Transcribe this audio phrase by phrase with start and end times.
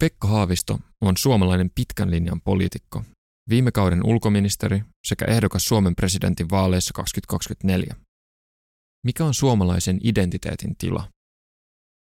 [0.00, 3.04] Pekka Haavisto on suomalainen pitkän linjan poliitikko,
[3.48, 7.96] viime kauden ulkoministeri sekä ehdokas Suomen presidentin vaaleissa 2024.
[9.06, 11.08] Mikä on suomalaisen identiteetin tila?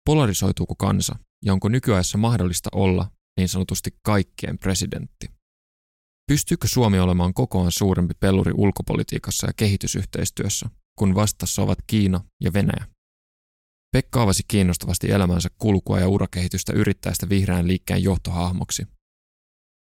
[0.06, 5.30] Polarisoituuko kansa ja onko nykyajassa mahdollista olla niin sanotusti kaikkien presidentti?
[6.28, 10.70] Pystyykö Suomi olemaan kokoaan suurempi peluri ulkopolitiikassa ja kehitysyhteistyössä,
[11.00, 12.95] kun vastassa ovat Kiina ja Venäjä?
[13.96, 18.88] Pekka avasi kiinnostavasti elämänsä kulkua ja urakehitystä yrittäjästä vihreän liikkeen johtohahmoksi.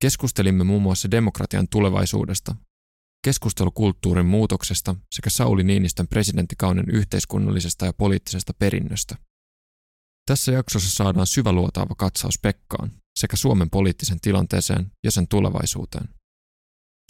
[0.02, 2.56] Keskustelimme muun muassa demokratian tulevaisuudesta,
[3.26, 9.16] keskustelukulttuurin muutoksesta sekä Sauli Niinistön presidenttikauden yhteiskunnallisesta ja poliittisesta perinnöstä.
[10.26, 16.10] Tässä jaksossa saadaan syväluotaava katsaus Pekkaan sekä Suomen poliittisen tilanteeseen ja sen tulevaisuuteen.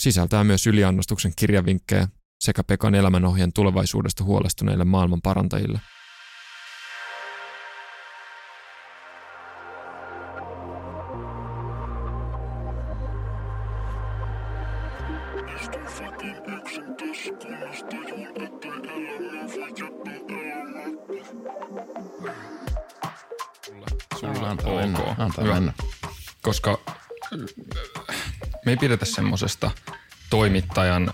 [0.01, 2.07] Sisältää myös yliannostuksen kirjavinkkejä
[2.43, 5.79] sekä Pekan elämänohjeen tulevaisuudesta huolestuneille maailman parantajille–
[25.17, 25.53] Antaa Hyvä.
[25.53, 25.73] mennä.
[26.41, 26.79] Koska
[28.65, 29.71] me ei pidetä semmoisesta
[30.29, 31.13] toimittajan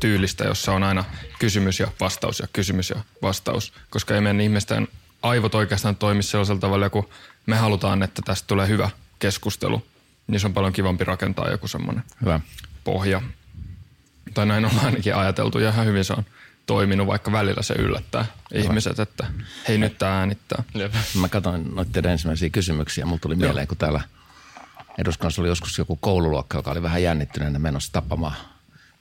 [0.00, 1.04] tyylistä, jossa on aina
[1.38, 4.88] kysymys ja vastaus ja kysymys ja vastaus, koska ei meidän ihmisten
[5.22, 7.08] aivot oikeastaan toimi sellaisella tavalla, kun
[7.46, 9.86] me halutaan, että tästä tulee hyvä keskustelu,
[10.26, 12.40] niin se on paljon kivampi rakentaa joku semmoinen hyvä.
[12.84, 13.22] pohja.
[14.34, 16.24] Tai näin ollaan ainakin ajateltu ja ihan hyvin se on
[16.66, 19.26] toiminut, vaikka välillä se yllättää ihmiset, että
[19.68, 20.64] hei nyt tämä äänittää.
[20.74, 20.94] Jep.
[21.20, 23.06] Mä katsoin noita ensimmäisiä kysymyksiä.
[23.06, 23.66] Mulla tuli mieleen, Joo.
[23.66, 24.00] kun täällä
[24.98, 28.36] eduskunnassa oli joskus joku koululuokka, joka oli vähän jännittyneenä menossa tapamaan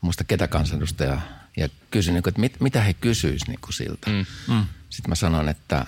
[0.02, 1.22] muista ketä kansanedustajaa.
[1.58, 4.10] Ja kysyin, että mit, mitä he kysyisivät niin kuin siltä.
[4.10, 4.26] Mm.
[4.48, 4.66] Mm.
[4.90, 5.86] Sitten mä sanoin, että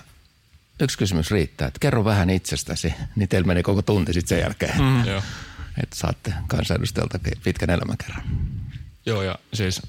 [0.80, 4.80] yksi kysymys riittää, että kerro vähän itsestäsi, niin teillä menee koko tunti sitten sen jälkeen.
[4.80, 5.00] Mm.
[5.82, 8.22] Että saatte kansanedustajalta pitkän elämäkerran.
[9.06, 9.82] Joo, ja siis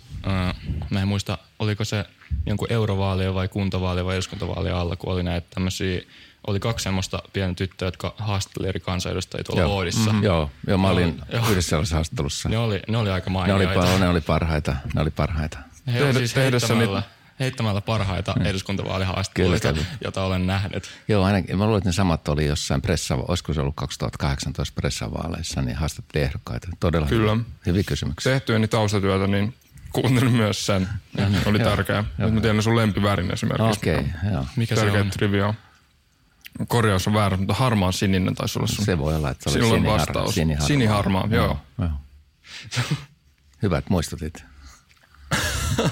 [0.90, 2.06] mä en muista, oliko se
[2.46, 6.02] jonkun eurovaalien vai kuntavaalien vai eduskuntavaalien alla, kun oli näitä tämmöisiä
[6.48, 9.74] oli kaksi semmoista pientä tyttöä, jotka haastatteli eri kansanedustajia tuolla joo.
[9.76, 10.00] Oodissa.
[10.00, 10.24] Mm-hmm.
[10.24, 11.50] Joo, joo, mä olin joo.
[11.50, 12.50] yhdessä sellaisessa haastattelussa.
[12.50, 13.86] Ne oli, ne oli aika mainioita.
[13.86, 15.58] Ne oli, ne oli parhaita, ne oli parhaita.
[15.94, 17.04] He Tehdä, siis heittämällä,
[17.40, 18.46] heittämällä parhaita mm.
[18.46, 20.90] eduskuntavaalihaastatteluita, jota olen nähnyt.
[21.08, 21.58] Joo, ainakin.
[21.58, 26.24] Mä luulen, että ne samat oli jossain pressa, olisiko se ollut 2018 pressavaaleissa, niin haastatteli
[26.24, 26.68] ehdokkaita.
[26.80, 27.32] Todella Kyllä.
[27.32, 28.32] Hyviä, hyviä kysymyksiä.
[28.32, 29.54] Tehtyäni taustatyötä, niin
[30.02, 30.90] kuuntelin myös sen.
[31.18, 31.96] Ja niin, oli joo, tärkeä.
[31.96, 32.26] Joo.
[32.28, 33.80] Nyt mä tiedän sun lempivärin esimerkiksi.
[33.80, 34.46] Okei, okay, joo.
[34.56, 35.10] Mikä Tärkeä se on?
[35.10, 35.54] trivia.
[36.68, 38.86] Korjaus on väärä, mutta harmaan sininen taisi olla sun.
[38.86, 40.36] Se voi olla, että se oli sinihar- vastaus.
[40.36, 40.68] Siniharmaa.
[40.68, 41.46] Siniharmaa, joo.
[41.46, 41.60] joo.
[41.78, 41.92] joo.
[43.62, 44.44] Hyvät muistutit.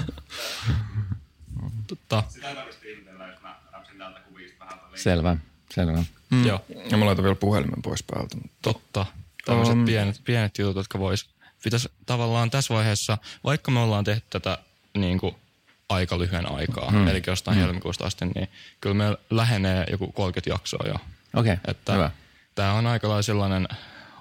[1.87, 2.23] Totta.
[4.95, 5.37] Selvä,
[5.69, 6.03] selvä.
[6.31, 6.45] Mm.
[6.45, 6.66] Joo.
[6.91, 8.37] Ja mä laitan vielä puhelimen pois päältä.
[8.61, 9.05] Totta.
[9.45, 11.29] Tämmöiset um, pienet, pienet jutut, jotka vois
[11.66, 14.58] pitäisi tavallaan tässä vaiheessa, vaikka me ollaan tehty tätä
[14.98, 15.36] niin kuin
[15.90, 17.08] aika lyhyen aikaa, hmm.
[17.08, 17.66] eli jostain hmm.
[17.66, 18.50] helmikuusta asti, niin
[18.81, 20.94] kyllä me lähenee joku 30 jaksoa jo.
[20.94, 22.12] Okei, okay, että hyvä.
[22.56, 23.68] Tämä on aika lailla sellainen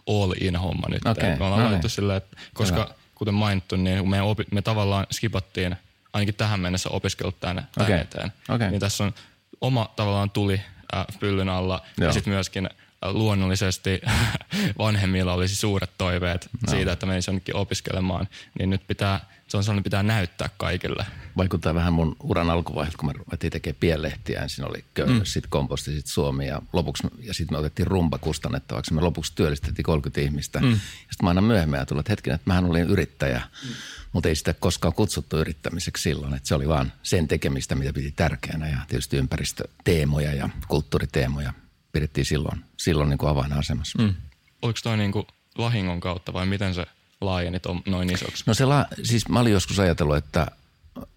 [0.06, 1.06] all-in homma nyt.
[1.06, 1.90] Okay, me ollaan no niin.
[1.90, 2.94] silleen, että koska hyvä.
[3.14, 5.76] kuten mainittu, niin me, opi, me tavallaan skipattiin
[6.12, 7.98] ainakin tähän mennessä opiskellut tänne, okay.
[7.98, 8.32] eteen.
[8.48, 8.70] Okay.
[8.70, 9.14] Niin tässä on
[9.60, 10.60] oma tavallaan tuli
[10.94, 12.08] äh, pyllyn alla Joo.
[12.08, 12.68] ja sitten myöskin–
[13.12, 14.00] luonnollisesti
[14.78, 16.72] vanhemmilla olisi suuret toiveet no.
[16.72, 18.28] siitä, että menisi jonnekin opiskelemaan,
[18.58, 21.06] niin nyt pitää, se on sellainen, pitää näyttää kaikille.
[21.36, 24.42] Vaikuttaa vähän mun uran alkuvaiheelta, kun me ruvettiin tekemään pienlehtiä.
[24.42, 25.24] Ensin oli köynnös, mm.
[25.24, 28.94] sitten komposti, sitten Suomi ja, lopuksi, ja sitten me otettiin rumba kustannettavaksi.
[28.94, 30.60] Me lopuksi työllistettiin 30 ihmistä.
[30.60, 30.70] Mm.
[30.70, 30.76] Ja
[31.10, 33.42] sitten mä aina myöhemmin ajattelin, että hetkinen, että mähän olin yrittäjä.
[33.64, 33.74] Mm.
[34.12, 36.34] Mutta ei sitä koskaan kutsuttu yrittämiseksi silloin.
[36.34, 41.52] Että se oli vaan sen tekemistä, mitä piti tärkeänä ja tietysti ympäristöteemoja ja kulttuuriteemoja
[41.94, 44.02] pidettiin silloin, silloin niin kuin avainasemassa.
[44.02, 44.14] Mm.
[44.62, 45.26] Oliko toi niin kuin
[45.58, 46.86] vahingon kautta vai miten se
[47.20, 48.44] laajeni noin isoksi?
[48.46, 50.46] No se, la, siis mä olin joskus ajatellut, että,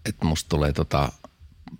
[0.06, 1.12] että musta tulee tota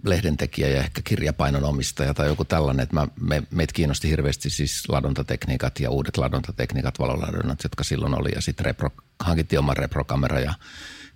[0.04, 4.88] lehdentekijä ja ehkä kirjapainon omistaja tai joku tällainen, että mä, me, meitä kiinnosti hirveästi siis
[4.88, 8.90] ladontatekniikat ja uudet ladontatekniikat, valoladonnat, jotka silloin oli ja sitten repro,
[9.20, 10.54] hankittiin oma reprokamera ja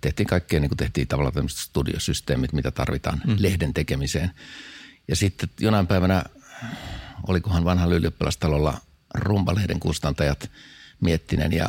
[0.01, 3.35] tehtiin kaikkea, niin kuin tehtiin tavallaan tämmöiset studiosysteemit, mitä tarvitaan mm.
[3.39, 4.31] lehden tekemiseen.
[5.07, 6.23] Ja sitten jonain päivänä
[7.27, 8.77] olikohan vanhalla ylioppilastalolla
[9.15, 10.49] rumpalehden kustantajat
[11.01, 11.67] Miettinen ja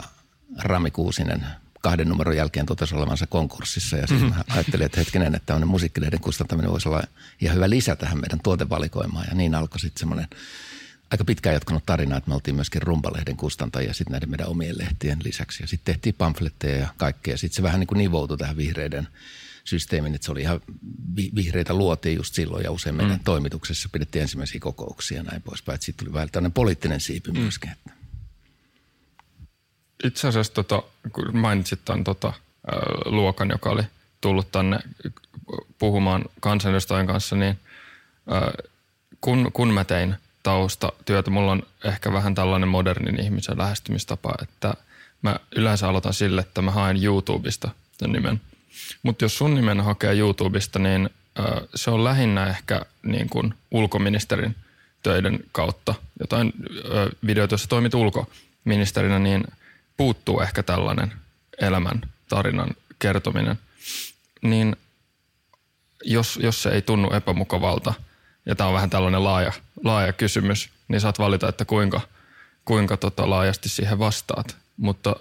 [0.59, 1.47] Rami Kuusinen
[1.81, 3.97] kahden numeron jälkeen totesi olevansa konkurssissa.
[3.97, 4.45] Ja sitten mm-hmm.
[4.49, 7.03] ajattelin, että hetkinen, että tämmöinen musiikkilehden kustantaminen voisi olla
[7.41, 9.27] ihan hyvä lisä tähän meidän tuotevalikoimaan.
[9.29, 10.29] Ja niin alkoi sitten semmoinen
[11.11, 15.19] aika pitkään jatkunut tarina, että me oltiin myöskin rumpalehden kustantajia sitten näiden meidän omien lehtien
[15.25, 15.63] lisäksi.
[15.63, 17.37] Ja sitten tehtiin pamfletteja ja kaikkea.
[17.37, 19.09] Sitten se vähän niin kuin nivoutui tähän vihreiden–
[19.65, 20.61] systeemin, että se oli ihan
[21.35, 23.25] vihreitä luotiin just silloin ja usein meidän mm.
[23.25, 25.83] toimituksessa pidettiin ensimmäisiä kokouksia ja näin poispäin.
[25.83, 27.39] Sitten tuli vähän tämmöinen poliittinen siipi mm.
[27.39, 27.71] myöskin.
[27.71, 27.91] Että.
[30.05, 30.83] itse asiassa tota,
[31.13, 32.33] kun mainitsit tämän tota,
[33.05, 33.83] luokan, joka oli
[34.21, 34.79] tullut tänne
[35.79, 37.59] puhumaan kansanedustajan kanssa, niin
[39.21, 44.75] kun, kun mä tein taustatyötä, mulla on ehkä vähän tällainen modernin ihmisen lähestymistapa, että
[45.23, 48.41] mä yleensä aloitan sille, että mä haen YouTubesta sen nimen.
[49.03, 51.11] Mutta jos sun nimen hakee YouTubesta, niin
[51.75, 54.57] se on lähinnä ehkä niin kuin ulkoministerin
[55.03, 55.95] töiden kautta.
[56.21, 56.53] Jotain
[57.27, 59.45] videoita, joissa toimit ulkoministerinä, niin
[59.97, 61.13] puuttuu ehkä tällainen
[61.61, 63.59] elämän tarinan kertominen.
[64.43, 64.77] Niin
[66.05, 67.95] jos, jos se ei tunnu epämukavalta,
[68.47, 69.53] ja tämä on vähän tällainen laaja,
[69.85, 72.01] laaja kysymys, niin saat valita, että kuinka,
[72.65, 74.57] kuinka tota laajasti siihen vastaat.
[74.77, 75.17] Mutta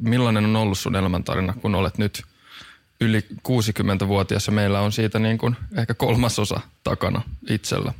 [0.00, 2.24] millainen on ollut sun elämäntarina, kun olet nyt
[3.00, 7.92] yli 60-vuotias ja meillä on siitä niin kuin ehkä kolmasosa takana itsellä?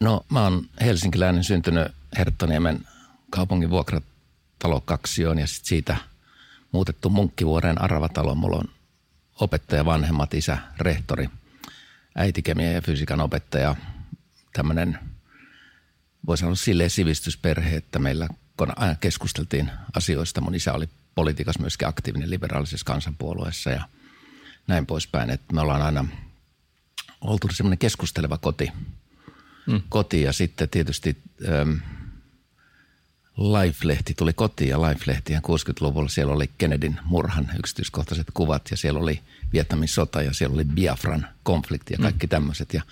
[0.00, 1.88] No mä oon helsinkiläinen syntynyt
[2.18, 2.84] Herttoniemen
[3.30, 5.96] kaupungin vuokratalo kaksioon ja sit siitä
[6.72, 8.34] muutettu Munkkivuoreen Aravatalo.
[8.34, 8.68] Mulla on
[9.40, 11.30] opettaja, vanhemmat, isä, rehtori,
[12.14, 13.76] äiti kemian ja fysiikan opettaja.
[14.52, 14.98] Tämmöinen,
[16.26, 22.30] voisi sanoa silleen sivistysperhe, että meillä kun keskusteltiin asioista, mun isä oli politiikas myöskin aktiivinen
[22.30, 23.82] liberaalisessa kansanpuolueessa ja
[24.68, 25.30] näin poispäin.
[25.30, 26.04] Että me ollaan aina
[27.20, 28.72] oltu semmoinen keskusteleva koti,
[29.66, 29.82] mm.
[29.88, 31.16] koti ja sitten tietysti
[31.48, 31.74] ähm,
[33.38, 39.20] Life-lehti tuli kotiin ja Life-lehtihän 60-luvulla siellä oli Kennedyn murhan yksityiskohtaiset kuvat ja siellä oli
[39.52, 42.30] Vietnamin sota ja siellä oli Biafran konflikti ja kaikki mm.
[42.30, 42.74] tämmöiset.
[42.74, 42.82] Ja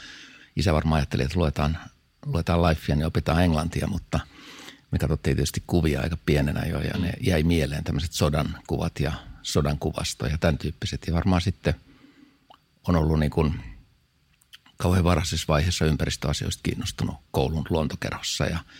[0.56, 1.78] isä varmaan ajatteli, että luetaan,
[2.26, 4.20] luetaan Lifea, niin opitaan englantia, mutta
[4.90, 9.12] me katsottiin tietysti kuvia aika pienenä jo ja ne jäi mieleen tämmöiset sodan kuvat ja
[9.47, 11.05] sodan kuvasto ja tämän tyyppiset.
[11.07, 11.75] Ja varmaan sitten
[12.89, 13.61] on ollut niin kuin
[14.77, 18.59] kauhean varhaisessa vaiheessa ympäristöasioista kiinnostunut koulun luontokerhossa ja–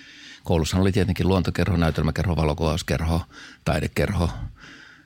[0.47, 3.23] Koulussa oli tietenkin luontokerho, näytelmäkerho, valokuvauskerho,
[3.65, 4.31] taidekerho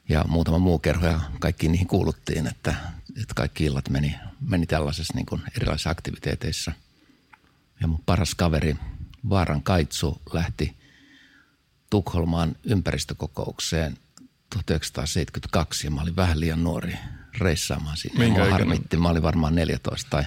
[0.08, 2.74] ja muutama muu kerho ja kaikki niihin kuuluttiin, että,
[3.20, 6.72] että kaikki illat meni, meni tällaisessa niin kuin erilaisissa aktiviteeteissa.
[7.80, 8.76] Ja mun paras kaveri
[9.28, 10.76] Vaaran Kaitsu lähti
[11.90, 13.98] Tukholmaan ympäristökokoukseen
[14.50, 16.94] 1972 ja mä olin vähän liian nuori
[17.38, 18.24] reissaamaan sinne.
[18.24, 20.24] Minkä harmitti, mä olin varmaan 14 tai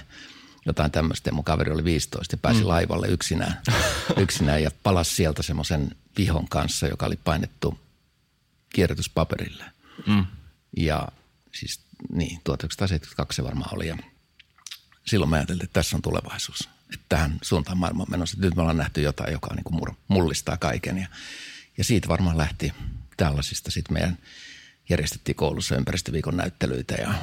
[0.66, 1.32] jotain tämmöistä.
[1.32, 2.68] Mun kaveri oli 15 ja pääsi mm.
[2.68, 3.62] laivalle yksinään,
[4.16, 7.78] yksinään ja palasi sieltä semmoisen vihon kanssa, joka oli painettu
[8.74, 9.64] kierrätyspaperille.
[10.06, 10.26] Mm.
[10.76, 11.08] Ja
[11.52, 11.80] siis
[12.12, 13.88] niin, 1972 se varmaan oli.
[13.88, 13.96] Ja
[15.06, 16.68] silloin mä ajattelin, että tässä on tulevaisuus.
[16.94, 18.36] Että tähän suuntaan maailma on menossa.
[18.40, 20.98] Nyt me ollaan nähty jotain, joka niin kuin mullistaa kaiken.
[20.98, 21.06] Ja,
[21.78, 22.72] ja siitä varmaan lähti
[23.16, 23.70] tällaisista.
[23.70, 24.18] Sitten meidän
[24.88, 27.14] järjestettiin koulussa ympäristöviikon näyttelyitä ja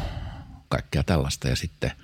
[0.69, 1.47] kaikkea tällaista.
[1.47, 1.91] Ja sitten–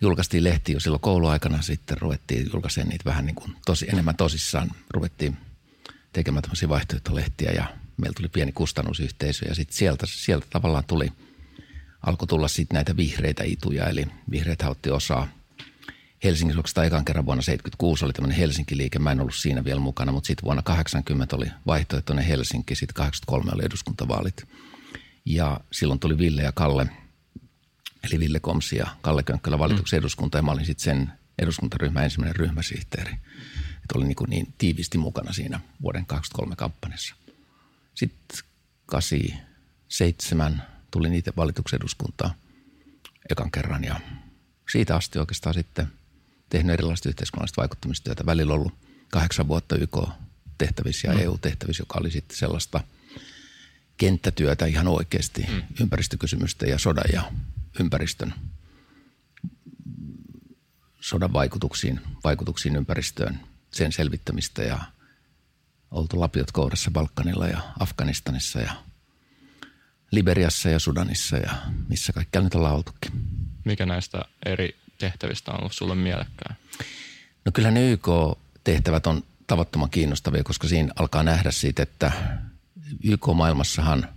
[0.00, 4.70] julkaistiin lehti jo silloin kouluaikana, sitten ruvettiin julkaisemaan niitä vähän niin kuin tosi, enemmän tosissaan.
[4.90, 5.36] Ruvettiin
[6.12, 11.12] tekemään tämmöisiä vaihtoehtolehtiä ja meillä tuli pieni kustannusyhteisö ja sitten sieltä, sieltä tavallaan tuli,
[12.06, 15.28] alkoi tulla sitten näitä vihreitä ituja, eli vihreät otti osaa
[16.24, 18.98] Helsingissä oikeastaan ekan kerran vuonna 76 oli tämmöinen Helsinki-liike.
[18.98, 23.50] Mä en ollut siinä vielä mukana, mutta sitten vuonna 80 oli vaihtoehtoinen Helsinki, sitten 83
[23.54, 24.48] oli eduskuntavaalit.
[25.24, 26.86] Ja silloin tuli Ville ja Kalle–
[28.04, 30.00] eli Ville Komsi ja Kalle Könkkölä valituksen mm.
[30.00, 33.12] eduskunta ja mä olin sitten sen eduskuntaryhmän ensimmäinen ryhmäsihteeri.
[33.12, 37.14] Että olin niin, kuin niin tiivisti mukana siinä vuoden 2023 kampanjassa.
[37.94, 38.38] Sitten
[38.86, 42.34] 87 tuli niitä valituksen eduskuntaa
[43.30, 44.00] ekan kerran ja
[44.72, 45.88] siitä asti oikeastaan sitten
[46.48, 48.26] tehnyt erilaista yhteiskunnallista vaikuttamistyötä.
[48.26, 48.74] Välillä ollut
[49.10, 51.20] kahdeksan vuotta YK-tehtävissä ja mm.
[51.20, 52.80] EU-tehtävissä, joka oli sitten sellaista
[53.96, 55.62] kenttätyötä ihan oikeasti mm.
[55.80, 57.22] ympäristökysymysten ja sodan ja
[57.80, 58.34] ympäristön
[61.00, 63.40] sodan vaikutuksiin, vaikutuksiin ympäristöön,
[63.70, 64.78] sen selvittämistä ja
[65.90, 68.72] oltu lapiot kourassa Balkanilla ja Afganistanissa ja
[70.10, 71.54] Liberiassa ja Sudanissa ja
[71.88, 73.12] missä kaikkialla nyt ollaan oltukin.
[73.64, 76.54] Mikä näistä eri tehtävistä on ollut sulle mielekkää?
[77.44, 82.12] No kyllä ne YK-tehtävät on tavattoman kiinnostavia, koska siinä alkaa nähdä siitä, että
[83.04, 84.08] YK-maailmassahan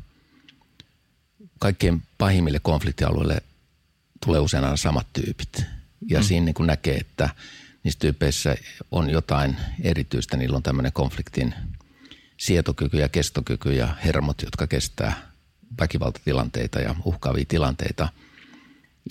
[1.59, 3.41] kaikkein pahimmille konfliktialueille
[4.25, 5.63] tulee usein aina samat tyypit.
[6.09, 6.23] Ja mm.
[6.23, 7.29] siinä niin kuin näkee, että
[7.83, 8.55] niissä tyypeissä
[8.91, 10.37] on jotain erityistä.
[10.37, 11.53] Niillä on tämmöinen konfliktin
[12.37, 15.31] sietokyky ja kestokyky ja hermot, jotka kestää
[15.79, 18.09] väkivaltatilanteita ja uhkaavia tilanteita.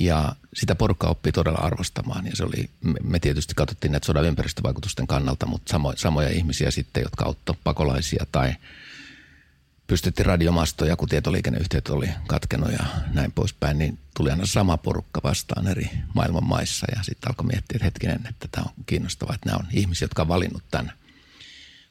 [0.01, 2.27] Ja sitä porukkaa oppii todella arvostamaan.
[2.27, 2.71] Ja se oli,
[3.03, 8.27] me tietysti katsottiin näitä sodan ympäristövaikutusten kannalta, mutta samo, samoja ihmisiä sitten, jotka auttoi pakolaisia
[8.33, 8.55] tai–
[9.91, 15.69] pystytti radiomastoja, kun tietoliikenneyhteydet oli katkenut ja näin poispäin, niin tuli aina sama porukka vastaan
[15.69, 16.87] eri maailman maissa.
[16.97, 20.23] Ja sitten alkoi miettiä, että hetkinen, että tämä on kiinnostavaa, että nämä on ihmisiä, jotka
[20.23, 20.93] on valinnut tämän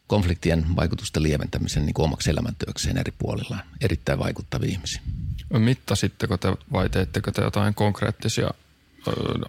[0.10, 3.58] konfliktien vaikutusten lieventämisen niin kuin omaksi elämäntyökseen eri puolilla.
[3.82, 5.02] Erittäin vaikuttavia ihmisiä.
[5.54, 8.52] Mittasitteko te vai teettekö te jotain konkreettisia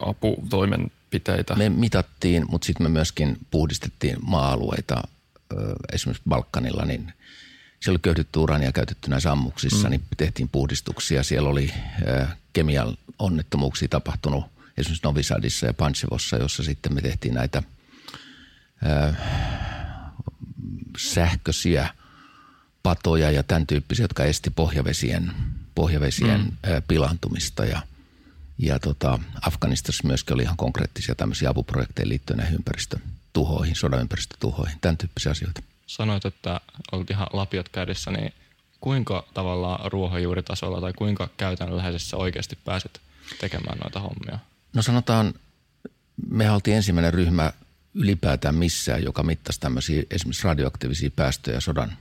[0.00, 1.54] aputoimenpiteitä?
[1.54, 5.02] Me mitattiin, mutta sitten me myöskin puhdistettiin maa-alueita
[5.92, 7.12] esimerkiksi Balkanilla, niin
[7.80, 9.90] siellä oli köyhdytty urania käytetty näissä ammuksissa, mm.
[9.90, 11.22] niin tehtiin puhdistuksia.
[11.22, 11.72] Siellä oli
[12.52, 14.44] kemian onnettomuuksia tapahtunut
[14.78, 17.62] esimerkiksi Novisadissa ja Panchevossa, jossa sitten me tehtiin näitä
[20.98, 21.94] sähköisiä
[22.82, 25.32] patoja ja tämän tyyppisiä, jotka esti pohjavesien,
[25.74, 26.56] pohjavesien mm.
[26.88, 27.64] pilantumista.
[27.64, 27.82] Ja,
[28.58, 34.96] ja tota, Afganistassa myöskin oli ihan konkreettisia tämmöisiä apuprojekteja liittyen näihin ympäristötuhoihin, sodan ympäristötuhoihin, tämän
[34.96, 35.62] tyyppisiä asioita.
[35.86, 36.60] Sanoit, että
[36.92, 38.32] olit ihan lapiot kädessä, niin
[38.80, 43.00] kuinka tavallaan ruohonjuuritasolla tai kuinka käytännönläheisessä oikeasti pääsit
[43.40, 44.38] tekemään noita hommia?
[44.72, 45.34] No sanotaan,
[46.30, 47.52] me oltiin ensimmäinen ryhmä
[47.94, 51.96] ylipäätään missään, joka mittasi tämmöisiä esimerkiksi radioaktiivisia päästöjä sodan,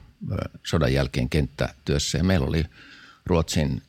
[0.65, 2.17] sodan jälkeen kenttätyössä.
[2.17, 2.65] Ja meillä oli
[3.25, 3.81] Ruotsin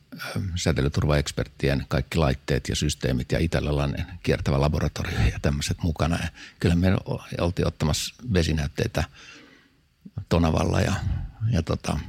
[0.55, 6.17] säteilyturvaeksperttien kaikki laitteet ja systeemit ja italialainen kiertävä laboratorio ja tämmöiset mukana.
[6.21, 6.27] Ja
[6.59, 6.87] kyllä me
[7.39, 9.03] oltiin ottamassa vesinäytteitä
[10.29, 10.93] Tonavalla ja,
[11.51, 11.99] ja tota,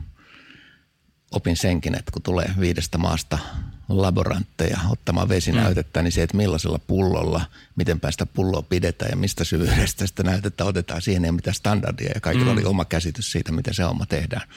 [1.30, 3.38] opin senkin, että kun tulee viidestä maasta
[3.96, 6.04] laborantteja ottamaan vesinäytettä, mm.
[6.04, 7.44] niin se, että millaisella pullolla,
[7.76, 12.10] miten päästä pulloa pidetään ja mistä syvyydestä sitä näytettä otetaan, siihen ei ole mitään standardia
[12.14, 12.52] ja kaikilla mm.
[12.52, 14.48] oli oma käsitys siitä, miten se homma tehdään.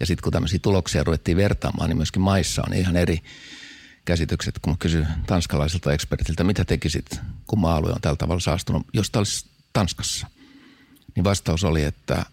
[0.00, 3.22] Ja sitten kun tämmöisiä tuloksia ruvettiin vertaamaan, niin myöskin maissa on ihan eri
[4.04, 9.10] käsitykset, kun mä kysyin tanskalaiselta ekspertiltä, mitä tekisit, kun maa-alue on tällä tavalla saastunut, jos
[9.10, 10.26] tämä olisi Tanskassa.
[11.14, 12.26] Niin vastaus oli, että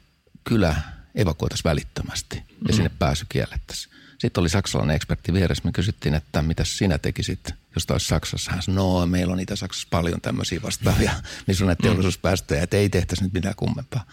[0.43, 0.75] kyllä
[1.15, 2.75] evakuoitaisiin välittömästi ja mm.
[2.75, 3.94] sinne pääsy kiellettäisiin.
[4.17, 5.63] Sitten oli saksalainen ekspertti vieressä.
[5.65, 8.51] Me kysyttiin, että mitä sinä tekisit, jos taas Saksassa.
[8.51, 11.11] Hän sanoi, no meillä on niitä Saksassa paljon tämmöisiä vastaavia,
[11.47, 14.05] missä on näitä teollisuuspäästöjä, että ei tehtäisi nyt mitään kummempaa.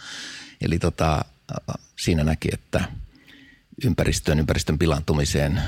[0.60, 1.24] Eli tota,
[1.98, 2.84] siinä näki, että
[3.84, 5.62] ympäristöön, ympäristön pilantumiseen,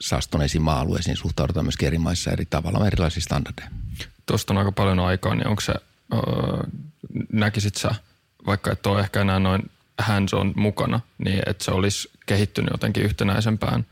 [0.00, 3.70] saastuneisiin maa-alueisiin suhtaudutaan myös eri maissa eri tavalla, erilaisia standardeja.
[4.26, 5.74] Tuosta on aika paljon aikaa, niin onko se,
[6.12, 6.20] öö,
[7.32, 7.94] näkisit sä,
[8.46, 13.02] vaikka et ole ehkä enää noin hands on mukana, niin että se olisi kehittynyt jotenkin
[13.02, 13.86] yhtenäisempään,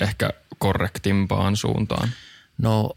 [0.00, 2.08] ehkä korrektimpaan suuntaan?
[2.58, 2.96] No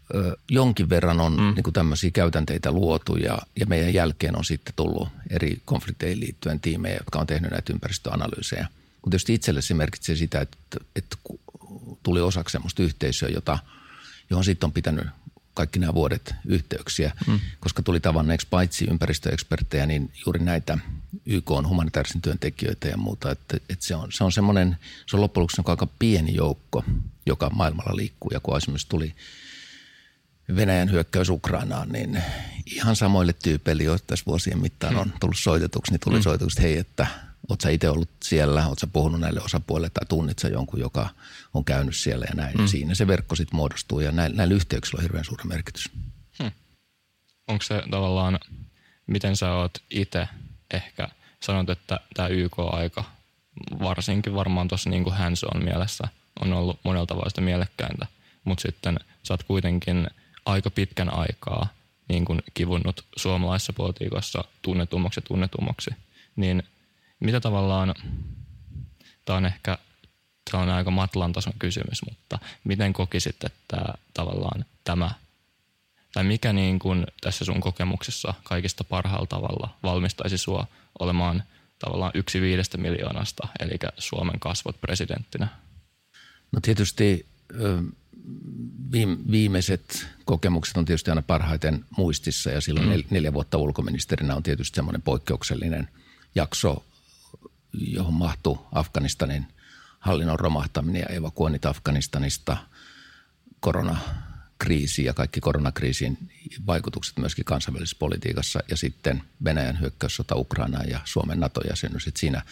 [0.50, 1.54] jonkin verran on mm.
[1.54, 6.96] niin tämmöisiä käytänteitä luotu ja, ja meidän jälkeen on sitten tullut eri konflikteihin liittyen tiimejä,
[6.96, 8.68] jotka on tehnyt näitä ympäristöanalyysejä.
[8.70, 10.56] Mutta tietysti itselle se merkitsee sitä, että,
[10.96, 11.16] että
[12.02, 13.58] tuli osaksi semmoista yhteisöä, jota,
[14.30, 15.06] johon sitten on pitänyt
[15.54, 17.40] kaikki nämä vuodet yhteyksiä, mm.
[17.60, 20.78] koska tuli tavanneeksi paitsi ympäristöeksperttejä, niin juuri näitä
[21.26, 23.30] YK on humanitaarisen työntekijöitä ja muuta.
[23.30, 26.84] Että, että se on, se on semmoinen, se on loppujen lopuksi aika pieni joukko,
[27.26, 28.30] joka maailmalla liikkuu.
[28.32, 29.14] Ja kun esimerkiksi tuli
[30.56, 32.22] Venäjän hyökkäys Ukrainaan, niin
[32.66, 36.22] ihan samoille tyypeille, joita tässä vuosien mittaan on tullut soitetuksi, niin tuli mm.
[36.22, 37.06] soitetuksi, että hei, että
[37.48, 41.08] oot sä itse ollut siellä, oot sä puhunut näille osapuolille tai tunnit sä jonkun, joka
[41.54, 42.56] on käynyt siellä ja näin.
[42.58, 42.66] Mm.
[42.66, 45.90] Siinä se verkko sitten muodostuu ja näillä, näillä yhteyksillä on hirveän suuri merkitys.
[46.42, 46.50] Hmm.
[47.48, 48.38] Onko se tavallaan,
[49.06, 50.28] miten sä oot itse
[50.74, 51.08] ehkä
[51.40, 53.04] sanonut, että tämä YK-aika
[53.82, 56.08] varsinkin varmaan tuossa niin kuin hands on mielessä
[56.40, 58.06] on ollut monella tavalla sitä mielekkäintä,
[58.44, 60.06] mutta sitten sä oot kuitenkin
[60.46, 61.68] aika pitkän aikaa
[62.08, 65.90] niin kuin kivunnut suomalaisessa politiikassa tunnetummaksi ja tunnetummaksi,
[66.36, 66.62] niin
[67.20, 67.94] mitä tavallaan,
[69.24, 69.78] tämä on ehkä
[70.52, 75.10] on aika matlan tason kysymys, mutta miten kokisit, että tavallaan tämä,
[76.14, 80.66] tai mikä niin kuin tässä sun kokemuksessa kaikista parhaalla tavalla valmistaisi sua
[80.98, 81.42] olemaan
[81.78, 85.48] tavallaan yksi viidestä miljoonasta, eli Suomen kasvot presidenttinä?
[86.52, 87.26] No tietysti
[89.30, 93.04] viimeiset kokemukset on tietysti aina parhaiten muistissa ja silloin mm.
[93.10, 95.88] neljä vuotta ulkoministerinä on tietysti semmoinen poikkeuksellinen
[96.34, 96.84] jakso,
[97.72, 99.46] johon mahtuu Afganistanin
[99.98, 102.56] hallinnon romahtaminen ja evakuoinnit Afganistanista,
[104.58, 106.18] koronakriisi ja kaikki koronakriisin
[106.66, 112.06] vaikutukset myöskin kansainvälisessä politiikassa ja sitten Venäjän hyökkäyssota Ukrainaan ja Suomen NATO-jäsenyys.
[112.06, 112.42] Että siinä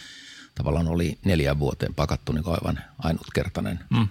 [0.55, 4.07] tavallaan oli neljän vuoteen pakattu niin aivan ainutkertainen mm.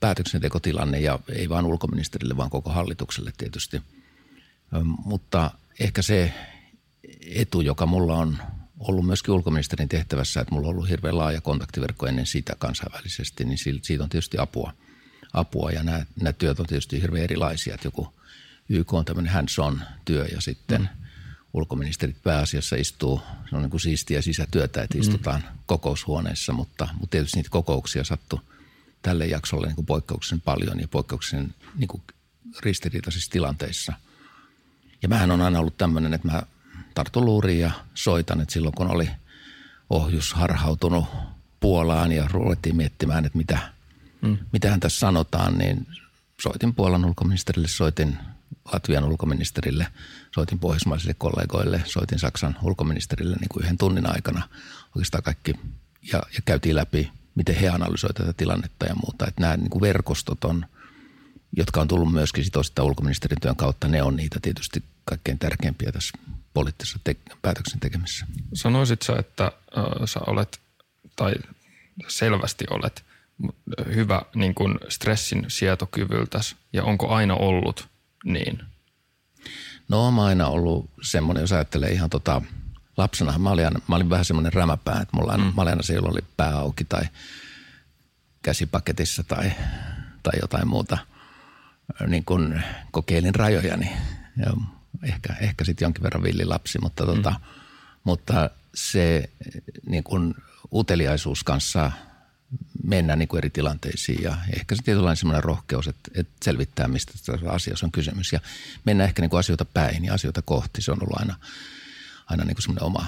[0.00, 3.82] päätöksentekotilanne ja ei vain ulkoministerille, vaan koko hallitukselle tietysti.
[4.82, 5.50] Mutta
[5.80, 6.32] ehkä se
[7.26, 8.38] etu, joka mulla on
[8.78, 13.58] ollut myöskin ulkoministerin tehtävässä, että mulla on ollut hirveän laaja kontaktiverkko ennen sitä kansainvälisesti, niin
[13.82, 14.72] siitä on tietysti apua.
[15.32, 18.14] Apua ja nämä, nämä työt on tietysti hirveän erilaisia, että joku
[18.68, 20.88] YK on tämmöinen hands-on työ ja sitten mm.
[21.52, 25.00] ulkoministerit pääasiassa istuu, se on niin kuin siistiä sisätyötä, että mm.
[25.00, 25.58] istutaan mm.
[25.66, 28.40] kokoushuoneessa, mutta, mutta tietysti niitä kokouksia sattuu
[29.02, 32.02] tälle jaksolle niin kuin poikkeuksellisen paljon ja poikkeuksellisen niin kuin
[32.60, 33.92] ristiriitaisissa tilanteissa.
[35.02, 36.42] Ja mähän on aina ollut tämmöinen, että mä
[36.94, 39.10] tartun luuriin ja soitan, että silloin kun oli
[39.90, 41.04] ohjus harhautunut
[41.60, 43.58] Puolaan ja ruvettiin miettimään, että mitä,
[44.22, 44.38] mm.
[44.52, 45.86] mitähän tässä sanotaan, niin
[46.42, 48.18] soitin Puolan ulkoministerille, soitin
[48.72, 49.86] Latvian ulkoministerille,
[50.34, 54.48] soitin pohjoismaisille kollegoille, soitin Saksan ulkoministerille niin kuin yhden tunnin aikana
[54.94, 55.54] oikeastaan kaikki
[56.12, 59.26] ja, ja käytiin läpi, miten he analysoivat tätä tilannetta ja muuta.
[59.26, 60.66] Että nämä niin kuin verkostot on,
[61.56, 66.18] jotka on tullut myöskin sit ulkoministerin työn kautta, ne on niitä tietysti kaikkein tärkeimpiä tässä
[66.54, 68.26] poliittisessa te- päätöksen tekemisessä.
[68.54, 70.60] Sanoisit että äh, sä olet,
[71.16, 71.34] tai
[72.08, 73.04] selvästi olet
[73.94, 77.88] hyvä niin kuin stressin sietokyvyltäsi ja onko aina ollut
[78.24, 78.62] niin?
[79.88, 82.42] No mä aina ollut semmoinen, jos ajattelee ihan tota,
[82.96, 85.52] lapsena, mä olin, mä olin vähän semmoinen rämäpää, että mulla aina, mm.
[85.56, 87.02] mä olin aina se, jolla oli pää auki tai
[88.42, 89.52] käsipaketissa tai,
[90.22, 90.98] tai jotain muuta.
[92.06, 93.90] Niin kun kokeilin rajojani
[94.36, 94.52] ja
[95.02, 97.36] ehkä, ehkä sitten jonkin verran villilapsi, mutta, tota, mm.
[98.04, 99.30] mutta se
[99.86, 100.34] niin kun
[100.72, 101.90] uteliaisuus kanssa–
[102.84, 107.12] mennä niin kuin eri tilanteisiin ja ehkä se tietynlainen semmoinen rohkeus, että, että selvittää, mistä
[107.12, 108.40] tässä asiassa on kysymys ja
[108.84, 110.82] mennä ehkä niin kuin asioita päin ja asioita kohti.
[110.82, 111.36] Se on ollut aina,
[112.26, 113.06] aina niin kuin semmoinen oma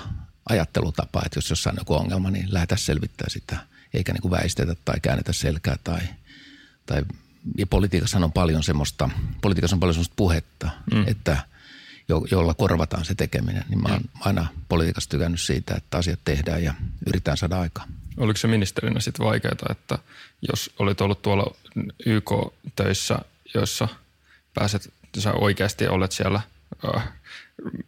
[0.48, 3.56] ajattelutapa, että jos jossain on joku ongelma, niin lähdetään selvittää sitä,
[3.94, 6.00] eikä niin kuin väistetä tai käännetä selkää tai,
[6.86, 7.02] tai
[7.58, 11.04] ja politiikassa on paljon semmoista, politiikassa on paljon semmoista puhetta, mm.
[11.06, 11.49] että
[12.10, 13.64] jo, jolla korvataan se tekeminen.
[13.68, 16.74] Niin mä oon aina politiikassa tykännyt siitä, että asiat tehdään ja
[17.06, 17.86] yritetään saada aikaa.
[18.16, 19.98] Oliko se ministerinä sitten vaikeaa, että
[20.48, 21.56] jos olit ollut tuolla
[22.06, 23.18] YK-töissä,
[23.54, 23.88] joissa
[24.54, 26.40] pääset, sä oikeasti olet siellä,
[26.94, 27.08] äh,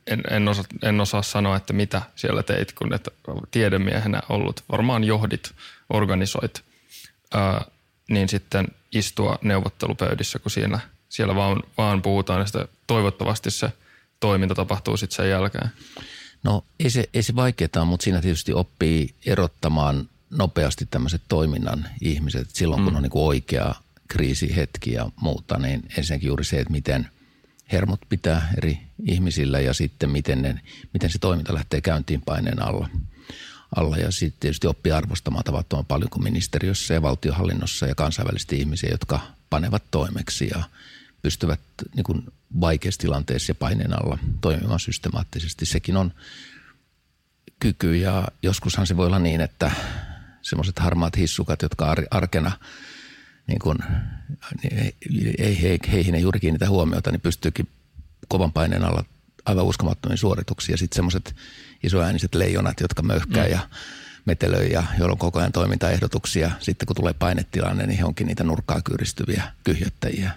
[0.06, 3.08] en, en, osaa, en osaa sanoa, että mitä siellä teit, kun et
[3.50, 5.52] tiedemiehenä ollut, varmaan johdit,
[5.90, 6.64] organisoit,
[7.34, 7.66] äh,
[8.10, 13.72] niin sitten istua neuvottelupöydissä, kun siinä, siellä vaan, vaan puhutaan ja sitä toivottavasti se
[14.22, 15.70] toiminta tapahtuu sitten sen jälkeen.
[16.42, 22.50] No ei se, ei se vaikeaa, mutta siinä tietysti oppii erottamaan nopeasti tämmöiset toiminnan ihmiset.
[22.50, 22.96] Silloin kun mm.
[22.96, 23.74] on niin kuin oikea
[24.08, 27.08] kriisihetki ja muuta, niin ensinnäkin juuri se, että miten
[27.72, 30.60] hermot pitää eri ihmisillä ja sitten miten, ne,
[30.92, 32.88] miten se toiminta lähtee käyntiin paineen alla.
[33.76, 33.96] alla.
[33.96, 39.20] Ja sitten tietysti oppii arvostamaan tavattoman paljon kuin ministeriössä ja valtiohallinnossa ja kansainvälisesti ihmisiä, jotka
[39.50, 40.62] panevat toimeksi ja
[41.22, 41.60] pystyvät
[41.94, 42.24] niin kuin
[42.60, 45.66] vaikeassa tilanteessa ja paineen alla toimimaan systemaattisesti.
[45.66, 46.12] Sekin on
[47.60, 49.70] kyky ja joskushan se voi olla niin, että
[50.42, 52.52] semmoiset harmaat hissukat, jotka arkena
[53.46, 53.78] niin kun,
[54.62, 54.94] niin ei,
[55.38, 57.68] ei, heihin ei juuri kiinnitä huomiota, niin pystyykin
[58.28, 59.04] kovan paineen alla
[59.44, 60.74] aivan uskomattomiin suorituksiin.
[60.74, 61.36] Ja sitten semmoiset
[61.82, 63.50] isoääniset leijonat, jotka möyhkää mm.
[63.50, 63.58] ja
[64.24, 66.50] metelöi ja joilla on koko ajan toimintaehdotuksia.
[66.60, 70.32] Sitten kun tulee painetilanne, niin he onkin niitä nurkkaa kyyristyviä kyhjöttäjiä.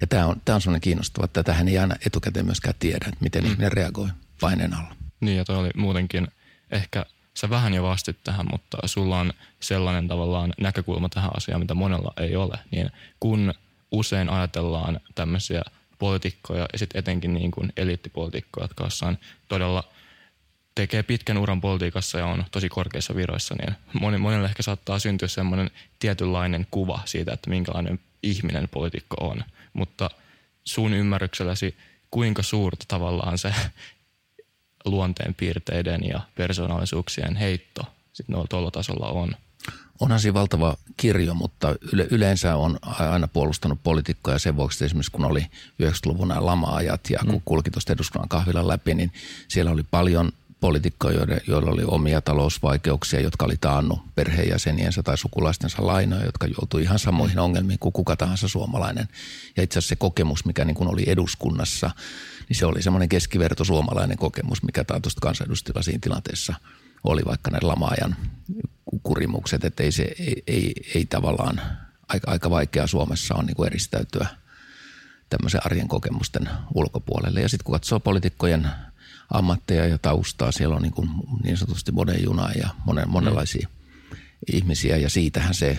[0.00, 3.20] Ja tämä on, tämä on sellainen kiinnostava, että tähän ei aina etukäteen myöskään tiedä, että
[3.20, 3.50] miten mm.
[3.50, 4.08] ihminen reagoi
[4.40, 4.94] paineen alla.
[5.20, 6.28] Niin ja toi oli muutenkin
[6.70, 7.04] ehkä–
[7.40, 12.12] sä vähän jo vastit tähän, mutta sulla on sellainen tavallaan näkökulma tähän asiaan, mitä monella
[12.16, 12.58] ei ole.
[12.70, 13.54] Niin kun
[13.90, 15.62] usein ajatellaan tämmöisiä
[15.98, 19.84] poliitikkoja ja sitten etenkin niin kuin eliittipoliitikkoja, jotka on todella
[20.74, 25.70] tekee pitkän uran politiikassa ja on tosi korkeissa viroissa, niin monelle ehkä saattaa syntyä semmoinen
[25.98, 29.44] tietynlainen kuva siitä, että minkälainen ihminen poliitikko on.
[29.72, 30.10] Mutta
[30.64, 31.76] sun ymmärrykselläsi,
[32.10, 33.54] kuinka suurta tavallaan se
[34.84, 37.82] luonteen piirteiden ja persoonallisuuksien heitto
[38.18, 39.36] sitten tuolla tasolla on.
[40.00, 45.24] Onhan siinä valtava kirjo, mutta yle, yleensä on aina puolustanut poliitikkoja sen vuoksi, esimerkiksi kun
[45.24, 45.40] oli
[45.82, 47.42] 90-luvun lama-ajat ja kun mm.
[47.44, 49.12] kulki tuosta eduskunnan kahvilan läpi, niin
[49.48, 56.24] siellä oli paljon poliitikkoja, joilla oli omia talousvaikeuksia, jotka oli taannut perheenjäseniensä tai sukulaistensa lainoja,
[56.24, 59.08] jotka joutui ihan samoihin ongelmiin kuin kuka tahansa suomalainen.
[59.56, 61.90] Ja itse asiassa se kokemus, mikä niin kuin oli eduskunnassa,
[62.48, 66.54] niin se oli semmoinen keskiverto suomalainen kokemus, mikä taatusti kansanedustajilla siinä tilanteessa
[67.04, 68.16] oli, vaikka ne lamaajan
[69.02, 71.60] kurimukset, että ei, se, ei, ei, ei tavallaan,
[72.08, 74.26] aika, aika vaikea Suomessa on niin kuin eristäytyä
[75.30, 77.40] tämmöisen arjen kokemusten ulkopuolelle.
[77.40, 78.68] Ja sitten kun katsoo poliitikkojen
[79.30, 80.52] ammatteja ja taustaa.
[80.52, 81.08] Siellä on niin, kuin
[81.44, 84.16] niin sanotusti monen junaa ja monen, monenlaisia mm.
[84.52, 85.78] ihmisiä ja siitähän se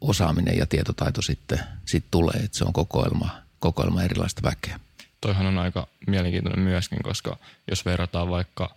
[0.00, 4.80] osaaminen ja tietotaito sitten sit tulee, että se on kokoelma, kokoelma erilaista väkeä.
[5.20, 7.36] Toihan on aika mielenkiintoinen myöskin, koska
[7.70, 8.74] jos verrataan vaikka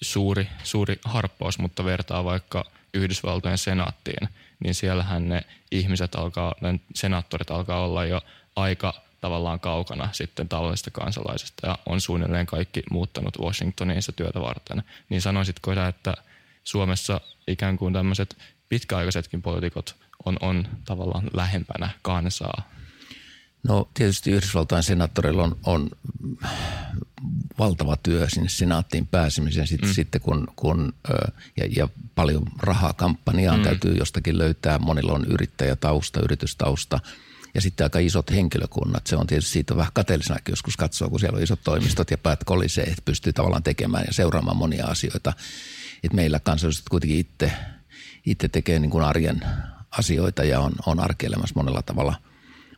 [0.00, 4.28] suuri, suuri harppaus, mutta vertaa vaikka Yhdysvaltojen senaattiin,
[4.64, 8.22] niin siellähän ne ihmiset alkaa, ne senaattorit alkaa olla jo
[8.56, 14.82] aika– tavallaan kaukana sitten tavallisesta kansalaisesta ja on suunnilleen kaikki muuttanut Washingtoniin se työtä varten.
[15.08, 16.14] Niin sanoisitko sä, että
[16.64, 18.36] Suomessa ikään kuin tämmöiset
[18.68, 22.62] pitkäaikaisetkin poliitikot on, on tavallaan lähempänä kansaa?
[23.62, 25.90] No tietysti Yhdysvaltain senaattoreilla on, on
[27.58, 29.94] valtava työ sinne senaattiin pääsemisen sitten, mm.
[29.94, 30.92] sitten kun, kun
[31.56, 33.64] ja, ja paljon rahaa kampanjaan mm.
[33.64, 34.78] täytyy jostakin löytää.
[34.78, 37.00] Monilla on yrittäjätausta, yritystausta
[37.54, 39.06] ja sitten aika isot henkilökunnat.
[39.06, 42.44] Se on tietysti siitä vähän kateellisenakin joskus katsoa, kun siellä on isot toimistot ja päät
[42.44, 45.32] kolisee, että pystyy tavallaan tekemään ja seuraamaan monia asioita.
[46.02, 47.52] Et meillä kansalliset kuitenkin itse,
[48.26, 49.40] itse tekee niin kuin arjen
[49.90, 52.14] asioita ja on, on arkielämässä monella tavalla–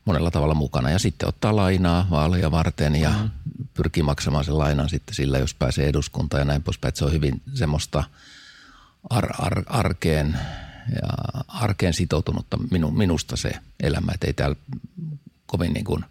[0.04, 0.90] monella tavalla mukana.
[0.90, 3.30] Ja sitten ottaa lainaa vaaleja varten ja mm.
[3.74, 6.88] pyrkii maksamaan sen lainan sitten sillä, jos pääsee eduskuntaan ja näin poispäin.
[6.88, 8.04] Että se on hyvin semmoista
[9.11, 10.38] ar- ar- arkeen,
[10.88, 11.09] ja
[11.49, 14.12] arkeen sitoutunutta minu, minusta se elämä.
[14.14, 14.57] Että ei täällä
[15.47, 16.05] kovin niin kuin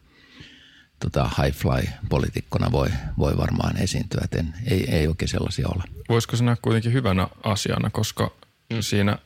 [1.00, 4.22] tota high fly poliitikkona voi, voi varmaan esiintyä.
[4.24, 5.84] Että en, ei, ei oikein sellaisia ole.
[6.10, 8.32] Voisiko se nähdä kuitenkin hyvänä asiana, koska
[8.74, 8.82] mm.
[8.82, 9.18] siinä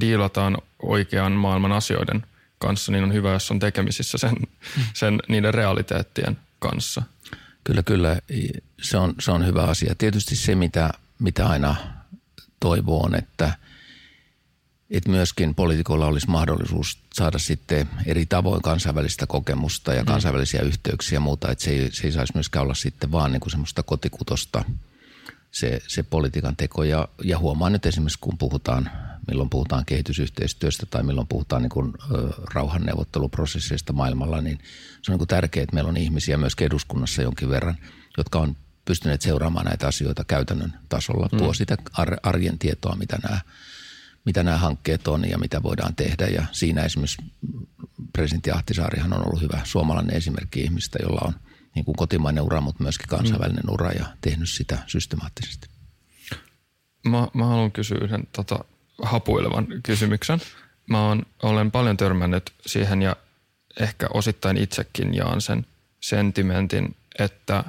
[0.00, 2.26] diilataan oikean maailman asioiden–
[2.66, 4.36] kanssa, niin on hyvä, jos on tekemisissä sen,
[5.00, 7.02] sen niiden realiteettien kanssa.
[7.64, 8.18] Kyllä, kyllä.
[8.82, 9.94] Se on, se on hyvä asia.
[9.94, 11.76] Tietysti se, mitä, mitä aina
[12.60, 13.56] toivoo, on, että,
[14.90, 20.06] että myöskin poliitikoilla olisi mahdollisuus saada sitten eri tavoin kansainvälistä kokemusta ja mm.
[20.06, 20.68] kansainvälisiä mm.
[20.68, 21.50] yhteyksiä ja muuta.
[21.50, 24.64] Että se ei, se ei saisi myöskään olla sitten vaan niin kuin semmoista kotikutosta
[25.50, 26.84] se, se politiikan teko.
[26.84, 28.90] Ja, ja huomaan nyt esimerkiksi, kun puhutaan
[29.28, 31.92] milloin puhutaan kehitysyhteistyöstä tai milloin puhutaan niin kuin,
[32.54, 34.58] rauhanneuvotteluprosesseista maailmalla, niin
[35.02, 37.76] se on niin kuin tärkeää, että meillä on ihmisiä myös eduskunnassa jonkin verran,
[38.16, 41.54] jotka on pystyneet seuraamaan näitä asioita käytännön tasolla, tuo mm.
[41.54, 41.76] sitä
[42.22, 43.40] arjen tietoa, mitä nämä,
[44.24, 46.26] mitä nämä hankkeet on ja mitä voidaan tehdä.
[46.26, 47.22] Ja siinä esimerkiksi
[48.12, 51.34] presidentti Ahtisaarihan on ollut hyvä suomalainen esimerkki ihmistä, jolla on
[51.74, 55.68] niin kuin kotimainen ura, mutta myöskin kansainvälinen ura ja tehnyt sitä systemaattisesti.
[57.04, 58.64] Mä, mä haluan kysyä yhden tota,
[59.02, 60.40] hapuilevan kysymyksen.
[60.86, 63.16] Mä oon, olen paljon törmännyt siihen ja
[63.80, 65.66] ehkä osittain itsekin jaan sen
[66.00, 67.64] sentimentin, että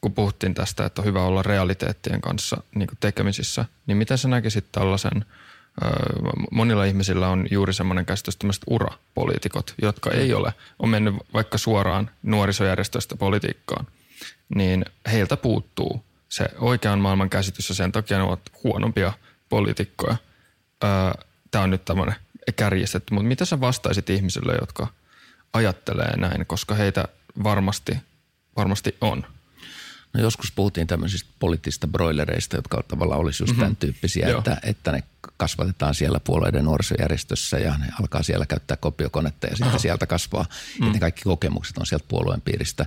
[0.00, 4.64] kun puhuttiin tästä, että on hyvä olla realiteettien kanssa niin tekemisissä, niin miten sä näkisit
[4.72, 5.24] tällaisen,
[6.50, 12.10] monilla ihmisillä on juuri semmoinen käsitys tämmöiset urapoliitikot, jotka ei ole, on mennyt vaikka suoraan
[12.22, 13.86] nuorisojärjestöstä politiikkaan,
[14.54, 19.12] niin heiltä puuttuu se oikean maailman käsitys ja sen takia ne ovat huonompia
[19.48, 20.16] poliitikkoja–
[21.50, 22.14] tämä on nyt tämmöinen
[22.56, 24.86] kärjistetty, mutta mitä sä vastaisit ihmisille, jotka
[25.52, 27.04] ajattelee näin, koska heitä
[27.44, 27.96] varmasti,
[28.56, 29.26] varmasti on?
[30.16, 33.60] No joskus puhuttiin tämmöisistä poliittisista broilereista, jotka tavallaan olisi just mm-hmm.
[33.60, 35.02] tämän tyyppisiä, että, että ne
[35.36, 39.78] kasvatetaan siellä puolueiden nuorisojärjestössä ja ne alkaa siellä käyttää kopiokonetta ja sitten Aha.
[39.78, 40.46] sieltä kasvaa.
[40.80, 40.86] Mm.
[40.86, 42.86] Ja ne kaikki kokemukset on sieltä puolueen piiristä.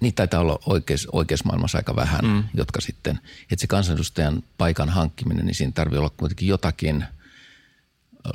[0.00, 2.44] Niitä taitaa olla oikeassa, oikeassa maailmassa aika vähän, mm.
[2.54, 7.04] jotka sitten, että se kansanedustajan paikan hankkiminen, niin siinä tarvii olla kuitenkin jotakin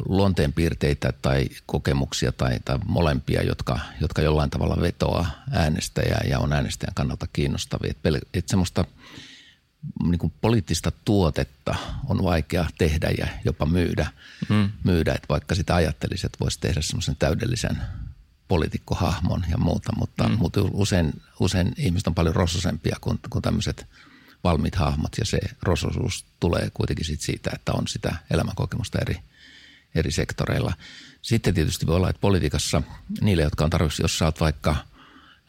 [0.05, 6.93] luonteenpiirteitä tai kokemuksia tai, tai molempia, jotka, jotka jollain tavalla vetoaa äänestäjää ja on äänestäjän
[6.93, 7.91] kannalta kiinnostavia.
[7.91, 8.85] Että et semmoista
[10.03, 11.75] niin kuin poliittista tuotetta
[12.07, 14.07] on vaikea tehdä ja jopa myydä,
[14.49, 14.69] mm.
[14.83, 17.77] myydä että vaikka sitä ajattelisi, että voisi tehdä semmoisen täydellisen–
[18.49, 20.37] poliitikkohahmon ja muuta, mutta, mm.
[20.39, 23.87] mutta usein, usein ihmiset on paljon rossosempia kuin, kuin tämmöiset
[24.43, 29.15] valmiit hahmot ja se rososuus tulee kuitenkin sit siitä, että on sitä elämänkokemusta eri,
[29.95, 30.73] eri sektoreilla.
[31.21, 32.81] Sitten tietysti voi olla, että politiikassa
[33.21, 34.75] niille, jotka on tarvitsi, jos saat vaikka–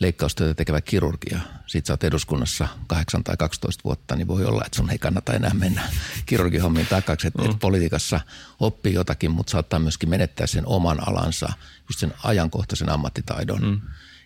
[0.00, 4.76] leikkaustyötä tekevä kirurgia, sit sä oot eduskunnassa 8 tai 12 vuotta, niin voi olla, että
[4.76, 5.82] sun ei kannata enää mennä
[6.26, 7.26] kirurgihommiin takaksi.
[7.26, 7.50] Että mm.
[7.50, 8.20] et politiikassa
[8.60, 11.52] oppii jotakin, mutta saattaa myöskin menettää sen oman alansa,
[11.88, 13.62] just sen ajankohtaisen ammattitaidon.
[13.62, 13.80] Mm.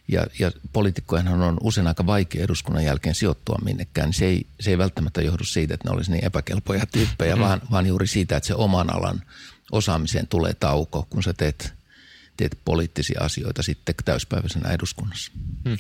[0.09, 4.13] Ja, ja poliitikkojenhan on usein aika vaikea eduskunnan jälkeen sijoittua minnekään.
[4.13, 7.43] Se ei, se ei välttämättä johdu siitä, että ne olisi niin epäkelpoja tyyppejä, mm.
[7.43, 9.23] vaan, vaan juuri siitä, että se oman alan
[9.73, 11.73] osaamiseen tulee tauko, kun sä teet–
[12.37, 15.33] teet poliittisia asioita sitten täyspäiväisenä eduskunnassa.
[15.69, 15.79] Hmm.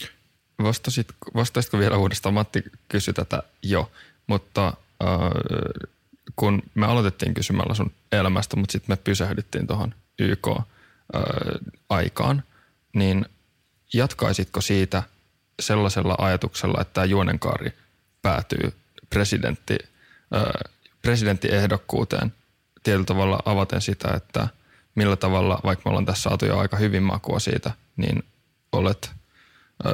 [0.62, 2.34] Vastasit, vastasitko vielä uudestaan?
[2.34, 3.92] Matti kysyi tätä jo,
[4.26, 4.74] mutta äh,
[6.36, 11.22] kun me aloitettiin kysymällä sun elämästä, mutta sitten me pysähdyttiin tuohon YK-aikaan,
[12.92, 13.26] niin
[13.92, 15.02] jatkaisitko siitä
[15.60, 17.72] sellaisella ajatuksella, että tämä juonenkaari
[18.22, 18.72] päätyy
[19.10, 19.78] presidentti,
[20.36, 20.44] äh,
[21.02, 22.32] presidenttiehdokkuuteen
[22.84, 24.48] tietyllä tavalla avaten sitä, että–
[24.94, 28.22] millä tavalla, vaikka me ollaan tässä saatu jo aika hyvin makua siitä, niin
[28.72, 29.10] olet
[29.86, 29.90] ö,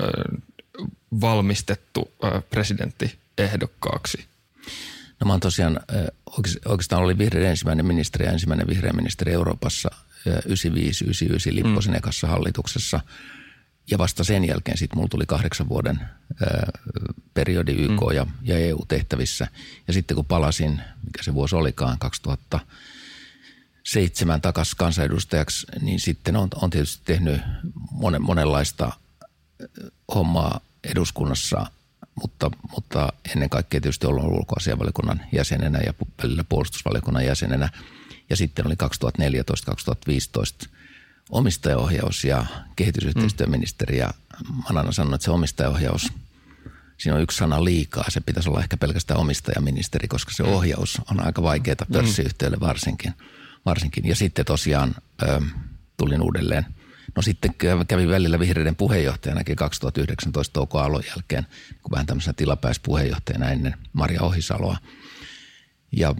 [1.20, 4.24] valmistettu ö, presidentti-ehdokkaaksi?
[5.20, 5.80] No mä oon tosiaan,
[6.64, 9.90] oikeastaan oli vihreä ensimmäinen ministeri ja ensimmäinen vihreä ministeri Euroopassa
[10.28, 10.32] 95-99
[11.50, 11.98] Lipposen mm.
[11.98, 13.00] ekassa hallituksessa.
[13.90, 16.00] Ja vasta sen jälkeen sitten mulla tuli kahdeksan vuoden
[16.42, 16.46] ö,
[17.34, 18.14] periodi YK mm.
[18.14, 19.48] ja, ja EU-tehtävissä.
[19.86, 20.70] Ja sitten kun palasin,
[21.04, 22.60] mikä se vuosi olikaan, 2000
[23.82, 27.40] seitsemän takaisin kansanedustajaksi, niin sitten on, on tietysti tehnyt
[27.90, 28.92] monen, monenlaista
[30.14, 31.66] hommaa eduskunnassa,
[32.14, 37.68] mutta, mutta ennen kaikkea tietysti ollut ulkoasianvaliokunnan jäsenenä ja välillä puolustusvaliokunnan jäsenenä.
[38.30, 38.74] Ja sitten oli
[40.64, 40.68] 2014-2015
[41.30, 44.10] omistajaohjaus ja kehitysyhteistyöministeri ja
[44.68, 46.12] Manana sanoi, että se omistajaohjaus,
[46.98, 48.04] siinä on yksi sana liikaa.
[48.08, 51.92] Se pitäisi olla ehkä pelkästään omistajaministeri, koska se ohjaus on aika vaikeaa mm.
[51.92, 53.12] pörssiyhtiöille varsinkin.
[53.66, 54.08] varsinkin.
[54.08, 55.40] Ja sitten tosiaan ö,
[55.96, 56.66] tulin uudelleen–
[57.16, 57.54] No sitten
[57.88, 61.46] kävi välillä vihreiden puheenjohtajanakin 2019 touko alon jälkeen,
[61.82, 64.76] kun vähän tämmöisenä tilapäispuheenjohtajana ennen Maria Ohisaloa.
[65.92, 66.14] Ja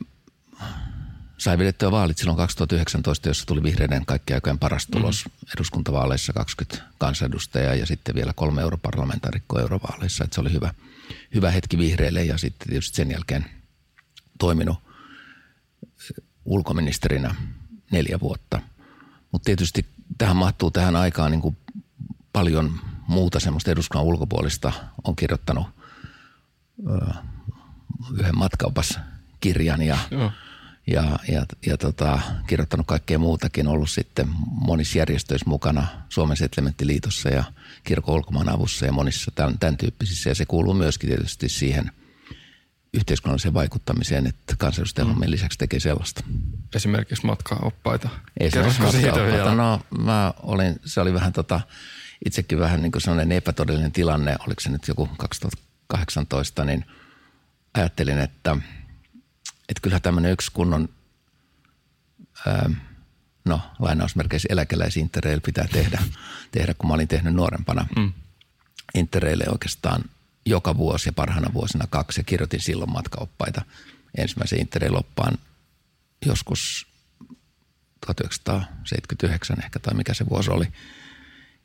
[1.41, 4.93] sai vedettyä vaalit silloin 2019, jossa tuli vihreiden kaikkien aikojen paras mm.
[4.93, 5.33] tulos mm.
[5.57, 10.25] eduskuntavaaleissa 20 kansanedustajaa ja sitten vielä kolme europarlamentaarikkoa eurovaaleissa.
[10.25, 10.75] Että se oli hyvä,
[11.35, 13.45] hyvä hetki vihreille ja sitten tietysti sen jälkeen
[14.39, 14.79] toiminut
[16.45, 17.35] ulkoministerinä
[17.93, 18.63] neljä vuotta.
[19.33, 19.87] Mutta tietysti
[20.19, 21.57] tähän mahtuu tähän aikaan niin kuin
[22.33, 24.73] paljon muuta semmoista eduskunnan ulkopuolista.
[25.05, 25.67] On kirjoittanut
[28.19, 28.35] yhden
[29.41, 29.99] kirjan ja,
[30.91, 33.67] ja, ja, ja tota, kirjoittanut kaikkea muutakin.
[33.67, 37.45] Ollut sitten monissa järjestöissä mukana Suomen Setlementtiliitossa ja
[37.85, 40.31] kirkon ulkomaanavussa ja monissa tämän, tämän tyyppisissä.
[40.31, 41.91] Ja se kuuluu myöskin tietysti siihen–
[42.95, 45.23] yhteiskunnalliseen vaikuttamiseen, että kansanedustajan mm.
[45.27, 46.25] lisäksi tekee sellaista.
[46.75, 48.09] Esimerkiksi matkaoppaita.
[48.51, 49.55] Se matkaoppaita.
[49.55, 51.61] No mä olin, se oli vähän tota,
[52.25, 56.85] itsekin vähän niin kuin sellainen epätodellinen tilanne, oliko se nyt joku 2018, niin
[57.75, 58.57] ajattelin, että,
[59.71, 60.89] että kyllä tämmöinen yksi kunnon,
[62.47, 62.71] ää,
[63.45, 66.03] no lainausmerkeissä eläkeläisinterrail pitää tehdä,
[66.51, 68.13] tehdä, kun mä olin tehnyt nuorempana mm.
[68.95, 70.05] interreille oikeastaan–
[70.47, 73.63] joka vuosi ja parhaana vuosina kaksi ja kirjoitin silloin matkaoppaita
[74.19, 75.39] ensimmäisen interreiloppaan
[76.27, 76.87] joskus
[78.07, 80.69] 1979 ehkä tai mikä se vuosi oli.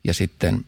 [0.04, 0.64] Ja sitten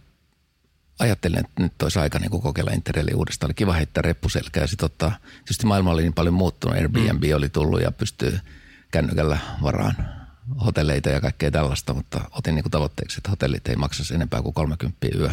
[0.99, 3.49] ajattelin, että nyt olisi aika niin kokeilla Interraili uudestaan.
[3.49, 7.37] Oli kiva heittää reppuselkää ja sitten ottaa, tietysti maailma oli niin paljon muuttunut, Airbnb mm.
[7.37, 8.39] oli tullut ja pystyy
[8.91, 9.95] kännykällä varaan
[10.65, 14.55] hotelleita ja kaikkea tällaista, mutta otin niin kuin tavoitteeksi, että hotellit ei maksaisi enempää kuin
[14.55, 15.31] 30 yö,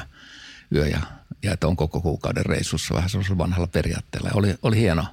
[0.75, 0.99] yö ja
[1.43, 4.29] ja että on koko kuukauden reissussa vähän sellaisella vanhalla periaatteella.
[4.29, 5.05] Ja oli, oli hieno,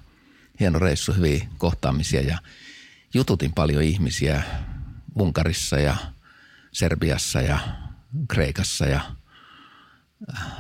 [0.60, 2.38] hieno reissu, hyviä kohtaamisia ja
[3.14, 4.42] jututin paljon ihmisiä
[5.14, 5.96] Unkarissa ja
[6.72, 7.58] Serbiassa ja
[8.28, 9.00] Kreikassa ja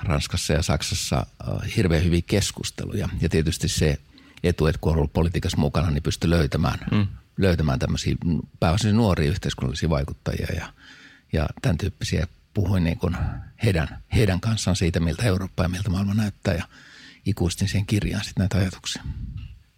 [0.02, 3.08] Ranskassa ja Saksassa äh, hirveän hyviä keskusteluja.
[3.20, 3.98] Ja tietysti se
[4.42, 7.06] etu, että kun on ollut politiikassa mukana, niin pystyi löytämään, mm.
[7.38, 8.14] löytämään tämmöisiä
[8.60, 10.72] pääosin nuoria yhteiskunnallisia vaikuttajia ja,
[11.32, 13.16] ja tämän tyyppisiä puhuin niin kuin
[13.64, 16.64] heidän, heidän kanssaan siitä, miltä Eurooppa ja miltä maailma näyttää ja
[17.26, 19.02] ikuistin siihen kirjaan sitten näitä ajatuksia.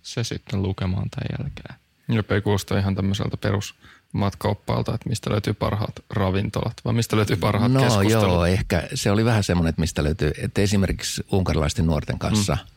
[0.02, 1.74] Se sitten lukemaan tämän jälkeen.
[2.08, 3.74] Jopa ei kuulosta ihan tämmöiseltä perus
[4.14, 8.28] matkaoppaalta, että mistä löytyy parhaat ravintolat vai mistä löytyy parhaat no, keskustelut?
[8.28, 12.68] joo, ehkä se oli vähän semmoinen, että mistä löytyy, että esimerkiksi unkarilaisten nuorten kanssa mm.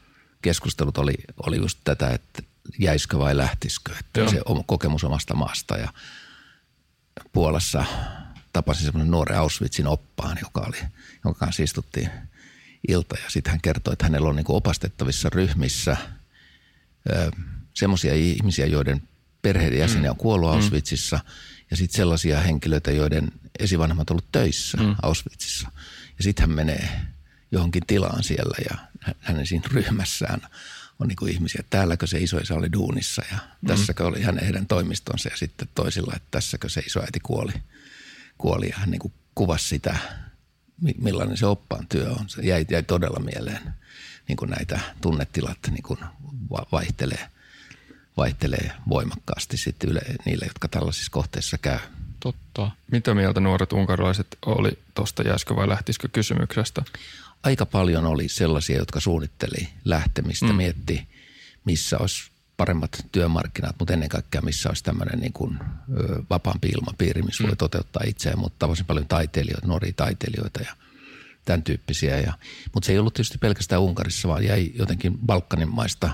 [0.41, 1.13] keskustelut oli,
[1.45, 2.43] oli just tätä, että
[2.79, 4.29] jäisikö vai lähtisikö, että joo.
[4.29, 5.89] se kokemus omasta maasta ja
[7.33, 7.85] Puolassa–
[8.57, 10.77] tapasin semmoinen nuoren Auschwitzin oppaan, joka oli,
[11.23, 12.09] jonka kanssa istuttiin
[12.87, 13.15] ilta.
[13.23, 15.97] Ja sitten hän kertoi, että hänellä on niin opastettavissa ryhmissä
[17.73, 19.01] semmoisia ihmisiä, joiden
[19.41, 20.55] perheiden jäseniä on kuollut mm.
[20.55, 21.19] Auschwitzissa.
[21.71, 24.95] Ja sitten sellaisia henkilöitä, joiden esivanhemmat on ollut töissä mm.
[25.01, 25.71] Auschwitzissa.
[26.17, 26.89] Ja sitten hän menee
[27.51, 28.77] johonkin tilaan siellä ja
[29.19, 30.41] hänen siinä ryhmässään
[30.99, 33.67] on niin kuin ihmisiä, että täälläkö se isoisä oli duunissa ja mm.
[33.67, 37.53] tässäkö oli hänen heidän toimistonsa ja sitten toisilla, että tässäkö se isoäiti kuoli–
[38.37, 39.97] kuoli ja hän niin kuin kuvasi sitä,
[40.97, 42.29] millainen se oppaan työ on.
[42.29, 43.73] Se jäi, jäi todella mieleen,
[44.27, 45.99] niin kuin näitä tunnetilat niin kuin
[46.71, 47.29] vaihtelee,
[48.17, 51.79] vaihtelee voimakkaasti sitten yle, niille, jotka tällaisissa kohteissa käy.
[52.19, 52.71] Totta.
[52.91, 56.83] Mitä mieltä nuoret unkarilaiset oli tuosta jääskö vai lähtisikö kysymyksestä?
[57.43, 60.55] Aika paljon oli sellaisia, jotka suunnitteli lähtemistä, mm.
[60.55, 61.07] mietti
[61.65, 65.59] missä olisi paremmat työmarkkinat, mutta ennen kaikkea missä olisi tämmöinen niin kuin,
[65.99, 67.47] ö, vapaampi ilmapiiri, missä mm.
[67.47, 70.75] voi toteuttaa itseään, mutta tavasin paljon taiteilijoita, nuoria taiteilijoita ja
[71.45, 72.19] tämän tyyppisiä.
[72.19, 72.33] Ja,
[72.73, 76.09] mutta se ei ollut tietysti pelkästään Unkarissa, vaan jäi jotenkin Balkanin maista.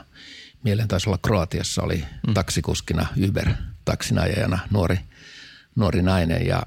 [0.63, 2.33] Mieleen taisi olla Kroatiassa, oli mm.
[2.33, 4.99] taksikuskina, Uber-taksinajajana nuori,
[5.75, 6.63] nuori nainen ja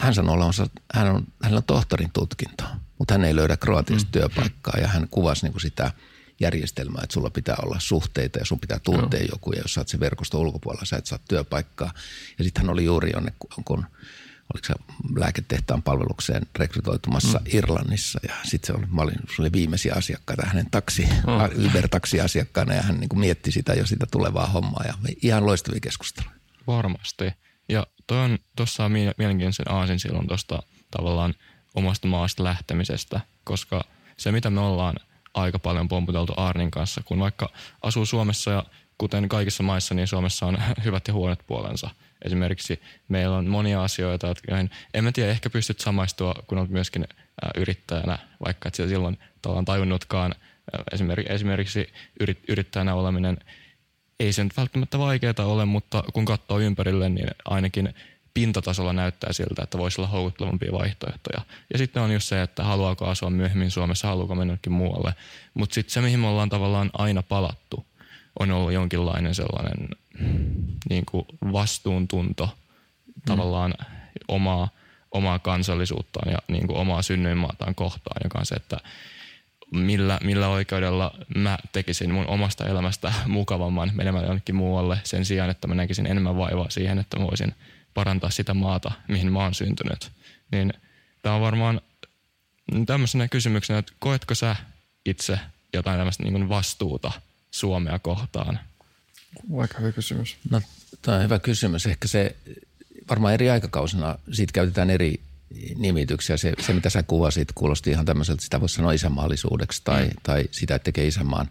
[0.00, 2.64] hän sanoi olevansa, hän on, hänellä on tohtorin tutkinto,
[2.98, 4.12] mutta hän ei löydä Kroatiasta mm.
[4.12, 5.90] työpaikkaa ja hän kuvasi niin kuin sitä–
[6.42, 9.26] järjestelmää, että sulla pitää olla suhteita ja sun pitää tuntea no.
[9.32, 11.92] joku ja jos sä oot se verkosto ulkopuolella, sä et saa työpaikkaa.
[12.38, 13.32] Ja sitten hän oli juuri jonne,
[13.64, 13.86] kun
[14.54, 14.74] oliko se
[15.16, 17.44] lääketehtaan palvelukseen rekrytoitumassa mm.
[17.52, 21.42] Irlannissa ja sitten se oli, mä olin, se oli viimeisiä asiakkaita hänen taksi, oh.
[21.66, 26.34] Uber-taksiasiakkaana ja hän niin mietti sitä jo sitä tulevaa hommaa ja ihan loistavia keskusteluja.
[26.66, 27.24] Varmasti.
[27.68, 27.86] Ja
[28.56, 31.34] tuossa on mielenkiintoisen aasin silloin tuosta tavallaan
[31.74, 33.84] omasta maasta lähtemisestä, koska
[34.16, 34.96] se mitä me ollaan
[35.34, 37.50] aika paljon pomputeltu Arnin kanssa, kun vaikka
[37.82, 38.64] asuu Suomessa ja
[38.98, 41.90] kuten kaikissa maissa, niin Suomessa on hyvät ja huonot puolensa.
[42.24, 44.58] Esimerkiksi meillä on monia asioita, jotka
[44.94, 47.04] en mä tiedä, ehkä pystyt samaistua, kun olet myöskin
[47.56, 50.34] yrittäjänä, vaikka et silloin tavallaan tajunnutkaan.
[50.92, 51.92] Esimerkiksi, esimerkiksi
[52.48, 53.38] yrittäjänä oleminen
[54.20, 57.94] ei se nyt välttämättä vaikeaa ole, mutta kun katsoo ympärille, niin ainakin
[58.34, 61.40] pintatasolla näyttää siltä, että voisi olla houkuttelevampia vaihtoehtoja.
[61.72, 65.14] Ja sitten on just se, että haluaako asua myöhemmin Suomessa, haluaako mennä muualle.
[65.54, 67.86] Mutta sitten se, mihin me ollaan tavallaan aina palattu,
[68.38, 69.88] on ollut jonkinlainen sellainen
[70.90, 72.56] niin kuin vastuuntunto
[73.26, 73.74] tavallaan
[74.28, 74.68] omaa,
[75.10, 78.76] omaa kansallisuuttaan ja niin kuin omaa synnyinmaataan kohtaan, joka on se, että
[79.72, 85.66] millä, millä oikeudella mä tekisin mun omasta elämästä mukavamman menemällä jonnekin muualle sen sijaan, että
[85.68, 87.54] mä näkisin enemmän vaivaa siihen, että mä voisin
[87.94, 90.10] parantaa sitä maata, mihin mä oon syntynyt.
[90.52, 90.72] Niin
[91.22, 91.80] tämä on varmaan
[92.86, 94.56] tämmöisenä kysymyksenä, että koetko sä
[95.06, 95.38] itse
[95.72, 97.12] jotain tämmöistä niin vastuuta
[97.50, 98.58] Suomea kohtaan?
[99.52, 100.36] Vaikka hyvä kysymys.
[100.50, 100.60] No,
[101.02, 101.86] tämä on hyvä kysymys.
[101.86, 102.36] Ehkä se
[103.10, 105.20] varmaan eri aikakausina, siitä käytetään eri
[105.76, 106.36] nimityksiä.
[106.36, 110.10] Se, se mitä sä kuvasit, kuulosti ihan tämmöiseltä, sitä voisi sanoa isänmaallisuudeksi tai, mm.
[110.22, 111.48] tai sitä, että tekee isänmaan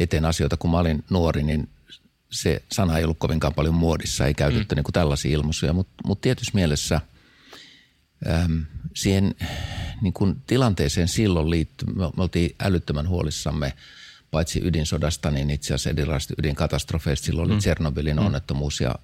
[0.00, 0.56] eteen asioita.
[0.56, 1.68] Kun mä olin nuori, niin
[2.30, 4.76] se sana ei ollut kovinkaan paljon muodissa, ei käytetty mm.
[4.76, 7.00] niin kuin tällaisia ilmaisuja, mutta mut tietyssä mielessä
[8.26, 9.34] äm, siihen
[10.02, 13.72] niin kuin tilanteeseen silloin liittyy, me, me oltiin älyttömän huolissamme–
[14.30, 17.26] paitsi ydinsodasta, niin itse asiassa erilaisista ydinkatastrofeista.
[17.26, 17.58] Silloin oli mm.
[17.58, 18.26] Tsernobylin mm.
[18.26, 18.94] onnettomuus ja,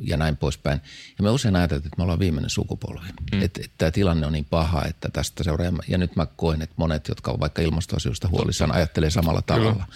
[0.00, 0.80] ja näin poispäin.
[1.18, 3.08] Ja me usein ajatellaan, että me ollaan viimeinen sukupolvi.
[3.32, 3.42] Mm.
[3.42, 5.72] Että et tämä tilanne on niin paha, että tästä seuraa.
[5.88, 9.72] Ja nyt mä koen, että monet, jotka ovat vaikka ilmastoasioista huolissaan, ajattelee samalla tavalla.
[9.72, 9.86] Kyllä.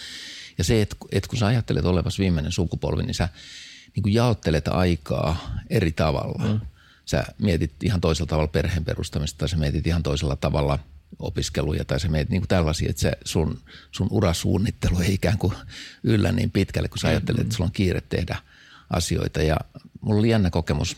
[0.59, 3.29] Ja se, että, että kun sä ajattelet olevas viimeinen sukupolvi, niin sä
[3.97, 6.45] niin kuin jaottelet aikaa eri tavalla.
[6.45, 6.61] Mm.
[7.05, 10.79] Sä mietit ihan toisella tavalla perheen perustamista tai sä mietit ihan toisella tavalla–
[11.19, 15.55] opiskeluja tai sä meet niin kuin tällaisia, että se sun, sun urasuunnittelu ei ikään kuin
[16.03, 18.37] yllä niin pitkälle, kun sä ajattelet, että sulla on kiire tehdä
[18.91, 19.43] asioita.
[19.43, 19.57] Ja
[20.01, 20.97] mulla oli jännä kokemus.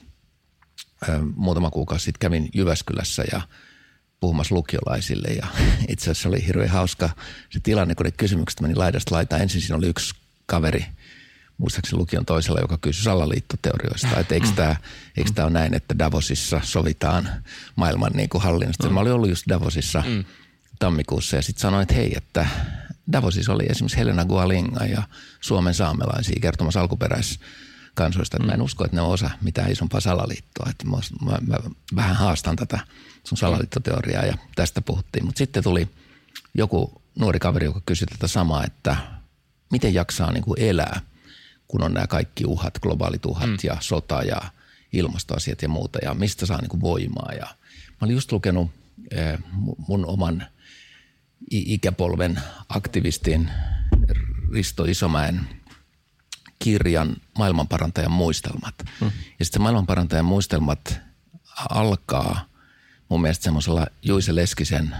[1.36, 3.40] Muutama kuukausi sitten kävin Jyväskylässä ja
[4.20, 5.46] puhumassa lukiolaisille ja
[5.88, 7.10] itse asiassa oli hirveän hauska
[7.50, 9.42] se tilanne, kun ne kysymykset meni laidasta laitaan.
[9.42, 10.14] Ensin siinä oli yksi
[10.46, 10.86] kaveri–
[11.58, 14.76] muistaakseni lukion toisella, joka kysyi salaliittoteorioista, että eikö tämä,
[15.16, 17.28] eikö tämä ole näin, että Davosissa sovitaan
[17.76, 18.88] maailman niin kuin hallinnasta.
[18.88, 18.94] Mm.
[18.94, 20.24] Mä olin ollut just Davosissa mm.
[20.78, 22.46] tammikuussa ja sitten sanoin, että hei, että
[23.12, 25.02] Davosissa oli esimerkiksi Helena Gualinga ja
[25.40, 28.36] Suomen saamelaisia kertomassa alkuperäiskansoista.
[28.36, 28.64] Että mä en mm.
[28.64, 30.70] usko, että ne on osa mitään isompaa salaliittoa.
[30.70, 31.56] Että mä, mä, mä
[31.96, 32.78] vähän haastan tätä
[33.24, 35.26] sun salaliittoteoriaa ja tästä puhuttiin.
[35.26, 35.88] Mutta sitten tuli
[36.54, 38.96] joku nuori kaveri, joka kysyi tätä samaa, että
[39.70, 41.00] miten jaksaa niin kuin elää–
[41.74, 43.56] kun on nämä kaikki uhat, globaalit uhat mm.
[43.62, 44.40] ja sota ja
[44.92, 47.32] ilmastoasiat ja muuta ja mistä saa niin kuin voimaa.
[47.32, 47.46] Ja
[47.90, 48.70] mä olin just lukenut
[49.10, 49.38] eh,
[49.88, 50.46] mun oman
[51.50, 53.50] ikäpolven aktivistin
[54.52, 55.40] Risto Isomäen
[56.58, 58.74] kirjan Maailmanparantajan muistelmat.
[59.00, 59.10] Mm.
[59.38, 61.00] Ja sitten Maailmanparantajan muistelmat
[61.70, 62.48] alkaa
[63.08, 64.96] mun mielestä semmoisella Juise Leskisen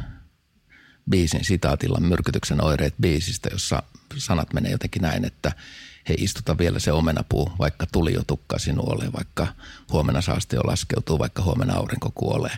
[1.10, 3.82] biisin sitaatilla Myrkytyksen oireet biisistä, jossa
[4.16, 5.52] sanat menee jotenkin näin, että–
[6.08, 9.46] he istuta vielä se omenapuu, vaikka tuli jo tukka sinuolle, vaikka
[9.92, 12.56] huomenna saaste jo laskeutuu, vaikka huomenna aurinko kuolee.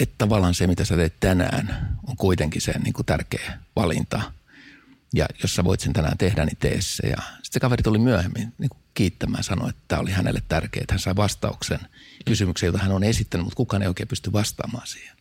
[0.00, 4.22] Että tavallaan se, mitä sä teet tänään, on kuitenkin se niin kuin tärkeä valinta.
[5.14, 7.06] Ja jos sä voit sen tänään tehdä, niin tee se.
[7.06, 10.82] Ja sitten se kaveri tuli myöhemmin niin kuin kiittämään, sanoi, että tämä oli hänelle tärkeää,
[10.82, 11.80] että hän sai vastauksen
[12.24, 15.16] kysymykseen, jota hän on esittänyt, mutta kukaan ei oikein pysty vastaamaan siihen.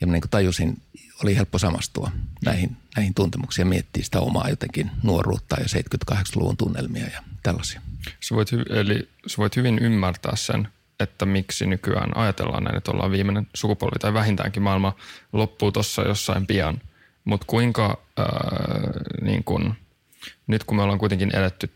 [0.00, 0.82] Ja mä niin kuin tajusin
[1.24, 2.10] oli helppo samastua
[2.44, 7.80] näihin, näihin tuntemuksiin ja miettiä sitä omaa jotenkin nuoruutta ja 78-luvun tunnelmia ja tällaisia.
[8.20, 10.68] Sä voit, eli sä voit hyvin ymmärtää sen,
[11.00, 14.96] että miksi nykyään ajatellaan näin, että ollaan viimeinen sukupolvi tai vähintäänkin maailma
[15.32, 16.80] loppuu tuossa jossain pian.
[17.24, 18.26] Mutta kuinka ää,
[19.22, 19.74] niin kun,
[20.46, 21.70] nyt kun me ollaan kuitenkin eletty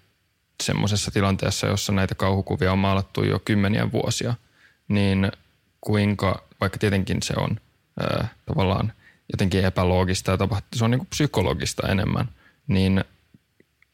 [0.63, 4.35] semmoisessa tilanteessa, jossa näitä kauhukuvia on maalattu jo kymmeniä vuosia,
[4.89, 5.33] niin
[5.81, 7.61] kuinka, vaikka tietenkin se on
[8.01, 8.93] ää, tavallaan
[9.33, 12.29] jotenkin epäloogista ja tapahtuu, se on niin kuin psykologista enemmän,
[12.67, 13.05] niin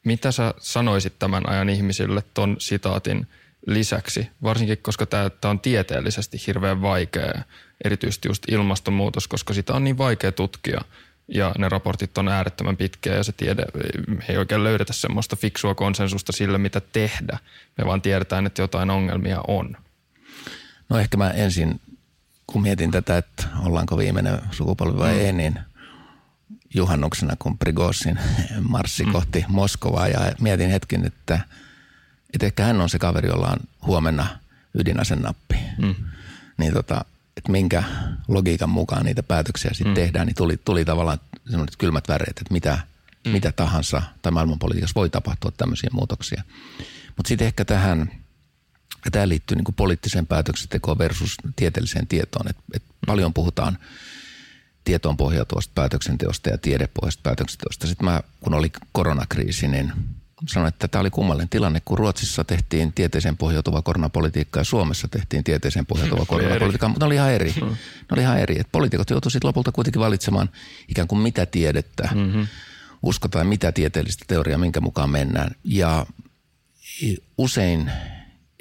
[0.05, 3.27] mitä sä sanoisit tämän ajan ihmisille ton sitaatin
[3.67, 7.41] lisäksi, varsinkin koska tämä on tieteellisesti hirveän vaikea,
[7.83, 10.81] erityisesti just ilmastonmuutos, koska sitä on niin vaikea tutkia
[11.27, 13.63] ja ne raportit on äärettömän pitkiä ja se tiede,
[14.29, 17.37] ei oikein löydetä semmoista fiksua konsensusta sille, mitä tehdä.
[17.77, 19.77] Me vaan tiedetään, että jotain ongelmia on.
[20.89, 21.81] No ehkä mä ensin
[22.47, 25.19] kun mietin tätä, että ollaanko viimeinen sukupolvi vai mm.
[25.19, 25.59] ei, niin
[26.75, 28.19] juhannuksena, kun Prigozhin
[28.69, 29.11] marssi mm.
[29.11, 31.39] kohti Moskovaa ja mietin hetken, että,
[32.33, 34.27] että ehkä hän on se kaveri, jolla on huomenna
[34.73, 35.55] ydinasenappi.
[35.77, 35.95] Mm.
[36.57, 37.05] Niin tota,
[37.37, 37.83] että minkä
[38.27, 39.95] logiikan mukaan niitä päätöksiä sitten mm.
[39.95, 41.19] tehdään, niin tuli, tuli tavallaan
[41.49, 42.79] semmoiset kylmät väreet, että mitä,
[43.25, 43.31] mm.
[43.31, 46.43] mitä tahansa tai maailmanpolitiikassa voi tapahtua tämmöisiä muutoksia.
[47.17, 48.11] Mutta sitten ehkä tähän,
[49.05, 53.77] ja tämä liittyy niin kuin poliittiseen päätöksentekoon versus tieteelliseen tietoon, että et paljon puhutaan
[54.83, 57.87] tietoon pohjautuvasta päätöksenteosta ja tiedepohjaisesta päätöksenteosta.
[57.87, 59.93] Sitten mä, kun oli koronakriisi, niin
[60.45, 65.43] sanoin, että tämä oli kummallinen tilanne, kun Ruotsissa tehtiin tieteeseen pohjautuvaa koronapolitiikkaa ja Suomessa tehtiin
[65.43, 67.51] tieteeseen pohjautuvaa koronapolitiikkaa, mutta ne oli ihan eri.
[67.51, 67.69] Hmm.
[67.69, 67.75] Ne
[68.11, 68.59] oli ihan eri.
[68.59, 70.49] Et poliitikot joutuivat lopulta kuitenkin valitsemaan
[70.87, 72.47] ikään kuin mitä tiedettä mm-hmm.
[73.03, 75.55] uskotaan, mitä tieteellistä teoriaa, minkä mukaan mennään.
[75.63, 76.05] Ja
[77.37, 77.91] usein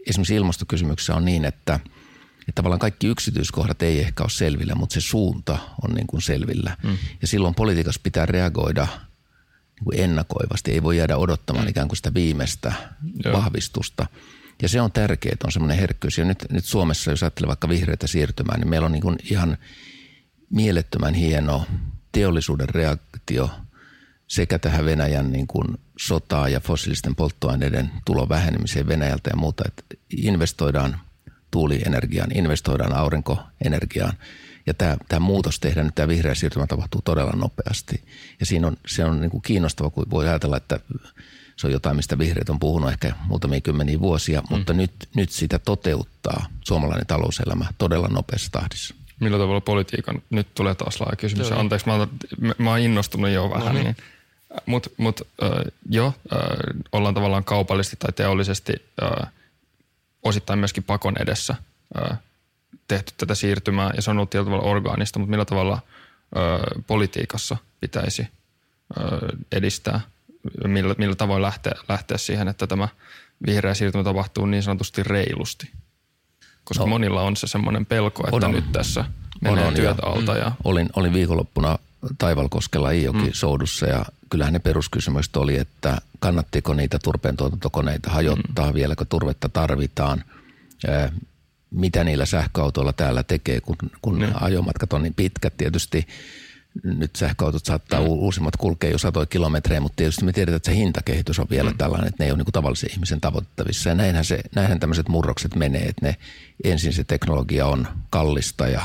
[0.07, 1.75] esimerkiksi ilmastokysymyksessä on niin, että,
[2.41, 6.77] että tavallaan kaikki yksityiskohdat ei ehkä ole selvillä, mutta se suunta on niin kuin selvillä.
[6.83, 6.99] Mm.
[7.21, 8.87] Ja silloin politiikassa pitää reagoida–
[9.77, 10.73] niin kuin ennakoivasti.
[10.73, 11.71] Ei voi jäädä odottamaan mm.
[11.71, 12.73] ikään kuin sitä viimeistä
[13.25, 13.33] Joo.
[13.37, 14.07] vahvistusta.
[14.63, 16.19] Ja se on tärkeää, että on semmoinen herkkyys.
[16.19, 19.59] Ja nyt, nyt Suomessa, jos ajattelee vaikka vihreitä siirtymää, niin meillä on niin kuin ihan
[20.51, 21.67] mielettömän hieno
[22.13, 23.51] teollisuuden reaktio
[24.27, 25.67] sekä tähän Venäjän niin kuin
[25.99, 29.65] sotaa ja fossiilisten polttoaineiden tulon vähenemiseen Venäjältä ja muuta.
[29.67, 29.83] Että
[30.17, 31.01] investoidaan
[31.51, 34.13] tuulienergiaan, investoidaan aurinkoenergiaan–
[34.67, 38.03] ja tämä, tämä muutos tehdään, tämä vihreä siirtymä tapahtuu todella nopeasti.
[38.41, 40.81] Ja siinä on, se on niin kuin kiinnostava, kun voi ajatella, että
[41.57, 44.47] se on jotain, mistä vihreät on puhunut ehkä muutamia kymmeniä vuosia, mm.
[44.57, 48.95] mutta nyt, nyt sitä toteuttaa suomalainen talouselämä todella nopeassa tahdissa.
[49.21, 51.61] Millä tavalla politiikan, nyt tulee taas laaja kysymys, Joo.
[51.61, 52.09] anteeksi, mä, oon,
[52.59, 53.85] mä oon innostunut jo vähän, no niin.
[53.85, 53.97] niin
[54.67, 55.51] mutta mut, äh,
[55.91, 56.41] jo äh,
[56.93, 59.33] ollaan tavallaan kaupallisesti tai teollisesti äh,
[60.23, 61.57] osittain myöskin pakon edessä
[61.99, 62.19] äh,
[62.89, 65.79] tehty tätä siirtymää ja se on ollut tietyllä tavalla orgaanista, mutta millä tavalla
[66.37, 68.29] ö, politiikassa pitäisi
[69.01, 69.03] ö,
[69.53, 70.01] edistää,
[70.65, 72.89] millä, millä tavoin lähteä, lähteä siihen, että tämä
[73.47, 75.71] vihreä siirtymä tapahtuu niin sanotusti reilusti.
[76.65, 79.05] Koska no, monilla on se semmoinen pelko, että on, nyt tässä
[79.41, 80.37] menee on, työtä alta.
[80.37, 80.53] Ja...
[80.65, 81.79] Olin, olin viikonloppuna
[82.19, 83.33] Taivalkoskella Iijoki mm.
[83.33, 88.75] soudussa ja kyllähän ne peruskysymykset oli, että kannattiko niitä turpeen tuotantokoneita hajottaa, mm.
[88.75, 90.25] vieläkö turvetta tarvitaan,
[91.71, 94.29] mitä niillä sähköautoilla täällä tekee, kun, kun no.
[94.41, 95.57] ajomatkat on niin pitkät.
[95.57, 96.07] Tietysti
[96.85, 98.07] nyt sähköautot saattaa mm.
[98.07, 101.79] uusimmat kulkea jo satoja kilometrejä, mutta tietysti me tiedetään, että se hintakehitys on vielä mm.
[101.79, 103.89] tällainen, että ne ei ole niin kuin tavallisen ihmisen tavoittavissa.
[103.89, 106.16] Ja näinhän, se, näinhän tämmöiset murrokset menee, että ne,
[106.64, 108.81] ensin se teknologia on kallista ja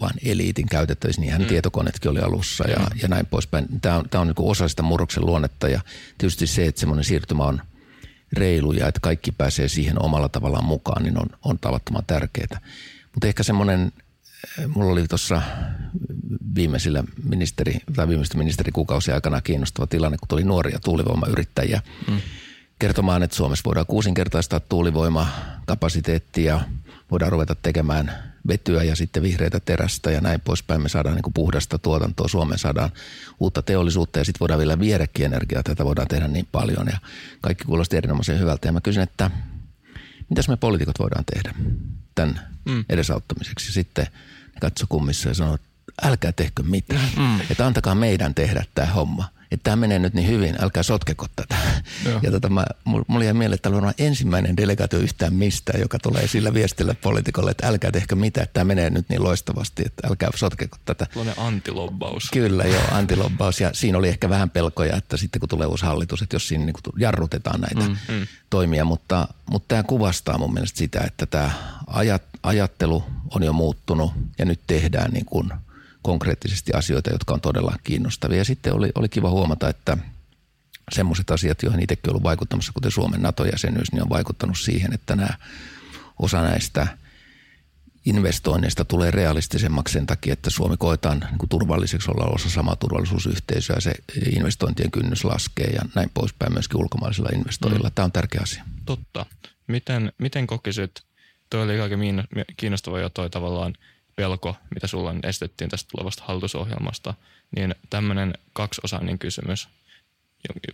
[0.00, 1.48] vain eliitin käytettävissä, niin hän mm.
[1.48, 2.98] tietokoneetkin oli alussa ja, mm.
[3.02, 3.66] ja näin poispäin.
[3.82, 5.80] Tämä on, tämä on niin kuin osa sitä murroksen luonnetta ja
[6.18, 7.62] tietysti se, että semmoinen siirtymä on–
[8.32, 12.60] reilu ja että kaikki pääsee siihen omalla tavallaan mukaan, niin on, on tavattoman tärkeää.
[13.14, 13.92] Mutta ehkä semmoinen,
[14.68, 15.42] mulla oli tuossa
[16.54, 22.20] viimeisillä ministeri, tai viimeisten ministerikuukausien aikana kiinnostava tilanne, kun tuli nuoria tuulivoimayrittäjiä mm.
[22.78, 26.60] kertomaan, että Suomessa voidaan kuusinkertaistaa tuulivoimakapasiteettia,
[27.10, 30.82] voidaan ruveta tekemään vetyä ja sitten vihreitä terästä ja näin poispäin.
[30.82, 32.90] Me saadaan niin kuin puhdasta tuotantoa, Suomeen saadaan
[33.40, 35.62] uutta teollisuutta ja sitten voidaan vielä viedäkin energiaa.
[35.62, 36.98] Tätä voidaan tehdä niin paljon ja
[37.40, 38.68] kaikki kuulosti erinomaisen hyvältä.
[38.68, 39.30] Ja mä kysyn, että
[40.28, 41.54] mitäs me poliitikot voidaan tehdä
[42.14, 42.84] tämän mm.
[42.88, 43.72] edesauttamiseksi.
[43.72, 44.06] Sitten
[44.62, 45.58] katso kummissa ja sanoo,
[46.02, 47.40] älkää tehkö mitään, mm.
[47.50, 51.56] että antakaa meidän tehdä tämä homma– että tämä menee nyt niin hyvin, älkää sotkeko tätä.
[52.04, 52.20] Joo.
[52.22, 56.28] Ja tota, mä, mulla jäi mieleen, että tämä on ensimmäinen delegaatio yhtään mistään, joka tulee
[56.28, 60.30] sillä viestillä poliitikolle, että älkää tehkö mitään, että tämä menee nyt niin loistavasti, että älkää
[60.34, 61.06] sotkeko tätä.
[61.06, 62.30] Tällainen antilobbaus.
[62.32, 63.60] Kyllä, joo, antilobbaus.
[63.60, 66.64] Ja siinä oli ehkä vähän pelkoja, että sitten kun tulee uusi hallitus, että jos siinä
[66.64, 68.26] niin jarrutetaan näitä mm, mm.
[68.50, 68.84] toimia.
[68.84, 71.50] Mutta, mutta tämä kuvastaa mun mielestä sitä, että tämä
[71.86, 75.50] ajat, ajattelu on jo muuttunut ja nyt tehdään niin kuin–
[76.02, 78.38] konkreettisesti asioita, jotka on todella kiinnostavia.
[78.38, 79.96] Ja sitten oli, oli kiva huomata, että
[80.92, 85.30] semmoiset asiat, joihin itsekin ollut vaikuttamassa, kuten Suomen NATO-jäsenyys, niin on vaikuttanut siihen, että nämä,
[86.18, 86.86] osa näistä
[88.04, 93.80] investoinneista tulee realistisemmaksi sen takia, että Suomi koetaan niin kuin turvalliseksi olla osa samaa turvallisuusyhteisöä,
[93.80, 93.92] se
[94.36, 97.88] investointien kynnys laskee ja näin poispäin myöskin ulkomaisilla investoijilla.
[97.88, 97.94] Mm.
[97.94, 98.64] Tämä on tärkeä asia.
[98.84, 99.26] Totta.
[99.66, 101.02] Miten, miten kokisit,
[101.52, 101.96] tuo oli aika
[102.56, 103.74] kiinnostava jo toi tavallaan–
[104.16, 107.14] pelko, mitä sulla estettiin tästä tulevasta hallitusohjelmasta,
[107.56, 109.68] niin tämmöinen kaksiosainen kysymys.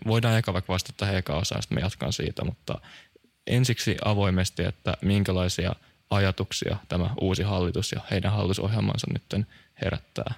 [0.06, 2.80] Voidaan eka vaikka vastata tähän eka osaan, sitten jatkan siitä, mutta
[3.46, 5.72] ensiksi avoimesti, että minkälaisia
[6.10, 9.46] ajatuksia tämä uusi hallitus ja heidän hallitusohjelmansa nyt
[9.82, 10.34] herättää?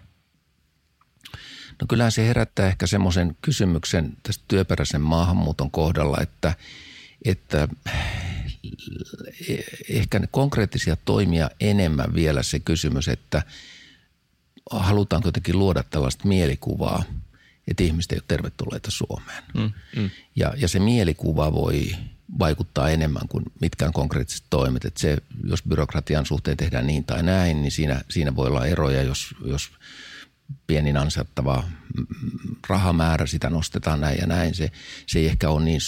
[1.80, 6.54] No kyllähän se herättää ehkä semmoisen kysymyksen tästä työperäisen maahanmuuton kohdalla, että,
[7.24, 7.68] että
[9.88, 13.42] ehkä ne konkreettisia toimia enemmän vielä se kysymys, että
[14.70, 17.04] halutaanko jotenkin luoda tällaista mielikuvaa,
[17.68, 19.42] että ihmiset ei ole tervetulleita Suomeen.
[19.54, 20.10] Mm, mm.
[20.36, 21.96] Ja, ja se mielikuva voi
[22.38, 24.84] vaikuttaa enemmän kuin mitkään konkreettiset toimet.
[24.84, 29.02] Että se, jos byrokratian suhteen tehdään niin tai näin, niin siinä, siinä voi olla eroja,
[29.02, 29.70] jos, jos
[30.66, 31.64] pienin ansattava
[32.68, 34.54] rahamäärä, sitä nostetaan näin ja näin.
[34.54, 34.70] Se,
[35.06, 35.80] se ei ehkä ole niin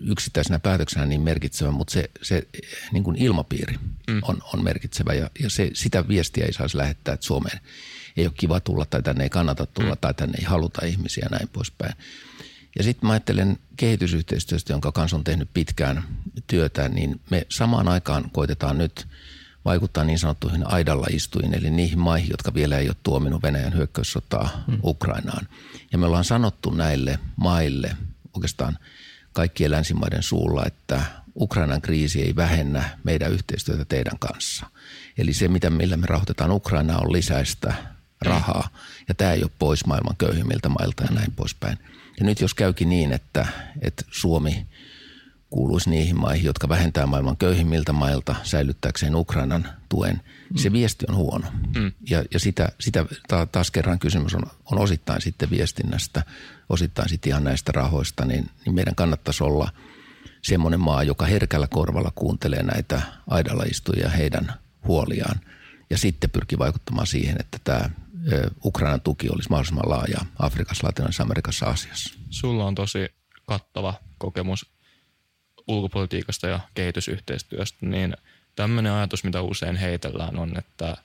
[0.00, 2.46] yksittäisenä päätöksenä niin merkitsevä, mutta se, se
[2.92, 4.20] niin kuin ilmapiiri mm.
[4.22, 7.60] on, on merkitsevä ja, ja se, sitä viestiä ei saisi lähettää, että Suomeen
[8.16, 10.00] ei ole kiva tulla tai tänne ei kannata tulla mm.
[10.00, 11.92] tai tänne ei haluta ihmisiä ja näin poispäin.
[12.78, 16.04] Ja sitten mä ajattelen kehitysyhteistyöstä, jonka kanssa on tehnyt pitkään
[16.46, 19.06] työtä, niin me samaan aikaan koitetaan nyt
[19.66, 24.64] vaikuttaa niin sanottuihin aidalla istuin, eli niihin maihin, jotka vielä ei ole tuominut Venäjän hyökkäyssotaa
[24.66, 24.78] hmm.
[24.84, 25.48] Ukrainaan.
[25.92, 27.96] Ja me ollaan sanottu näille maille
[28.34, 28.78] oikeastaan
[29.32, 31.02] kaikkien länsimaiden suulla, että
[31.40, 34.66] Ukrainan kriisi ei vähennä meidän yhteistyötä teidän kanssa.
[35.18, 37.74] Eli se, mitä millä me rahoitetaan Ukrainaa, on lisäistä
[38.20, 38.68] rahaa.
[39.08, 41.78] Ja tämä ei ole pois maailman köyhimmiltä mailta ja näin poispäin.
[42.18, 43.46] Ja nyt jos käykin niin, että,
[43.82, 44.66] että Suomi
[45.56, 50.56] kuuluisi niihin maihin, jotka vähentää maailman köyhimmiltä mailta säilyttääkseen Ukrainan tuen, mm.
[50.56, 51.46] se viesti on huono.
[51.76, 51.92] Mm.
[52.10, 53.06] Ja, ja sitä, sitä
[53.52, 54.42] taas kerran kysymys on,
[54.72, 56.22] on osittain sitten viestinnästä,
[56.68, 59.72] osittain sitten ihan näistä rahoista, niin, niin meidän kannattaisi olla
[60.42, 64.52] semmoinen maa, joka herkällä korvalla kuuntelee näitä aidalla istujia heidän
[64.86, 65.40] huoliaan
[65.90, 67.90] ja sitten pyrkii vaikuttamaan siihen, että tämä
[68.64, 72.18] Ukrainan tuki olisi mahdollisimman laaja Afrikassa, Latinalaisessa Amerikassa, Aasiassa.
[72.30, 73.08] Sulla on tosi
[73.46, 74.75] kattava kokemus
[75.68, 78.16] ulkopolitiikasta ja kehitysyhteistyöstä, niin
[78.56, 80.96] tämmöinen ajatus, mitä usein heitellään, on, että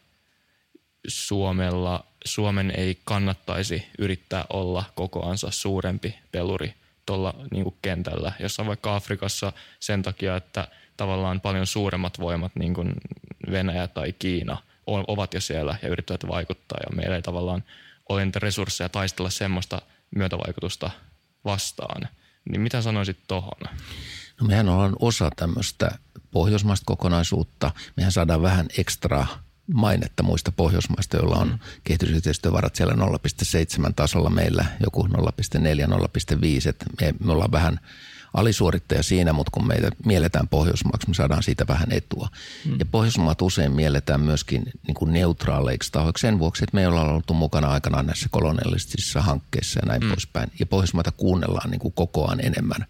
[1.08, 6.74] Suomella, Suomen ei kannattaisi yrittää olla kokoansa suurempi peluri
[7.06, 12.94] tuolla niin kentällä, jossa vaikka Afrikassa sen takia, että tavallaan paljon suuremmat voimat, niin kuin
[13.52, 17.64] Venäjä tai Kiina– ovat jo siellä ja yrittävät vaikuttaa ja meillä ei tavallaan
[18.10, 19.82] ole niitä resursseja taistella semmoista
[20.16, 20.92] myötävaikutusta
[21.46, 22.08] vastaan.
[22.50, 23.62] Niin mitä sanoisit tuohon?
[24.42, 25.92] No mehän ollaan osa tämmöistä
[26.32, 27.72] pohjoismaista kokonaisuutta.
[27.98, 29.26] Mehän saadaan vähän ekstra
[29.74, 31.60] mainetta muista Pohjoismaista, joilla on mm.
[31.84, 35.24] kehitysyhteistyövarat siellä 0,7 tasolla meillä, joku 0,4, 0,5.
[37.02, 37.80] Me, me ollaan vähän
[38.34, 42.28] alisuorittaja siinä, mutta kun meitä mielletään Pohjoismaaksi, me saadaan siitä vähän etua.
[42.66, 42.76] Mm.
[42.80, 47.32] Ja Pohjoismaat usein mielletään myöskin niin kuin neutraaleiksi tahoiksi sen vuoksi, että me ollaan ollut
[47.34, 50.10] mukana aikanaan näissä kolonialistisissa hankkeissa ja näin mm.
[50.10, 50.52] poispäin.
[50.60, 52.86] Ja Pohjoismaita kuunnellaan niin kuin kokoaan enemmän,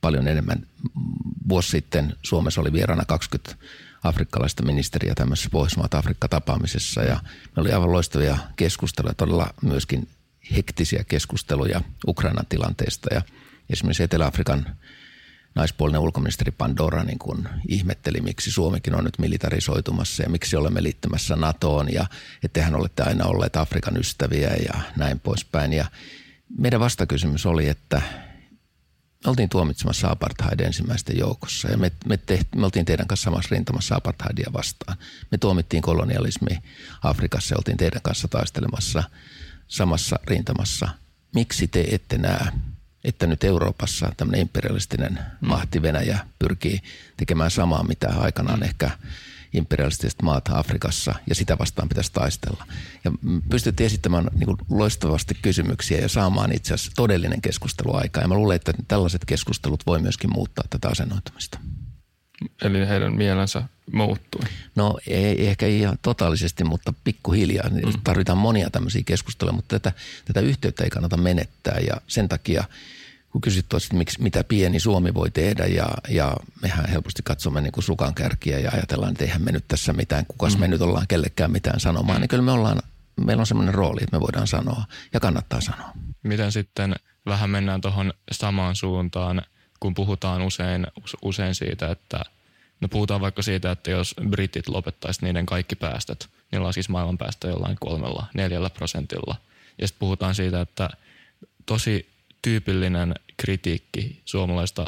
[0.00, 0.66] paljon enemmän.
[1.48, 3.56] Vuosi sitten Suomessa oli vieraana 20
[4.02, 7.20] afrikkalaista ministeriä tämmöisessä Pohjoismaat-Afrikka-tapaamisessa ja
[7.56, 10.08] me oli aivan loistavia keskusteluja, todella myöskin
[10.56, 13.22] hektisiä keskusteluja Ukrainan tilanteesta ja–
[13.70, 14.76] esimerkiksi Etelä-Afrikan
[15.54, 21.36] naispuolinen ulkoministeri Pandora niin kuin ihmetteli, miksi Suomikin on nyt militarisoitumassa ja miksi olemme liittymässä
[21.36, 22.06] NATOon ja
[22.42, 25.72] että hän olette aina olleet Afrikan ystäviä ja näin poispäin.
[25.72, 25.84] Ja
[26.58, 28.02] meidän vastakysymys oli, että
[29.26, 33.96] oltiin tuomitsemassa apartheid ensimmäisten joukossa ja me, me, tehti, me oltiin teidän kanssa samassa rintamassa
[33.96, 34.98] apartheidia vastaan.
[35.30, 36.58] Me tuomittiin kolonialismi
[37.02, 39.02] Afrikassa ja oltiin teidän kanssa taistelemassa
[39.68, 40.88] samassa rintamassa.
[41.34, 42.46] Miksi te ette näe
[43.06, 46.82] että nyt Euroopassa tämmöinen imperialistinen mahti Venäjä pyrkii
[47.16, 48.90] tekemään samaa, mitä aikanaan ehkä
[49.52, 52.66] imperialistiset maat Afrikassa ja sitä vastaan pitäisi taistella.
[53.04, 53.12] Ja
[53.50, 58.22] pystyttiin esittämään niin kuin loistavasti kysymyksiä ja saamaan itse asiassa todellinen keskustelu aikaa.
[58.22, 61.58] Ja mä luulen, että tällaiset keskustelut voi myöskin muuttaa tätä asennoitumista.
[62.62, 64.44] Eli heidän mielensä muuttui?
[64.74, 67.68] No ei ehkä ihan totaalisesti, mutta pikkuhiljaa.
[67.68, 67.92] Mm.
[68.04, 72.64] Tarvitaan monia tämmöisiä keskusteluja, mutta tätä, tätä yhteyttä ei kannata menettää ja sen takia–
[73.32, 77.60] kun kysyt tuossa, että miksi, mitä pieni Suomi voi tehdä ja, ja mehän helposti katsomme
[77.60, 80.60] niin kuin sukan kärkiä ja ajatellaan, että eihän me nyt tässä mitään, kukas mm.
[80.60, 82.82] me nyt ollaan kellekään mitään sanomaan, niin kyllä me ollaan,
[83.24, 85.92] meillä on semmoinen rooli, että me voidaan sanoa ja kannattaa sanoa.
[86.22, 86.94] Miten sitten
[87.26, 89.42] vähän mennään tuohon samaan suuntaan,
[89.80, 90.86] kun puhutaan usein,
[91.22, 92.20] usein siitä, että
[92.80, 97.48] no puhutaan vaikka siitä, että jos britit lopettaisi niiden kaikki päästöt, niin laskisi maailman päästä
[97.48, 99.36] jollain kolmella, neljällä prosentilla.
[99.78, 100.90] Ja sitten puhutaan siitä, että
[101.66, 102.08] tosi
[102.46, 104.86] tyypillinen kritiikki suomalaista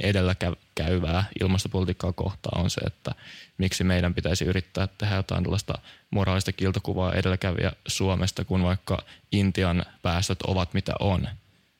[0.00, 3.14] edelläkäyvää ilmastopolitiikkaa kohtaan on se, että
[3.58, 5.74] miksi meidän pitäisi yrittää tehdä jotain tällaista
[6.10, 8.98] moraalista kiltokuvaa edelläkävijä Suomesta, kun vaikka
[9.32, 11.28] Intian päästöt ovat mitä on.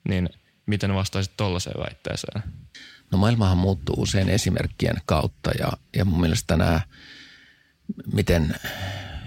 [0.09, 0.29] Niin
[0.67, 2.43] miten vastaisit tuollaiseen väitteeseen?
[3.13, 6.81] No maailmahan muuttuu usein esimerkkien kautta ja, ja mun mielestä nämä,
[8.13, 8.55] miten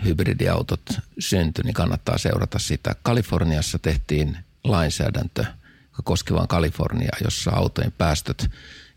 [0.06, 0.82] hybridiautot
[1.20, 2.96] syntyi, niin kannattaa seurata sitä.
[3.04, 5.46] Kaliforniassa tehtiin lainsäädäntö,
[5.84, 8.50] joka koski vain Kaliforniaa, jossa autojen päästöt,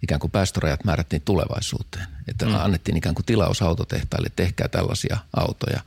[0.02, 2.06] ikään kuin päästörajat määrättiin tulevaisuuteen.
[2.28, 2.54] Että mm.
[2.54, 5.80] annettiin ikään kuin tilaus autotehtaille, tehkää tällaisia autoja.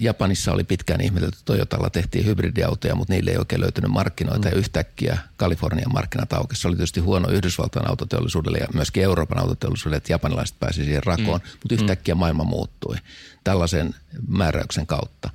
[0.00, 4.52] Japanissa oli pitkään ihmetelty, Toyotalla tehtiin hybridiautoja, mutta niille ei oikein löytynyt markkinoita mm.
[4.52, 6.62] ja yhtäkkiä Kalifornian markkinat aukesi.
[6.62, 11.40] Se oli tietysti huono Yhdysvaltain autoteollisuudelle ja myöskin Euroopan autoteollisuudelle, että japanilaiset pääsivät siihen rakoon,
[11.40, 11.48] mm.
[11.52, 12.18] mutta yhtäkkiä mm.
[12.18, 12.96] maailma muuttui
[13.44, 13.94] tällaisen
[14.28, 15.30] määräyksen kautta.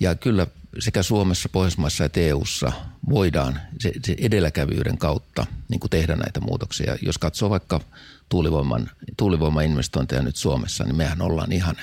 [0.00, 0.46] Ja kyllä
[0.78, 2.72] sekä Suomessa, Pohjoismaissa että EUssa
[3.10, 6.96] voidaan se, se edelläkävyyden kautta niin kuin tehdä näitä muutoksia.
[7.02, 7.80] Jos katsoo vaikka
[8.28, 11.76] tuulivoiman, tuulivoimainvestointeja nyt Suomessa, niin mehän ollaan ihan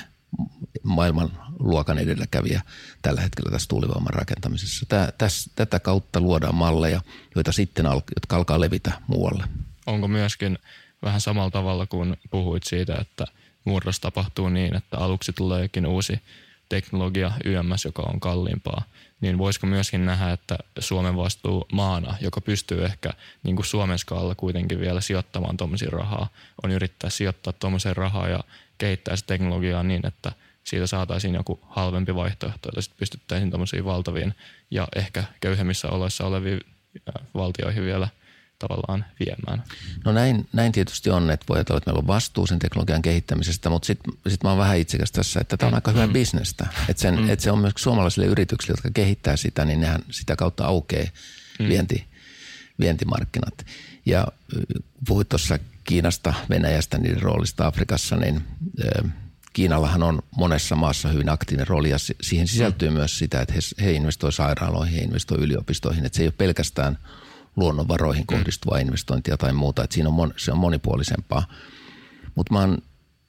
[0.84, 2.62] maailman luokan edelläkävijä
[3.02, 4.86] tällä hetkellä tässä tuulivoiman rakentamisessa.
[4.90, 7.02] Tää, täs, tätä kautta luodaan malleja,
[7.36, 9.44] joita sitten al, jotka alkaa levitä muualle.
[9.86, 10.58] Onko myöskin
[11.02, 13.26] vähän samalla tavalla kuin puhuit siitä, että
[13.66, 16.20] murros tapahtuu niin, että aluksi tuleekin uusi
[16.70, 18.84] teknologia YMS, joka on kalliimpaa,
[19.22, 23.10] niin voisiko myöskin nähdä, että Suomen vastuu maana, joka pystyy ehkä
[23.44, 26.28] niin kuin Suomen skaalalla kuitenkin vielä sijoittamaan tuommoisia rahaa,
[26.64, 28.44] on yrittää sijoittaa tuommoisen rahaa ja
[28.78, 30.32] kehittää se teknologiaa niin, että
[30.64, 34.36] siitä saataisiin joku halvempi vaihtoehto, että sitten pystyttäisiin tuommoisiin valtaviin
[34.72, 36.60] ja ehkä köyhemmissä oloissa oleviin
[37.34, 38.08] valtioihin vielä–
[38.60, 39.64] tavallaan viemään.
[40.06, 43.70] No näin, näin tietysti on, että voi ajatella, että meillä on vastuu sen teknologian kehittämisestä,
[43.70, 46.14] mutta sitten sit mä oon vähän itsekäs tässä, että tämä on aika hyvä mm.
[46.14, 46.68] bisnestä.
[46.90, 47.30] Että, sen, mm.
[47.30, 51.08] että se on myös suomalaisille yrityksille, jotka kehittää sitä, niin nehän sitä kautta aukeaa
[51.60, 51.68] mm.
[51.68, 52.06] vienti,
[52.80, 53.66] vientimarkkinat.
[54.06, 54.28] Ja
[55.08, 58.44] puhuit tuossa Kiinasta, Venäjästä, niiden roolista Afrikassa, niin
[59.54, 62.94] Kiinallahan on monessa maassa hyvin aktiivinen rooli ja siihen sisältyy mm.
[62.94, 66.06] myös sitä, että he, he investoivat sairaaloihin, he investoivat yliopistoihin.
[66.06, 66.98] Että se ei ole pelkästään–
[67.60, 68.38] luonnonvaroihin mm.
[68.38, 68.82] kohdistuvaa mm.
[68.82, 69.84] investointia tai muuta.
[69.84, 71.48] Että siinä on, mon, se on monipuolisempaa.
[72.36, 72.78] Mutta mä oon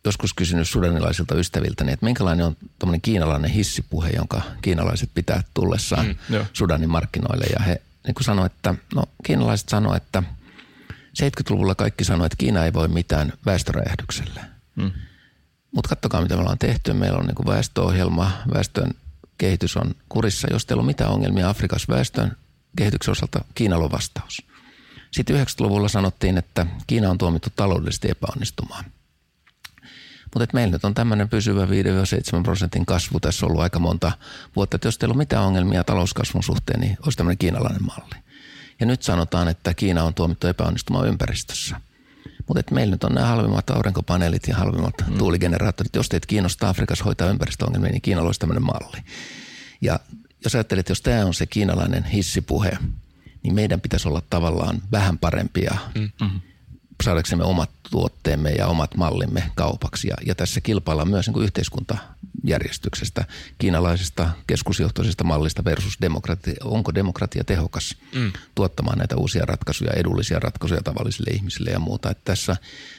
[0.04, 6.46] joskus kysynyt sudanilaisilta ystäviltäni, että minkälainen on tuommoinen kiinalainen hissipuhe, jonka kiinalaiset pitää tullessaan mm,
[6.52, 7.44] Sudanin markkinoille.
[7.44, 10.22] Ja he niin kuin sanoivat, että no kiinalaiset sanoivat, että
[11.22, 14.40] 70-luvulla kaikki sanoivat, että Kiina ei voi mitään väestöräjähdykselle.
[14.76, 14.90] Mm.
[15.74, 16.92] Mutta katsokaa, mitä me ollaan tehty.
[16.92, 18.90] Meillä on niin väestöohjelma, väestön
[19.38, 20.48] kehitys on kurissa.
[20.50, 22.36] Jos teillä on mitään ongelmia Afrikassa väestön
[22.76, 24.42] kehityksen osalta Kiinalla on vastaus.
[25.10, 28.84] Sitten 90-luvulla sanottiin, että Kiina on tuomittu taloudellisesti epäonnistumaan.
[30.34, 31.68] Mutta meillä nyt on tämmöinen pysyvä 5-7
[32.42, 34.12] prosentin kasvu tässä ollut aika monta
[34.56, 34.76] vuotta.
[34.76, 38.14] Että jos teillä on mitään ongelmia talouskasvun suhteen, niin olisi tämmöinen kiinalainen malli.
[38.80, 41.80] Ja nyt sanotaan, että Kiina on tuomittu epäonnistumaan ympäristössä.
[42.46, 45.18] Mutta meillä nyt on nämä halvimmat aurinkopaneelit ja halvimmat mm.
[45.18, 45.94] tuuligeneraattorit.
[45.94, 48.98] Jos teitä kiinnostaa Afrikassa hoitaa ympäristöongelmia, niin Kiinalla olisi tämmöinen malli.
[49.80, 50.00] Ja
[50.44, 52.78] jos ajattelet, jos tämä on se kiinalainen hissipuhe,
[53.42, 56.40] niin meidän pitäisi olla tavallaan vähän parempia mm-hmm.
[57.02, 60.08] saadaksemme omat tuotteemme ja omat mallimme kaupaksi.
[60.08, 63.24] Ja, ja tässä kilpaillaan myös niin kuin yhteiskuntajärjestyksestä,
[63.58, 66.54] kiinalaisesta keskusjohtoisesta mallista versus demokratia.
[66.64, 68.32] Onko demokratia tehokas mm.
[68.54, 72.10] tuottamaan näitä uusia ratkaisuja, edullisia ratkaisuja tavallisille ihmisille ja muuta.
[72.10, 72.56] Että tässä,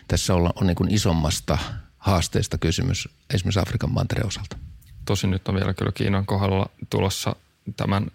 [0.07, 1.57] tässä on, on niin kuin isommasta
[1.97, 4.57] haasteesta kysymys esimerkiksi Afrikan mantereen osalta.
[5.05, 7.35] Tosin nyt on vielä kyllä Kiinan kohdalla tulossa
[7.77, 8.07] tämän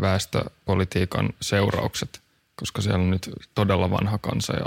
[0.00, 2.22] väestöpolitiikan seuraukset,
[2.56, 4.66] koska siellä on nyt todella vanha kansa ja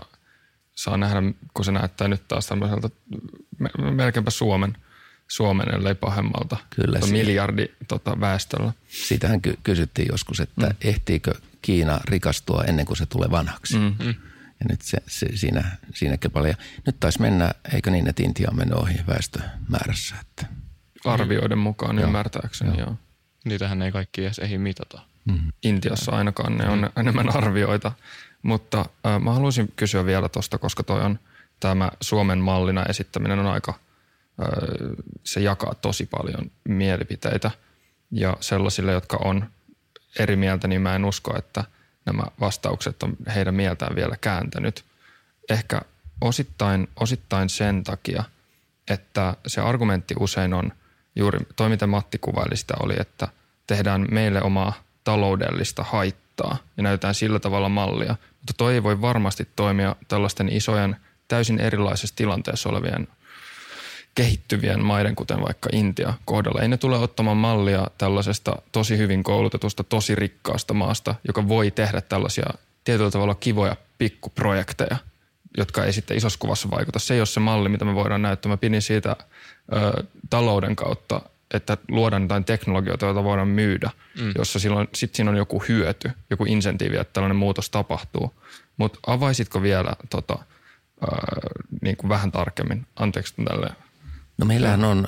[0.75, 1.21] saa nähdä,
[1.53, 2.89] kun se näyttää nyt taas tämmöiseltä
[3.91, 4.77] melkeinpä Suomen,
[5.27, 8.73] Suomen ellei pahemmalta Kyllä, tota miljardi tota, väestöllä.
[8.87, 10.75] Siitähän ky- kysyttiin joskus, että mm.
[10.81, 13.77] ehtiikö Kiina rikastua ennen kuin se tulee vanhaksi.
[13.77, 14.15] Mm-hmm.
[14.59, 16.55] Ja nyt se, se, siinä, siinä paljon.
[16.85, 20.45] Nyt taisi mennä, eikö niin, että Intia on mennyt ohi väestömäärässä, että–
[21.13, 22.07] arvioiden mukaan joo.
[22.07, 22.79] ymmärtääkseni.
[22.79, 22.95] Joo.
[23.45, 25.01] Niitähän ei kaikki edes ehdi mitata.
[25.25, 25.51] Mm-hmm.
[25.63, 26.99] Intiassa ainakaan ne on mm-hmm.
[26.99, 27.91] enemmän arvioita.
[28.41, 31.19] Mutta äh, mä haluaisin kysyä vielä tuosta, koska toi on
[31.59, 34.47] tämä Suomen mallina esittäminen on aika, äh,
[35.23, 37.51] se jakaa tosi paljon mielipiteitä.
[38.11, 39.49] Ja sellaisille, jotka on
[40.19, 41.63] eri mieltä, niin mä en usko, että
[42.05, 44.85] nämä vastaukset on heidän mieltään vielä kääntänyt.
[45.49, 45.81] Ehkä
[46.21, 48.23] osittain, osittain sen takia,
[48.87, 50.71] että se argumentti usein on–
[51.17, 53.27] juuri toi, mitä Matti kuvaili sitä, oli, että
[53.67, 58.15] tehdään meille omaa taloudellista haittaa ja näytetään sillä tavalla mallia.
[58.31, 60.95] Mutta toi ei voi varmasti toimia tällaisten isojen,
[61.27, 63.07] täysin erilaisessa tilanteessa olevien
[64.15, 66.61] kehittyvien maiden, kuten vaikka Intia kohdalla.
[66.61, 72.01] Ei ne tule ottamaan mallia tällaisesta tosi hyvin koulutetusta, tosi rikkaasta maasta, joka voi tehdä
[72.01, 72.45] tällaisia
[72.83, 74.97] tietyllä tavalla kivoja pikkuprojekteja,
[75.57, 76.99] jotka ei sitten isossa kuvassa vaikuta.
[76.99, 78.49] Se ei ole se malli, mitä me voidaan näyttää.
[78.49, 79.15] Mä pidin siitä
[79.73, 81.21] ö, talouden kautta,
[81.53, 83.89] että luodaan jotain teknologioita, joita voidaan myydä,
[84.21, 84.31] mm.
[84.37, 88.33] jossa silloin, sit siinä on joku hyöty, joku insentiivi, että tällainen muutos tapahtuu.
[88.77, 90.37] Mutta avaisitko vielä tota,
[91.03, 91.07] ö,
[91.81, 92.85] niin kuin vähän tarkemmin?
[92.95, 93.69] Anteeksi tälle.
[94.37, 95.07] No meillähän on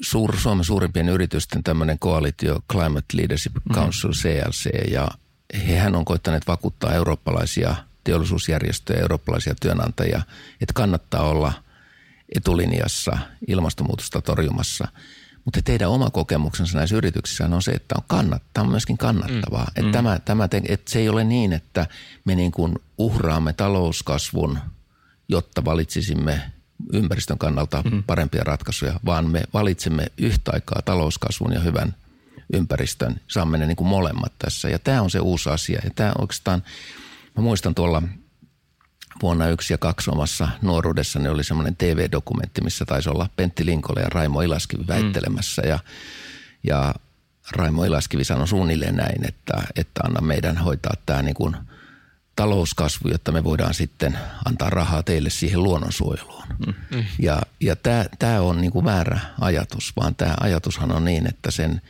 [0.00, 3.74] suur, Suomen suurimpien yritysten tämmöinen koalitio Climate Leadership mm.
[3.74, 4.14] Council, mm.
[4.14, 5.08] CLC, ja
[5.66, 7.76] hehän on koittaneet vakuuttaa eurooppalaisia
[8.08, 10.22] teollisuusjärjestöjä, eurooppalaisia työnantajia,
[10.60, 11.52] että kannattaa olla–
[12.36, 14.88] etulinjassa ilmastonmuutosta torjumassa.
[15.44, 19.64] Mutta teidän oma kokemuksensa näissä yrityksissä on se, että on kannat, tämä on myöskin kannattavaa.
[19.64, 19.70] Mm.
[19.70, 19.92] Että, mm.
[19.92, 21.86] Tämä, tämä te, että se ei ole niin, että
[22.24, 24.58] me niin kuin uhraamme talouskasvun,
[25.28, 26.42] jotta valitsisimme
[26.92, 28.02] ympäristön kannalta mm.
[28.02, 31.94] parempia ratkaisuja, vaan me valitsemme yhtä aikaa talouskasvun ja hyvän
[32.52, 33.20] ympäristön.
[33.28, 34.68] Saamme ne niin kuin molemmat tässä.
[34.68, 35.80] Ja tämä on se uusi asia.
[35.84, 36.62] Ja tämä oikeastaan,
[37.38, 38.02] mä muistan tuolla
[39.22, 44.08] vuonna yksi ja kaksi omassa nuoruudessani oli semmoinen TV-dokumentti, missä taisi olla Pentti Linkola ja
[44.08, 44.88] Raimo Ilaskivi mm.
[44.88, 45.62] väittelemässä.
[45.62, 45.68] Mm.
[45.68, 45.78] Ja,
[46.62, 46.94] ja
[47.52, 51.56] Raimo Ilaskivi sanoi suunnilleen näin, että, että anna meidän hoitaa tämä niin kuin
[52.36, 56.44] talouskasvu, jotta me voidaan sitten antaa rahaa teille siihen luonnonsuojeluun.
[56.66, 56.74] Mm.
[56.96, 57.04] mm.
[57.18, 57.76] Ja, ja
[58.18, 61.80] tämä on niin kuin väärä ajatus, vaan tämä ajatushan on niin, että sen–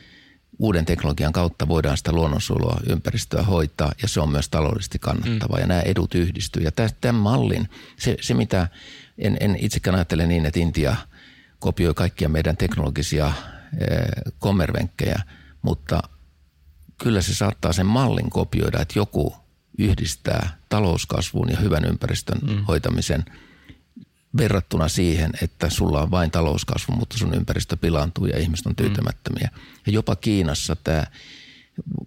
[0.59, 5.61] uuden teknologian kautta voidaan sitä luonnonsuojelua ympäristöä hoitaa ja se on myös taloudellisesti kannattavaa mm.
[5.61, 6.63] ja nämä edut yhdistyy.
[6.63, 8.67] Ja tämän mallin, se, se mitä
[9.17, 10.95] en, en itsekään ajattele niin, että Intia
[11.59, 13.33] kopioi kaikkia meidän teknologisia
[13.77, 13.85] e,
[14.39, 15.21] kommervenkkejä,
[15.61, 16.03] mutta
[16.97, 19.35] kyllä se saattaa sen mallin kopioida, että joku
[19.77, 22.63] yhdistää talouskasvun ja hyvän ympäristön mm.
[22.65, 23.25] hoitamisen–
[24.37, 29.49] verrattuna siihen, että sulla on vain talouskasvu, mutta sun ympäristö pilaantuu ja ihmiset on tyytymättömiä.
[29.55, 29.61] Mm.
[29.85, 31.05] Ja jopa Kiinassa tämä,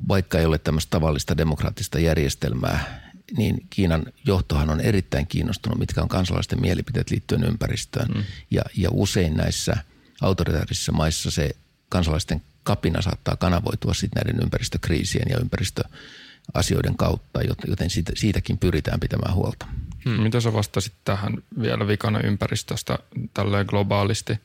[0.09, 3.03] vaikka ei ole tämmöistä tavallista demokraattista järjestelmää,
[3.37, 8.09] niin Kiinan johtohan on erittäin kiinnostunut, mitkä on kansalaisten mielipiteet liittyen ympäristöön.
[8.09, 8.23] Mm.
[8.51, 9.77] Ja, ja usein näissä
[10.21, 11.51] autoritaarisissa maissa se
[11.89, 19.35] kansalaisten kapina saattaa kanavoitua sitten näiden ympäristökriisien ja ympäristöasioiden kautta, joten siitä, siitäkin pyritään pitämään
[19.35, 19.67] huolta.
[20.05, 20.23] Hmm.
[20.23, 22.99] Mitä sä vastasit tähän vielä vikana ympäristöstä
[23.35, 24.39] tälleen globaalisti?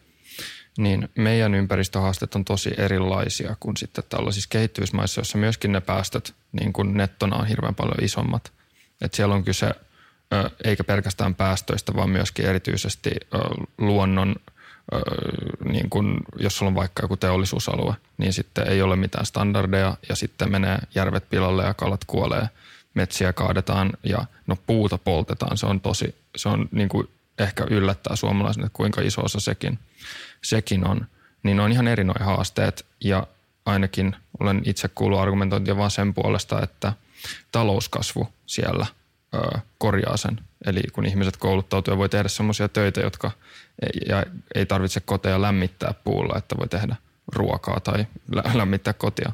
[0.78, 6.34] Niin meidän ympäristöhaasteet on tosi erilaisia kuin sitten tällaisissa kehittyvissä maissa, joissa myöskin ne päästöt
[6.51, 8.51] niin kuin nettona on hirveän paljon isommat.
[9.01, 9.72] Et siellä on kyse
[10.64, 13.12] eikä pelkästään päästöistä, vaan myöskin erityisesti
[13.78, 14.36] luonnon,
[15.66, 20.16] niin kun, jos sulla on vaikka joku teollisuusalue, niin sitten ei ole mitään standardeja ja
[20.16, 22.49] sitten menee järvet pilalle ja kalat kuolee–
[22.98, 25.58] metsiä kaadetaan ja no puuta poltetaan.
[25.58, 27.08] Se on tosi, se on niin kuin
[27.39, 29.80] ehkä yllättää suomalaisen, että kuinka iso osa sekin,
[30.43, 31.08] sekin on.
[31.43, 33.28] Niin on ihan eri noin haasteet ja
[33.66, 36.93] ainakin olen itse kuullut argumentointia vaan sen puolesta, että
[37.52, 38.86] talouskasvu siellä
[39.34, 40.39] ö, korjaa sen.
[40.66, 43.32] Eli kun ihmiset kouluttautuu ja voi tehdä sellaisia töitä, jotka
[43.82, 44.26] ei, ja
[44.56, 46.95] ei tarvitse koteja lämmittää puulla, että voi tehdä
[47.28, 48.06] ruokaa tai
[48.54, 49.32] lämmittää kotia.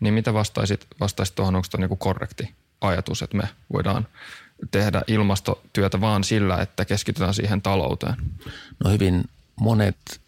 [0.00, 4.06] Niin mitä vastaisit, vastaisit tuohon, onko tuo niin korrekti ajatus, että me voidaan
[4.70, 8.14] tehdä ilmastotyötä vaan sillä, että keskitytään siihen talouteen?
[8.84, 9.24] No hyvin
[9.60, 10.20] monet,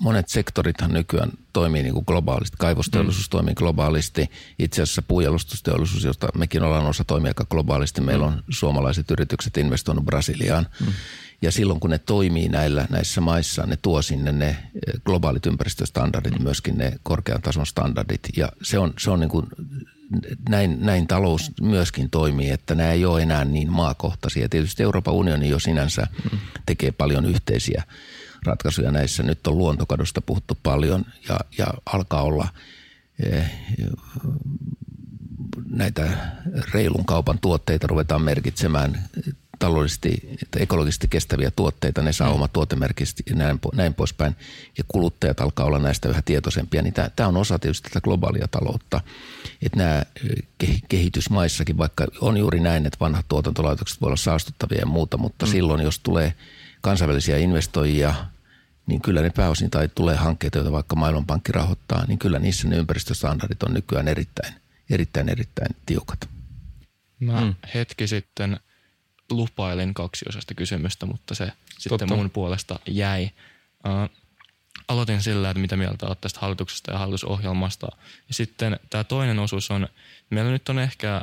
[0.00, 2.56] monet sektorithan nykyään toimii niin kuin globaalisti.
[2.58, 3.30] Kaivosteollisuus mm.
[3.30, 4.30] toimii globaalisti.
[4.58, 8.00] Itse asiassa puujalostusteollisuus, josta mekin ollaan osa toimia aika globaalisti.
[8.00, 10.66] Meillä on suomalaiset yritykset investoinut Brasiliaan.
[10.80, 10.92] Mm.
[11.42, 14.56] Ja silloin kun ne toimii näillä, näissä maissa, ne tuo sinne ne
[15.04, 18.20] globaalit ympäristöstandardit, myöskin ne korkean tason standardit.
[18.36, 19.46] Ja se on, se on niin kuin
[20.48, 24.48] näin, näin talous myöskin toimii, että nämä ei ole enää niin maakohtaisia.
[24.48, 26.06] Tietysti Euroopan unioni jo sinänsä
[26.66, 27.82] tekee paljon yhteisiä
[28.46, 29.22] ratkaisuja näissä.
[29.22, 32.48] Nyt on luontokadosta puhuttu paljon ja, ja alkaa olla
[33.26, 33.50] eh,
[35.70, 36.18] näitä
[36.74, 39.08] reilun kaupan tuotteita ruvetaan merkitsemään
[39.62, 42.34] taloudellisesti, ekologisesti kestäviä tuotteita, ne saa mm.
[42.34, 44.36] oma tuotemerkistä ja näin, näin poispäin.
[44.78, 46.82] Ja kuluttajat alkaa olla näistä yhä tietoisempia.
[46.82, 49.00] Niin tämä on osa tietysti tätä globaalia taloutta.
[49.62, 50.02] Että nämä
[50.88, 55.52] kehitysmaissakin, vaikka on juuri näin, että vanhat tuotantolaitokset voivat olla saastuttavia ja muuta, mutta mm.
[55.52, 56.34] silloin jos tulee
[56.80, 58.14] kansainvälisiä investoijia,
[58.86, 62.76] niin kyllä ne pääosin tai tulee hankkeita, joita vaikka Maailmanpankki rahoittaa, niin kyllä niissä ne
[62.76, 64.54] ympäristöstandardit on nykyään erittäin,
[64.90, 66.28] erittäin, erittäin tiukat.
[67.20, 67.54] Mä mm.
[67.74, 68.56] hetki sitten–
[69.32, 71.76] lupailin kaksiosaista kysymystä, mutta se Totta.
[71.78, 73.30] sitten mun puolesta jäi.
[73.86, 74.16] Uh,
[74.88, 77.86] aloitin sillä, että mitä mieltä olet tästä hallituksesta ja hallitusohjelmasta.
[78.28, 79.88] Ja sitten tämä toinen osuus on,
[80.30, 81.22] meillä nyt on ehkä,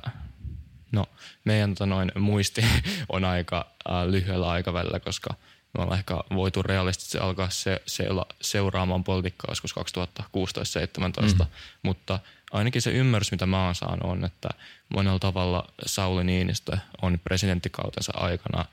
[0.92, 1.06] no
[1.46, 2.66] meidän tota noin, muisti
[3.10, 5.30] on aika uh, lyhyellä aikavälillä, koska
[5.78, 8.06] me ollaan ehkä voitu realistisesti alkaa se, se,
[8.42, 11.46] seuraamaan politiikkaa joskus 2016-2017, mm.
[11.84, 12.20] mutta–
[12.52, 14.50] ainakin se ymmärrys, mitä mä oon saanut, on, että
[14.96, 18.66] monella tavalla Sauli Niinistö on presidenttikautensa aikana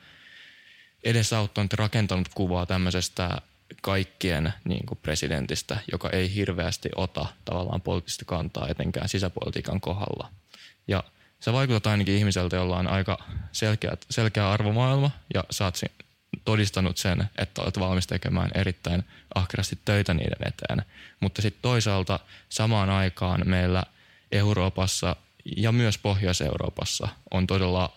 [1.05, 3.41] edesauttanut ja rakentanut kuvaa tämmöisestä
[3.83, 10.31] kaikkien niin kuin presidentistä, joka ei hirveästi ota tavallaan poliittista kantaa etenkään sisäpolitiikan kohdalla.
[10.89, 11.05] Ja
[11.41, 13.18] sä vaikutat ainakin ihmiseltä, jolla on aika
[13.53, 15.77] selkeä, selkeä arvomaailma ja sä oot
[16.45, 20.82] todistanut sen, että olet valmis tekemään erittäin ahkerasti töitä niiden eteen.
[21.20, 23.82] Mutta sitten toisaalta samaan aikaan meillä
[24.32, 25.16] Euroopassa
[25.57, 27.97] ja myös Pohjois-Euroopassa on todella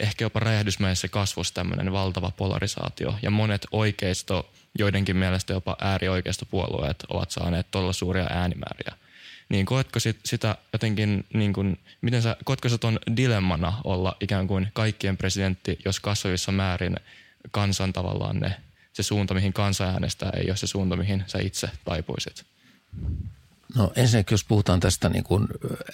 [0.00, 7.30] ehkä jopa räjähdysmäisessä kasvussa tämmöinen valtava polarisaatio ja monet oikeisto, joidenkin mielestä jopa äärioikeistopuolueet ovat
[7.30, 8.94] saaneet todella suuria äänimääriä.
[9.50, 14.46] Niin koetko sit, sitä jotenkin, niin kuin, miten sä, koetko sä ton dilemmana olla ikään
[14.46, 16.96] kuin kaikkien presidentti, jos kasvavissa määrin
[17.50, 18.56] kansan tavallaan ne,
[18.92, 22.44] se suunta, mihin kansa äänestää, ei ole se suunta, mihin sä itse taipuisit?
[23.74, 25.48] No ensinnäkin, jos puhutaan tästä niin kuin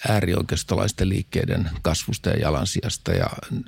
[0.09, 3.27] äärioikeistolaisten liikkeiden kasvusta ja jalansijasta ja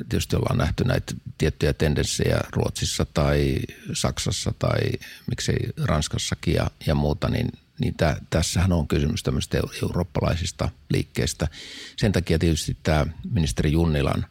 [0.08, 3.56] tietysti ollaan nähty näitä tiettyjä tendenssejä Ruotsissa tai
[3.92, 4.78] Saksassa tai
[5.26, 11.48] miksei Ranskassakin ja, ja muuta, niin, niin tä, tässähän on kysymys tämmöistä eurooppalaisista liikkeistä.
[11.96, 14.26] Sen takia tietysti tämä ministeri Junnilan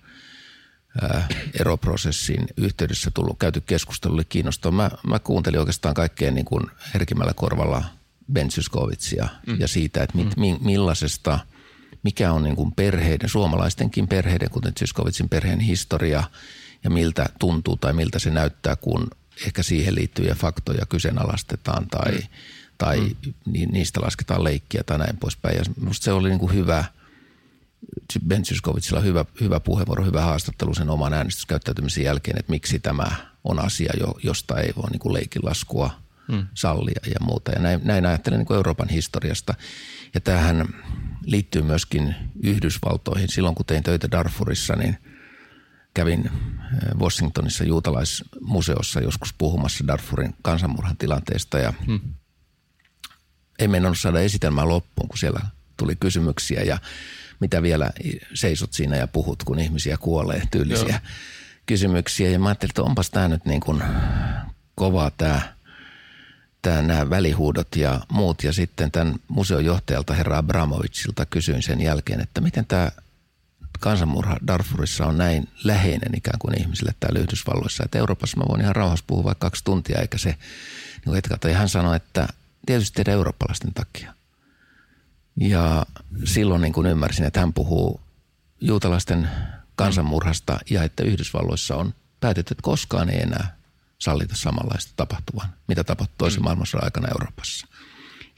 [1.02, 1.28] ää,
[1.60, 4.76] eroprosessin yhteydessä tullut käyty keskustelu oli kiinnostava.
[4.76, 7.84] Mä, mä kuuntelin oikeastaan kaikkein niin kuin herkimmällä korvalla–
[8.34, 9.60] Ben Syskovitsia mm.
[9.60, 10.58] ja siitä, että mit, mm.
[10.60, 11.40] millaisesta,
[12.04, 16.24] mikä on niin kuin perheiden, suomalaistenkin perheiden, kuten Syskovitsin perheen historia
[16.84, 19.08] ja miltä tuntuu tai miltä se näyttää, kun
[19.46, 22.28] ehkä siihen liittyviä faktoja kyseenalaistetaan tai, mm.
[22.78, 23.34] Tai mm.
[23.72, 25.58] niistä lasketaan leikkiä tai näin poispäin.
[25.58, 26.86] Ja musta se oli niin kuin hyvä,
[28.28, 33.08] Ben Syskovitsilla hyvä, hyvä puheenvuoro, hyvä haastattelu sen oman äänestyskäyttäytymisen jälkeen, että miksi tämä
[33.44, 35.92] on asia, josta ei voi niin kuin leikin laskua–
[36.28, 36.48] mm.
[36.54, 37.52] sallia ja muuta.
[37.52, 39.54] Ja näin, näin ajattelen niin kuin Euroopan historiasta.
[40.14, 40.68] Ja tähän
[41.26, 43.30] liittyy myöskin Yhdysvaltoihin.
[43.30, 44.98] Silloin kun tein töitä Darfurissa, niin
[45.94, 52.00] kävin eh, Washingtonissa juutalaismuseossa joskus puhumassa Darfurin kansanmurhan tilanteesta ja mm.
[53.60, 55.40] Ei mennnyt saada esitelmää loppuun, kun siellä
[55.78, 56.78] tuli kysymyksiä ja
[57.40, 57.92] mitä vielä
[58.34, 61.00] seisot siinä ja puhut, kun ihmisiä kuolee, tyylisiä Joo.
[61.66, 62.30] kysymyksiä.
[62.30, 63.84] Ja mä ajattelin, että onpas tämä nyt niin kuin
[64.76, 65.58] kovaa tämä
[66.62, 68.44] tämä, nämä välihuudot ja muut.
[68.44, 72.92] Ja sitten tämän museojohtajalta herra Abramovicilta kysyin sen jälkeen, että miten tämä
[73.80, 77.84] kansanmurha Darfurissa on näin läheinen ikään kuin ihmisille täällä Yhdysvalloissa.
[77.86, 80.36] Että Euroopassa mä voin ihan rauhassa puhua vaikka kaksi tuntia, eikä se
[81.06, 81.50] niin hetkata.
[81.50, 82.28] Ja hän sanoi, että
[82.68, 84.14] tietysti teidän eurooppalaisten takia.
[85.40, 85.86] Ja
[86.24, 88.02] silloin niin kuin ymmärsin, että hän puhuu
[88.62, 89.30] juutalaisten
[89.76, 93.58] kansanmurhasta ja että Yhdysvalloissa on päätetty, että koskaan ei enää
[94.00, 96.44] sallita samanlaista tapahtuvan, mitä tapahtui toisen mm.
[96.44, 97.68] maailmansodan aikana Euroopassa.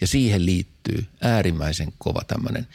[0.02, 2.68] Ja siihen liittyy äärimmäisen kova tämmöinen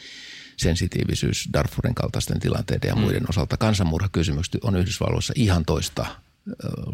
[0.57, 3.01] sensitiivisyys Darfurin kaltaisten tilanteiden ja mm.
[3.01, 3.57] muiden osalta.
[3.57, 6.05] Kansanmurhakysymykset on Yhdysvalloissa ihan toista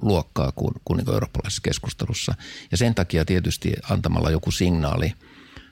[0.02, 2.34] luokkaa kuin, kuin, niin kuin eurooppalaisessa keskustelussa.
[2.72, 5.14] Ja sen takia tietysti antamalla joku signaali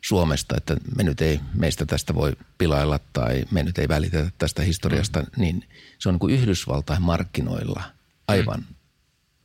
[0.02, 4.62] Suomesta, että me nyt ei meistä tästä voi pilailla tai me nyt ei välitetä tästä
[4.62, 5.28] historiasta, mm.
[5.38, 5.68] niin
[6.00, 7.84] se on niin kuin Yhdysvaltain markkinoilla
[8.28, 8.76] aivan mm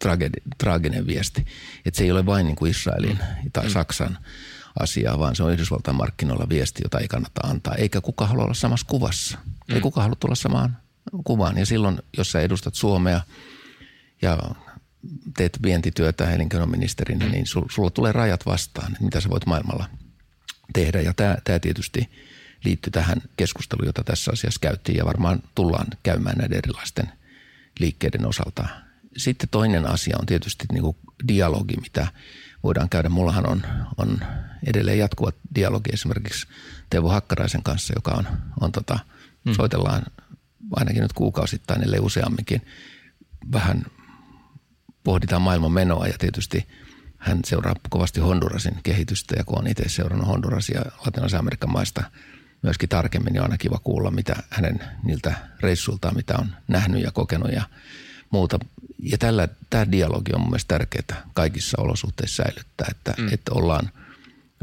[0.04, 1.46] tragedi, traaginen viesti.
[1.84, 3.18] Että se ei ole vain niin kuin Israelin
[3.52, 3.70] tai mm.
[3.70, 4.18] Saksan
[4.80, 7.74] asia, vaan se on Yhdysvaltain markkinoilla viesti, jota ei kannata antaa.
[7.74, 9.38] Eikä kukaan halua olla samassa kuvassa.
[9.68, 10.76] Ei kukaan halua tulla samaan
[11.24, 11.58] kuvaan.
[11.58, 13.20] Ja silloin, jos sä edustat Suomea
[14.22, 14.38] ja
[15.36, 17.32] teet vientityötä elinkeinoministerinä, mm.
[17.32, 19.88] niin sulla tulee rajat vastaan, mitä sä voit maailmalla
[20.72, 21.00] tehdä.
[21.00, 22.10] Ja tämä, tämä tietysti
[22.64, 27.12] liittyy tähän keskusteluun, jota tässä asiassa käytiin ja varmaan tullaan käymään näiden erilaisten
[27.80, 28.68] liikkeiden osalta
[29.16, 30.96] sitten toinen asia on tietysti niin kuin
[31.28, 32.06] dialogi, mitä
[32.62, 33.08] voidaan käydä.
[33.08, 33.62] Mullahan on,
[33.96, 34.18] on
[34.66, 36.46] edelleen jatkuva dialogi esimerkiksi
[36.90, 38.26] Teuvo Hakkaraisen kanssa, joka on,
[38.60, 38.98] on tota,
[39.44, 39.54] hmm.
[39.54, 40.02] soitellaan
[40.76, 42.66] ainakin nyt kuukausittain, ellei useamminkin.
[43.52, 43.86] Vähän
[45.04, 46.68] pohditaan maailman menoa ja tietysti
[47.18, 52.02] hän seuraa kovasti Hondurasin kehitystä ja kun on itse seurannut Hondurasia Latinalaisen Amerikan maista
[52.62, 57.12] myöskin tarkemmin, niin on aina kiva kuulla, mitä hänen niiltä reissultaan, mitä on nähnyt ja
[57.12, 57.62] kokenut ja
[58.30, 58.58] muuta.
[58.98, 63.28] Ja tällä, tämä dialogi on mun mielestä tärkeää kaikissa olosuhteissa säilyttää, että, mm.
[63.32, 63.90] että ollaan,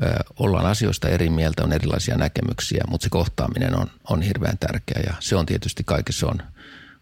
[0.03, 5.01] ö, ollaan asioista eri mieltä, on erilaisia näkemyksiä, mutta se kohtaaminen on, on hirveän tärkeä
[5.05, 6.41] ja se on tietysti kaikessa, se on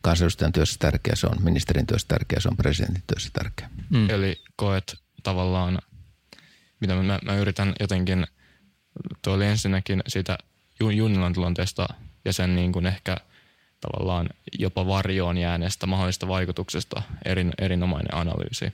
[0.01, 3.69] kansanedustajan työssä tärkeä, se on ministerin työssä tärkeä, se on presidentin työssä tärkeä.
[3.89, 4.09] Mm.
[4.09, 5.79] Eli koet tavallaan,
[6.79, 8.27] mitä mä, mä yritän jotenkin,
[9.21, 10.37] tuo oli ensinnäkin siitä
[10.79, 11.87] Junnilan tilanteesta
[12.25, 13.17] ja sen niin kuin ehkä–
[13.81, 14.29] tavallaan
[14.59, 18.73] jopa varjoon jääneestä mahdollisesta vaikutuksesta erin, erinomainen analyysi.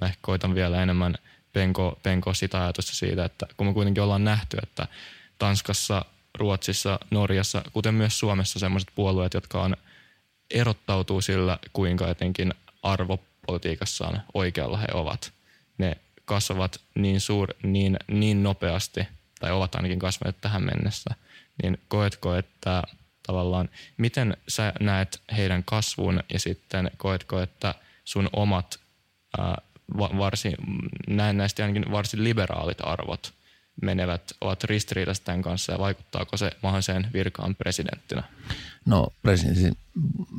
[0.00, 1.14] Mä ehkä koitan vielä enemmän
[1.52, 4.86] penko, penko sitä ajatusta siitä, että kun me kuitenkin ollaan nähty, että
[5.38, 6.04] Tanskassa,
[6.38, 9.76] Ruotsissa, Norjassa, kuten myös Suomessa sellaiset puolueet, jotka on
[10.50, 15.32] erottautuu sillä, kuinka etenkin arvopolitiikassaan oikealla he ovat.
[15.78, 19.08] Ne kasvavat niin, suur, niin, niin nopeasti,
[19.40, 21.14] tai ovat ainakin kasvaneet tähän mennessä,
[21.62, 22.82] niin koetko, että–
[23.26, 27.74] tavallaan, miten sä näet heidän kasvun ja sitten koetko, että
[28.04, 28.78] sun omat
[29.38, 29.62] ää,
[29.98, 30.54] varsin,
[31.08, 33.32] näen näistä ainakin varsin liberaalit arvot,
[33.82, 38.22] menevät, ovat ristiriidassa tämän kanssa ja vaikuttaako se mahdolliseen virkaan presidenttinä?
[38.86, 39.76] No presidentin,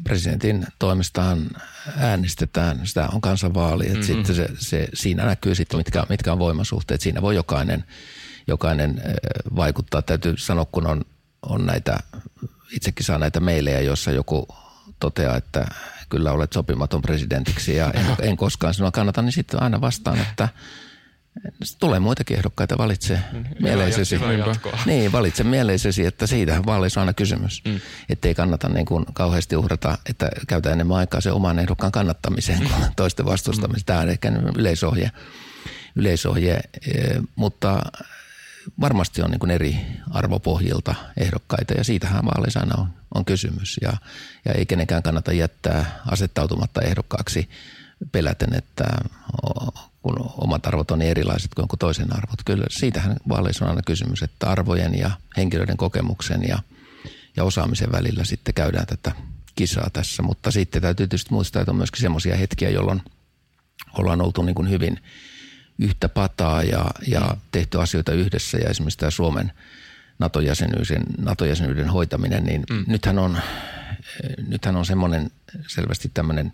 [0.04, 1.50] presidentin toimestaan
[1.98, 4.16] äänestetään, sitä on kansanvaali, että mm-hmm.
[4.16, 7.02] sitten se, se, siinä näkyy sitten mitkä, mitkä on voimasuhteet.
[7.02, 7.84] Siinä voi jokainen,
[8.48, 9.02] jokainen
[9.56, 10.02] vaikuttaa.
[10.02, 11.06] Täytyy sanoa, kun on,
[11.42, 12.00] on näitä,
[12.72, 14.48] itsekin saa näitä meilejä, joissa joku
[15.00, 15.68] toteaa, että
[16.10, 20.50] kyllä olet sopimaton presidentiksi ja en, en koskaan sinua kannata, niin sitten aina vastaan, että–
[21.80, 23.46] Tulee muitakin ehdokkaita, valitse mm.
[23.60, 24.20] mieleisesi.
[24.86, 27.62] Niin, valitse mieleisesi, että siitähän vaaleissa on aina kysymys.
[27.66, 27.80] Mm.
[28.10, 32.60] Että ei kannata niin kuin kauheasti uhrata, että käytä enemmän aikaa sen oman ehdokkaan kannattamiseen
[32.60, 32.96] kuin mm.
[32.96, 33.82] toisten vastustamiseen.
[33.82, 33.86] Mm.
[33.86, 35.12] Tämä on ehkä yleisohje,
[35.96, 37.82] yleisohje e, mutta
[38.82, 39.78] varmasti on niin kuin eri
[40.12, 43.80] arvopohjilta ehdokkaita ja siitähän vaaleissa aina on, on kysymys.
[43.82, 43.98] Ja,
[44.46, 47.50] ja ei kenenkään kannata jättää asettautumatta ehdokkaaksi
[48.12, 48.84] peläten, että
[50.06, 52.40] kun omat arvot on niin erilaiset kuin toisen arvot.
[52.46, 56.60] Kyllä siitähän vaaleissa on aina kysymys, että arvojen ja henkilöiden kokemuksen ja,
[57.36, 59.12] ja osaamisen välillä sitten käydään tätä
[59.56, 60.24] kisaa tässä.
[60.24, 63.02] Mutta sitten täytyy tietysti muistaa, että on myöskin semmoisia hetkiä, jolloin
[63.98, 65.00] ollaan oltu niin kuin hyvin
[65.80, 67.42] yhtä pataa ja, ja mm.
[67.52, 68.58] tehty asioita yhdessä.
[68.58, 69.52] Ja esimerkiksi tämä Suomen
[70.20, 72.84] NATO-jäsenyyden, NATO-jäsenyyden hoitaminen, niin mm.
[72.88, 73.38] nythän on,
[74.48, 75.32] nythän on semmoinen
[75.68, 76.54] selvästi tämmöinen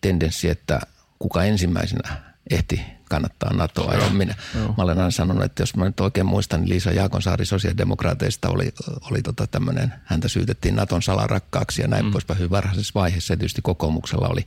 [0.00, 0.80] tendenssi, että
[1.18, 3.94] kuka ensimmäisenä ehti kannattaa NATOa.
[3.94, 7.44] Ja minä, mä olen aina sanonut, että jos mä nyt oikein muistan, niin Liisa Jaakonsaari
[7.46, 8.74] sosiaalidemokraateista oli,
[9.10, 12.12] oli tota tämmöinen, häntä syytettiin Naton salarakkaaksi ja näin mm.
[12.12, 13.36] poispäin hyvin varhaisessa vaiheessa.
[13.36, 14.46] Tietysti kokoomuksella oli.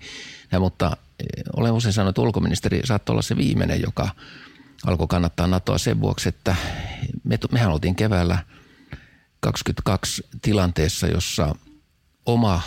[0.52, 4.10] Ja, mutta eh, olen usein sanonut, että ulkoministeri saattoi olla se viimeinen, joka
[4.86, 6.56] alkoi kannattaa NATOa sen vuoksi, että
[7.24, 8.38] me, mehän oltiin keväällä
[9.40, 11.56] 22 tilanteessa, jossa
[12.26, 12.62] oma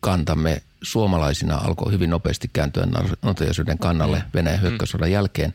[0.00, 3.44] kantamme suomalaisina alkoi hyvin nopeasti kääntyä nato
[3.78, 4.24] kannalle mm.
[4.34, 4.62] Venäjän mm.
[4.62, 5.54] hyökkäyssodan jälkeen,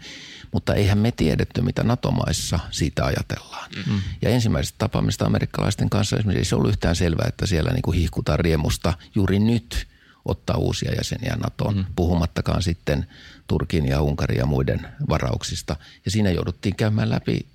[0.51, 3.69] mutta eihän me tiedetty, mitä NATO-maissa siitä ajatellaan.
[3.87, 4.01] Mm.
[4.21, 7.97] Ja ensimmäisestä tapaamista amerikkalaisten kanssa esimerkiksi ei se ollut yhtään selvää, että siellä niin kuin
[7.97, 9.87] hihkutaan riemusta juuri nyt
[10.25, 11.85] ottaa uusia jäseniä NATOon, mm.
[11.95, 13.07] puhumattakaan sitten
[13.47, 15.75] Turkin ja Unkarin ja muiden varauksista.
[16.05, 17.45] Ja siinä jouduttiin käymään läpi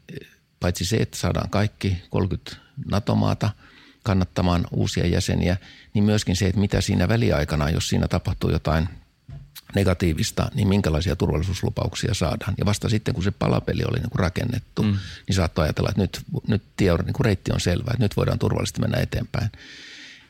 [0.60, 2.56] paitsi se, että saadaan kaikki 30
[2.90, 3.50] NATO-maata–
[4.03, 5.57] kannattamaan uusia jäseniä,
[5.94, 8.88] niin myöskin se, että mitä siinä väliaikana, jos siinä tapahtuu jotain
[9.74, 12.55] negatiivista, niin minkälaisia turvallisuuslupauksia saadaan.
[12.59, 14.98] Ja vasta sitten, kun se palapeli oli niin kuin rakennettu, mm.
[15.26, 18.38] niin saattoi ajatella, että nyt, nyt tie, niin kuin reitti on selvä, että nyt voidaan
[18.38, 19.51] turvallisesti mennä eteenpäin.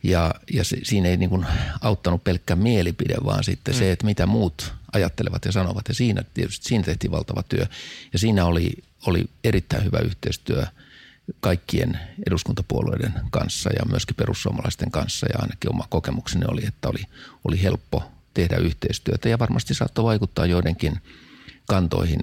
[0.03, 1.47] Ja, ja se, siinä ei niin kuin
[1.81, 3.79] auttanut pelkkä mielipide, vaan sitten mm.
[3.79, 5.89] se, että mitä muut ajattelevat ja sanovat.
[5.89, 7.67] Ja siinä tietysti siinä tehtiin valtava työ.
[8.13, 8.73] Ja siinä oli,
[9.07, 10.67] oli erittäin hyvä yhteistyö–
[11.41, 17.03] kaikkien eduskuntapuolueiden kanssa ja myöskin perussuomalaisten kanssa ja ainakin oma kokemukseni oli, että oli,
[17.45, 21.01] oli helppo tehdä yhteistyötä ja varmasti saattoi vaikuttaa joidenkin
[21.67, 22.21] kantoihin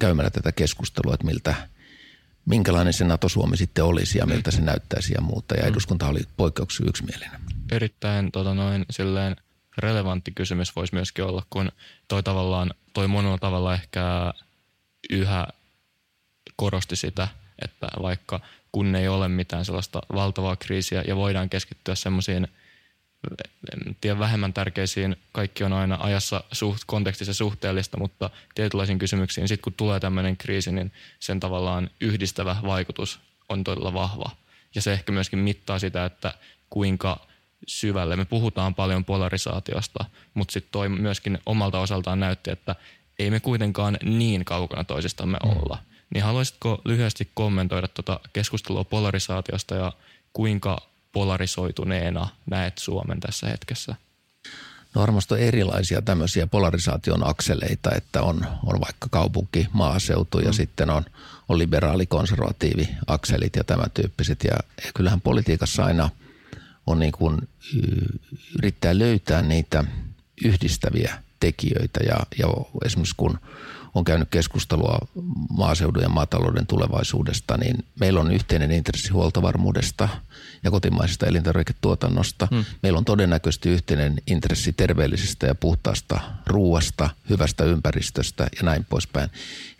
[0.00, 1.54] käymällä tätä keskustelua, että miltä,
[2.46, 5.54] minkälainen se NATO-Suomi sitten olisi ja miltä se näyttäisi ja muuta.
[5.54, 5.68] Ja mm.
[5.68, 7.40] eduskunta oli poikkeuksellisen yksimielinen.
[7.72, 9.36] Erittäin tota noin, silleen
[9.78, 11.72] relevantti kysymys voisi myöskin olla, kun
[12.08, 14.32] toi tavallaan, toi monella tavalla ehkä
[15.10, 15.46] yhä
[16.56, 17.28] korosti sitä–
[17.64, 18.40] että vaikka
[18.72, 22.48] kun ei ole mitään sellaista valtavaa kriisiä ja voidaan keskittyä semmoisiin
[24.00, 29.72] tiedä, vähemmän tärkeisiin, kaikki on aina ajassa suht, kontekstissa suhteellista, mutta tietynlaisiin kysymyksiin, sitten kun
[29.72, 34.30] tulee tämmöinen kriisi, niin sen tavallaan yhdistävä vaikutus on todella vahva.
[34.74, 36.34] Ja se ehkä myöskin mittaa sitä, että
[36.70, 37.26] kuinka
[37.66, 38.16] syvälle.
[38.16, 42.76] Me puhutaan paljon polarisaatiosta, mutta sitten toi myöskin omalta osaltaan näytti, että
[43.18, 45.78] ei me kuitenkaan niin kaukana toisistamme mm.
[46.14, 49.92] Niin haluaisitko lyhyesti kommentoida tuota keskustelua polarisaatiosta ja
[50.32, 50.78] kuinka
[51.12, 53.94] polarisoituneena näet Suomen tässä hetkessä?
[54.94, 60.52] No varmasti on erilaisia tämmöisiä polarisaation akseleita, että on, on vaikka kaupunki, maaseutu ja mm.
[60.52, 61.04] sitten on,
[61.48, 64.44] on liberaali-konservatiivi akselit ja tämän tyyppiset.
[64.44, 64.56] Ja
[64.94, 66.10] kyllähän politiikassa aina
[66.86, 67.48] on niin kuin
[68.58, 69.84] yrittää löytää niitä
[70.44, 72.46] yhdistäviä tekijöitä ja, ja
[72.84, 73.38] esimerkiksi kun
[73.94, 74.98] on käynyt keskustelua
[75.50, 80.08] maaseudun ja maatalouden tulevaisuudesta, niin meillä on yhteinen intressi huoltovarmuudesta
[80.62, 82.48] ja kotimaisesta elintarviketuotannosta.
[82.50, 82.64] Hmm.
[82.82, 89.30] Meillä on todennäköisesti yhteinen intressi terveellisestä ja puhtaasta ruuasta, hyvästä ympäristöstä ja näin poispäin.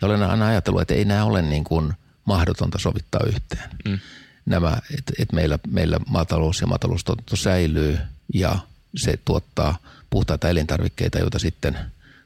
[0.01, 1.93] Ja olen aina ajatellut, että ei nämä ole niin kuin
[2.25, 3.69] mahdotonta sovittaa yhteen.
[3.89, 3.99] Hmm.
[4.45, 7.97] Nämä, että et meillä, meillä maatalous ja maataloustuotanto säilyy
[8.33, 8.59] ja
[8.95, 9.77] se tuottaa
[10.09, 11.77] puhtaita elintarvikkeita, joita sitten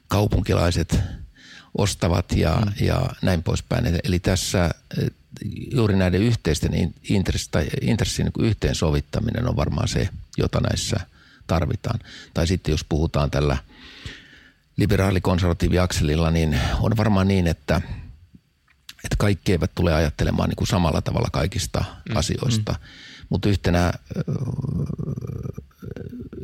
[0.08, 0.98] kaupunkilaiset–
[1.78, 2.86] ostavat ja, mm.
[2.86, 4.00] ja näin poispäin.
[4.04, 5.10] Eli tässä eh,
[5.74, 6.94] juuri näiden yhteisten
[7.80, 10.08] intressin niin yhteensovittaminen on varmaan se,
[10.38, 11.00] jota näissä
[11.46, 12.00] tarvitaan.
[12.34, 13.56] Tai sitten jos puhutaan tällä
[14.76, 17.80] liberaalikonservatiiviakselilla, niin on varmaan niin, että
[19.04, 22.16] että kaikki eivät tule ajattelemaan niin kuin samalla tavalla kaikista mm.
[22.16, 22.72] asioista.
[22.72, 22.78] Mm.
[23.28, 23.92] Mutta yhtenä,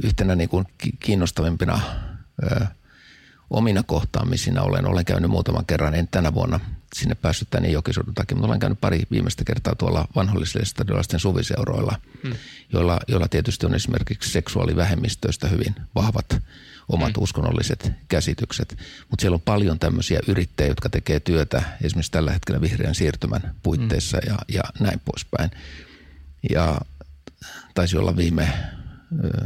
[0.03, 0.67] yhtenä niin kuin
[1.01, 1.81] kiinnostavimpina
[3.51, 6.61] omina kohtaamisina olen, olen käynyt muutaman kerran, en tänä vuonna
[6.95, 11.99] sinne päässyt tänne jokisuuden takia, mutta olen käynyt pari viimeistä kertaa tuolla vanhollisille stadiolaisten suviseuroilla,
[12.23, 12.35] hmm.
[12.73, 16.43] joilla, joilla tietysti on esimerkiksi seksuaalivähemmistöistä hyvin vahvat
[16.89, 17.23] omat hmm.
[17.23, 18.79] uskonnolliset käsitykset.
[19.11, 24.19] Mutta siellä on paljon tämmöisiä yrittäjiä, jotka tekee työtä esimerkiksi tällä hetkellä vihreän siirtymän puitteissa
[24.23, 24.33] hmm.
[24.33, 25.51] ja, ja näin poispäin.
[26.51, 26.81] Ja
[27.75, 28.49] taisi olla viime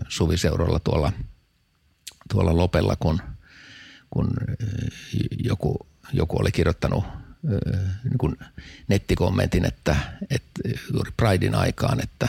[0.08, 1.12] suviseuroilla tuolla,
[2.30, 3.20] tuolla Lopella, kun,
[4.10, 4.30] kun
[5.44, 7.04] joku, joku oli kirjoittanut
[8.04, 8.36] niin kuin
[8.88, 9.96] nettikommentin, että,
[10.30, 10.60] että
[10.92, 12.28] juuri Pridein aikaan, että,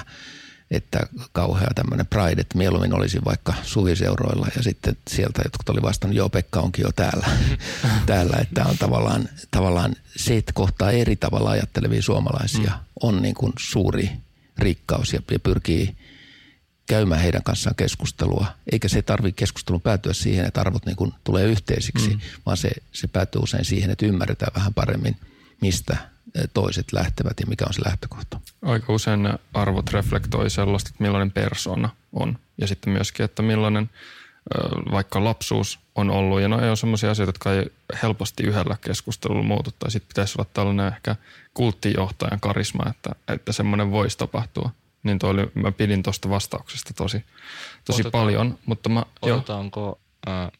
[0.71, 0.99] että
[1.31, 6.29] kauhea tämmöinen Pride, että mieluummin olisi vaikka suviseuroilla ja sitten sieltä jotkut oli vastannut, joo
[6.29, 7.27] Pekka onkin jo täällä,
[8.05, 12.79] täällä että on tavallaan, tavallaan se, että kohtaa eri tavalla ajattelevia suomalaisia mm.
[13.01, 14.11] on niin kuin suuri
[14.57, 15.95] rikkaus ja pyrkii
[16.91, 21.45] käymään heidän kanssaan keskustelua, eikä se tarvitse keskustelun päätyä siihen, että arvot niin kuin tulee
[21.45, 22.19] yhteisiksi, mm.
[22.45, 25.17] vaan se, se päätyy usein siihen, että ymmärretään vähän paremmin,
[25.61, 25.97] mistä
[26.53, 28.39] toiset lähtevät ja mikä on se lähtökohta.
[28.61, 33.89] Aika usein ne arvot reflektoi sellaista, että millainen persona on ja sitten myöskin, että millainen
[34.91, 36.41] vaikka lapsuus on ollut.
[36.41, 37.65] Ja no ei ole sellaisia asioita, jotka ei
[38.03, 39.69] helposti yhdellä keskustelulla muutu.
[39.79, 41.15] Tai sitten pitäisi olla tällainen ehkä
[41.53, 44.69] kulttijohtajan karisma, että, että semmoinen voisi tapahtua
[45.03, 47.23] niin toi oli, mä pidin tuosta vastauksesta tosi,
[47.85, 48.59] tosi Otetaan, paljon.
[48.65, 49.99] Mutta mä, otetaanko
[50.29, 50.51] äh,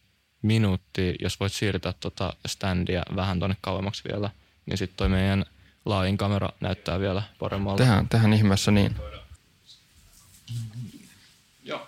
[0.41, 4.29] minuutti, jos voit siirtää tota standia vähän tuonne kauemmaksi vielä,
[4.65, 5.45] niin sitten toi meidän
[5.85, 7.83] laajin kamera näyttää vielä paremmalta.
[7.83, 8.95] Tehän, tehän ihmeessä niin.
[11.63, 11.87] Joo,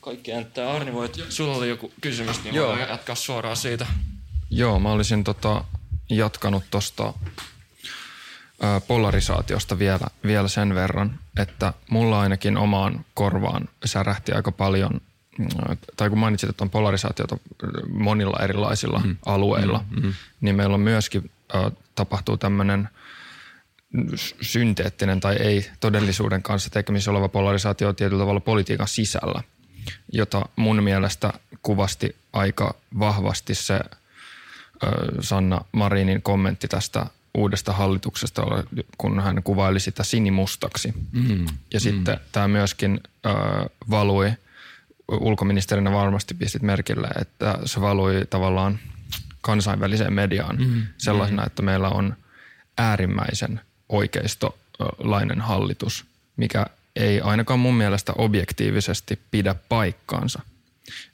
[0.00, 0.72] kaikki näyttää.
[0.72, 2.78] Arni, voit, sulla oli joku kysymys, niin Joo.
[2.78, 3.86] jatkaa suoraan siitä.
[4.50, 5.64] Joo, mä olisin tota,
[6.10, 7.14] jatkanut tuosta
[8.86, 15.00] polarisaatiosta vielä, vielä sen verran, että mulla ainakin omaan korvaan särähti aika paljon,
[15.38, 15.48] mm,
[15.96, 17.36] tai kun mainitsit, että on polarisaatiota
[17.88, 19.16] monilla erilaisilla mm.
[19.26, 20.14] alueilla, mm, mm.
[20.40, 22.88] niin meillä on myöskin äh, tapahtuu tämmöinen
[24.40, 29.42] synteettinen tai ei todellisuuden kanssa tekemisissä oleva polarisaatio tietyllä tavalla politiikan sisällä,
[30.12, 31.32] jota mun mielestä
[31.62, 33.80] kuvasti aika vahvasti se äh,
[35.20, 38.42] Sanna Marinin kommentti tästä uudesta hallituksesta,
[38.98, 40.94] kun hän kuvaili sitä sinimustaksi.
[41.12, 41.44] Mm.
[41.46, 41.80] Ja mm.
[41.80, 43.34] sitten tämä myöskin äh,
[43.90, 44.32] valui,
[45.08, 48.78] ulkoministerinä varmasti pistit merkille, että se valui tavallaan
[49.40, 50.82] kansainväliseen mediaan mm.
[50.98, 51.46] sellaisena, mm.
[51.46, 52.16] että meillä on
[52.78, 56.04] äärimmäisen oikeistolainen hallitus,
[56.36, 56.66] mikä
[56.96, 60.42] ei ainakaan mun mielestä objektiivisesti pidä paikkaansa.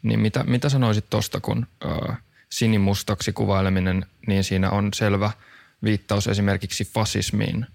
[0.02, 2.18] Niin mitä, mitä sanoisit tuosta, kun äh,
[2.50, 5.30] sinimustaksi kuvaileminen, niin siinä on selvä–
[5.82, 7.66] viittaus esimerkiksi fasismiin,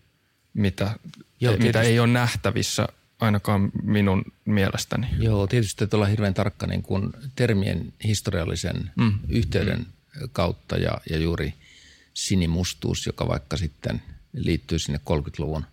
[0.53, 0.99] mitä,
[1.39, 2.87] Joo, mitä ei ole nähtävissä
[3.19, 5.07] ainakaan minun mielestäni.
[5.19, 9.19] Joo, tietysti täytyy olla hirveän tarkka niin kuin termien historiallisen mm.
[9.29, 10.29] yhteyden mm.
[10.31, 11.53] kautta ja, ja juuri
[12.13, 14.01] sinimustuus, joka vaikka sitten
[14.33, 15.65] liittyy sinne 30-luvun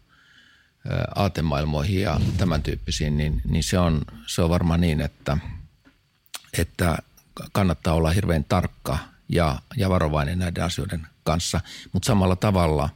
[1.15, 5.39] aatemaailmoihin ja tämän tyyppisiin, niin, niin se, on, se on varmaan niin, että,
[6.59, 6.99] että
[7.53, 8.99] kannattaa olla hirveän tarkka
[9.33, 11.61] ja, ja varovainen näiden asioiden kanssa,
[11.93, 12.89] mutta samalla tavalla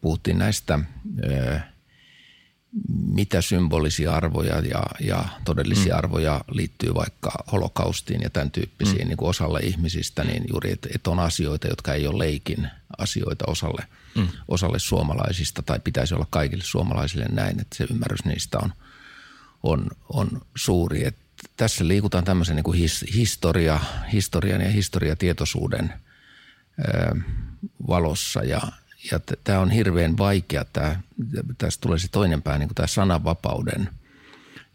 [0.00, 0.78] puhuttiin näistä
[2.88, 5.98] mitä symbolisia arvoja ja, ja todellisia mm.
[5.98, 9.08] arvoja liittyy vaikka holokaustiin ja tämän tyyppisiin mm.
[9.08, 12.68] niin kuin osalle ihmisistä, niin juuri, että, että on asioita, jotka ei ole leikin
[12.98, 14.28] asioita osalle, mm.
[14.48, 18.72] osalle suomalaisista tai pitäisi olla kaikille suomalaisille näin, että se ymmärrys niistä on,
[19.62, 21.06] on, on suuri.
[21.06, 21.23] Että
[21.56, 23.80] tässä liikutaan tämmöisen niin kuin his, historia,
[24.12, 25.92] historian ja historiatietoisuuden–
[27.88, 28.62] valossa ja,
[29.10, 30.64] ja tämä on hirveän vaikea.
[30.64, 31.00] Tää,
[31.58, 33.88] tästä tulee se toinen pää, niin tämä sananvapauden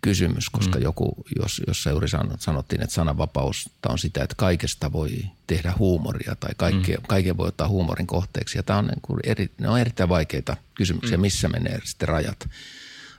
[0.01, 0.84] kysymys, koska mm.
[0.84, 2.07] joku, jos, jos juuri
[2.39, 5.11] sanottiin, että sananvapaus on sitä, että kaikesta voi
[5.47, 7.03] tehdä huumoria tai kaikkea, mm.
[7.07, 8.57] kaiken voi ottaa huumorin kohteeksi.
[8.57, 11.21] Ja tämä on, niin kuin eri, ne on erittäin vaikeita kysymyksiä, mm.
[11.21, 12.49] missä menee sitten rajat,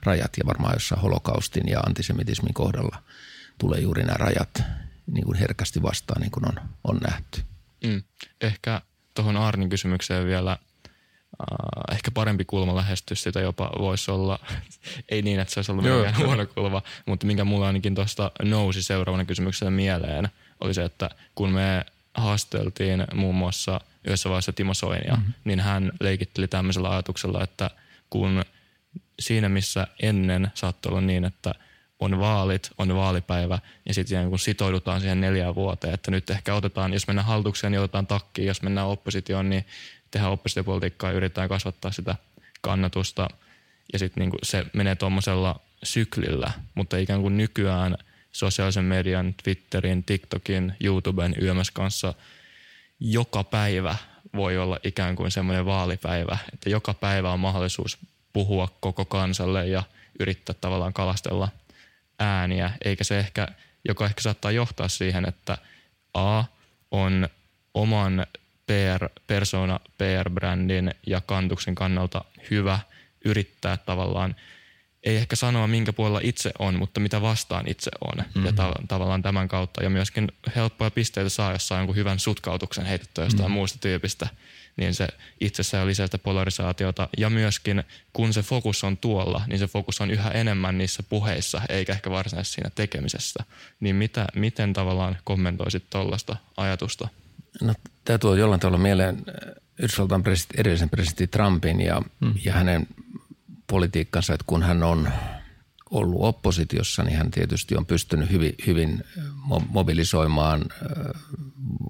[0.03, 3.03] rajat ja varmaan jossain holokaustin ja antisemitismin kohdalla
[3.61, 4.63] tulee juuri nämä rajat
[5.11, 7.41] niin kuin herkästi vastaan, niin kuin on, on nähty.
[7.83, 8.03] Mm.
[8.41, 8.81] Ehkä
[9.13, 10.57] tuohon Arnin kysymykseen vielä äh,
[11.91, 14.39] ehkä parempi kulma lähestyä sitä jopa voisi olla,
[15.09, 18.83] ei niin, että se olisi ollut mikään huono kulma, mutta minkä mulla ainakin tuosta nousi
[18.83, 20.29] seuraavana kysymyksenä mieleen,
[20.59, 25.33] oli se, että kun me haasteltiin muun muassa yhdessä vaiheessa Timo Soinia, mm-hmm.
[25.43, 27.69] niin hän leikitteli tämmöisellä ajatuksella, että
[28.09, 28.43] kun
[29.19, 31.55] siinä missä ennen saattoi olla niin, että–
[32.01, 36.93] on vaalit, on vaalipäivä ja sitten kun sitoudutaan siihen neljään vuoteen, että nyt ehkä otetaan,
[36.93, 39.65] jos mennään hallitukseen, niin otetaan takkiin, jos mennään oppositioon, niin
[40.11, 42.15] tehdään oppositiopolitiikkaa ja yritetään kasvattaa sitä
[42.61, 43.27] kannatusta.
[43.93, 47.97] Ja sitten niin se menee tuommoisella syklillä, mutta ikään kuin nykyään
[48.31, 52.13] sosiaalisen median, Twitterin, TikTokin, YouTuben, YMS kanssa
[52.99, 53.95] joka päivä
[54.35, 57.97] voi olla ikään kuin semmoinen vaalipäivä, että joka päivä on mahdollisuus
[58.33, 59.83] puhua koko kansalle ja
[60.19, 61.47] yrittää tavallaan kalastella
[62.21, 63.47] ääniä, eikä se ehkä,
[63.87, 65.57] joka ehkä saattaa johtaa siihen, että
[66.13, 66.43] A
[66.91, 67.29] on
[67.73, 68.25] oman
[68.65, 72.79] PR, persona, PR-brändin ja kantuksen kannalta hyvä
[73.25, 74.35] yrittää tavallaan
[75.03, 78.17] ei ehkä sanoa, minkä puolella itse on, mutta mitä vastaan itse on.
[78.17, 78.45] Mm-hmm.
[78.45, 79.83] Ja ta- tavallaan tämän kautta.
[79.83, 83.53] Ja myöskin helppoja pisteitä saa, jos saa jonkun hyvän sutkautuksen heitettyä jostain mm-hmm.
[83.53, 84.27] muusta tyypistä.
[84.77, 85.07] Niin se
[85.39, 87.09] itsessään lisää sitä polarisaatiota.
[87.17, 87.83] Ja myöskin
[88.13, 92.09] kun se fokus on tuolla, niin se fokus on yhä enemmän niissä puheissa, eikä ehkä
[92.09, 93.43] varsinaisesti siinä tekemisessä.
[93.79, 97.07] Niin mitä, miten tavallaan kommentoisit tuollaista ajatusta?
[97.61, 97.73] No,
[98.05, 102.33] tämä tuo jollain tavalla mieleen äh, Yhdysvaltain presidentti, edellisen presidentti Trumpin ja, mm.
[102.45, 102.87] ja hänen
[103.67, 105.09] politiikkansa, että kun hän on
[105.91, 109.03] ollut oppositiossa, niin hän tietysti on pystynyt hyvin, hyvin
[109.69, 110.65] mobilisoimaan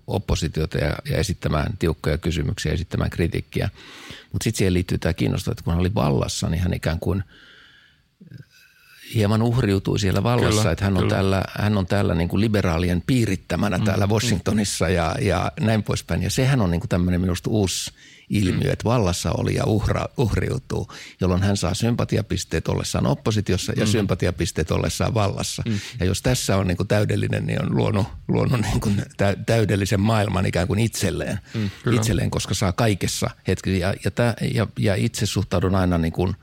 [0.07, 3.69] oppositiota ja, ja esittämään tiukkoja kysymyksiä, esittämään kritiikkiä.
[4.31, 7.23] Mutta sitten siihen liittyy tämä kiinnostava, että kun hän oli vallassa, niin hän ikään kuin–
[9.15, 11.15] hieman uhriutui siellä vallassa, kyllä, että hän on kyllä.
[11.15, 14.93] täällä, hän on täällä niin kuin liberaalien piirittämänä mm, täällä Washingtonissa mm.
[14.93, 16.23] ja, ja näin poispäin.
[16.23, 17.91] Ja sehän on niin kuin tämmöinen minusta uusi
[18.31, 18.73] ilmiö, mm.
[18.73, 20.87] että vallassa oli ja uhra, uhriutuu,
[21.21, 23.91] jolloin hän saa sympatiapisteet ollessaan oppositiossa ja mm.
[23.91, 25.63] sympatiapisteet ollessaan vallassa.
[25.65, 25.79] Mm.
[25.99, 29.03] Ja jos tässä on niin kuin täydellinen, niin on luonut, luonut niin kuin
[29.45, 33.79] täydellisen maailman ikään kuin itselleen, mm, itselleen koska saa kaikessa hetki.
[33.79, 34.11] Ja, ja,
[34.53, 36.35] ja, ja itse suhtaudun aina niin kuin,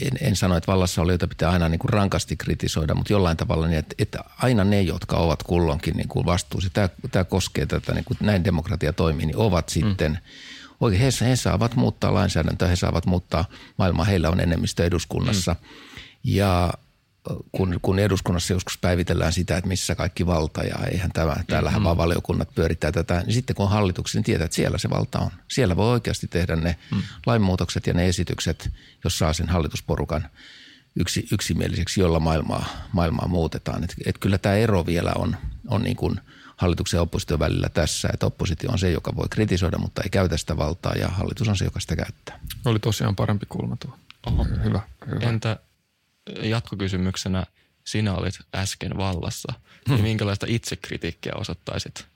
[0.00, 3.66] en, en sano, että vallassa olijoita pitää aina niin kuin rankasti kritisoida, mutta jollain tavalla
[3.66, 7.94] niin, että, että aina ne, jotka ovat kulloinkin niin kuin vastuussa, tämä, tämä koskee tätä,
[7.94, 10.18] niin kuin näin demokratia toimii, niin ovat sitten mm.
[10.80, 13.44] Oikein, he, he saavat muuttaa lainsäädäntöä, he saavat muuttaa
[13.76, 15.52] maailmaa, heillä on enemmistö eduskunnassa.
[15.52, 15.66] Mm.
[16.24, 16.72] Ja
[17.52, 21.84] kun, kun eduskunnassa joskus päivitellään sitä, että missä kaikki valta ja eihän tämä, täällähän mm-hmm.
[21.84, 25.18] vaan valiokunnat pyörittää tätä, niin sitten kun on hallituksen, niin tietää, että siellä se valta
[25.18, 25.30] on.
[25.48, 27.02] Siellä voi oikeasti tehdä ne mm.
[27.26, 28.70] lainmuutokset ja ne esitykset,
[29.04, 30.28] jos saa sen hallitusporukan
[30.96, 33.84] yksi, yksimieliseksi, jolla maailmaa, maailmaa muutetaan.
[33.84, 35.36] Et, et kyllä tämä ero vielä on,
[35.68, 36.20] on niin kuin
[36.56, 40.36] hallituksen ja opposition välillä tässä, että oppositio on se, joka voi kritisoida, mutta ei käytä
[40.36, 42.40] sitä valtaa ja hallitus on se, joka sitä käyttää.
[42.64, 43.98] Oli tosiaan parempi kulma tuo.
[44.26, 44.44] Oho.
[44.64, 45.20] Hyvä, hyvä.
[45.20, 45.56] Entä
[46.42, 47.46] jatkokysymyksenä
[47.86, 49.52] sinä olit äsken vallassa,
[49.88, 52.06] niin minkälaista itsekritiikkiä osoittaisit?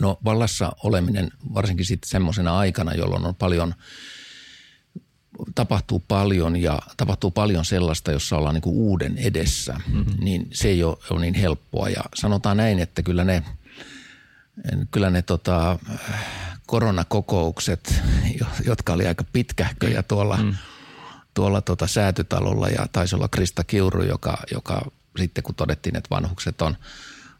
[0.00, 3.74] No vallassa oleminen varsinkin sitten semmoisena aikana, jolloin on paljon,
[5.54, 10.24] tapahtuu paljon ja tapahtuu paljon sellaista, jossa ollaan niin kuin uuden edessä, mm-hmm.
[10.24, 11.88] niin se ei ole, ole niin helppoa.
[11.88, 13.42] Ja sanotaan näin, että kyllä ne,
[14.90, 15.78] kyllä ne tota,
[16.66, 18.02] koronakokoukset,
[18.66, 20.54] jotka oli aika pitkähköjä tuolla mm
[21.36, 26.62] tuolla tota säätytalolla ja taisi olla Krista Kiuru, joka, joka sitten kun todettiin, että vanhukset
[26.62, 26.76] on,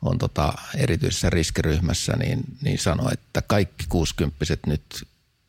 [0.03, 4.83] on tota erityisessä riskiryhmässä, niin, niin sanoi, että kaikki kuusikymppiset nyt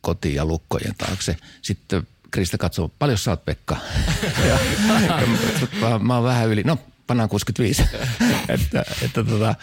[0.01, 1.37] kotiin ja lukkojen taakse.
[1.61, 3.77] Sitten Krista katsoo, paljon sä oot Pekka?
[4.49, 4.59] ja,
[5.07, 5.27] ja
[5.81, 7.83] mä, mä oon vähän yli, no pannaan 65,
[8.49, 9.55] että, että, tota,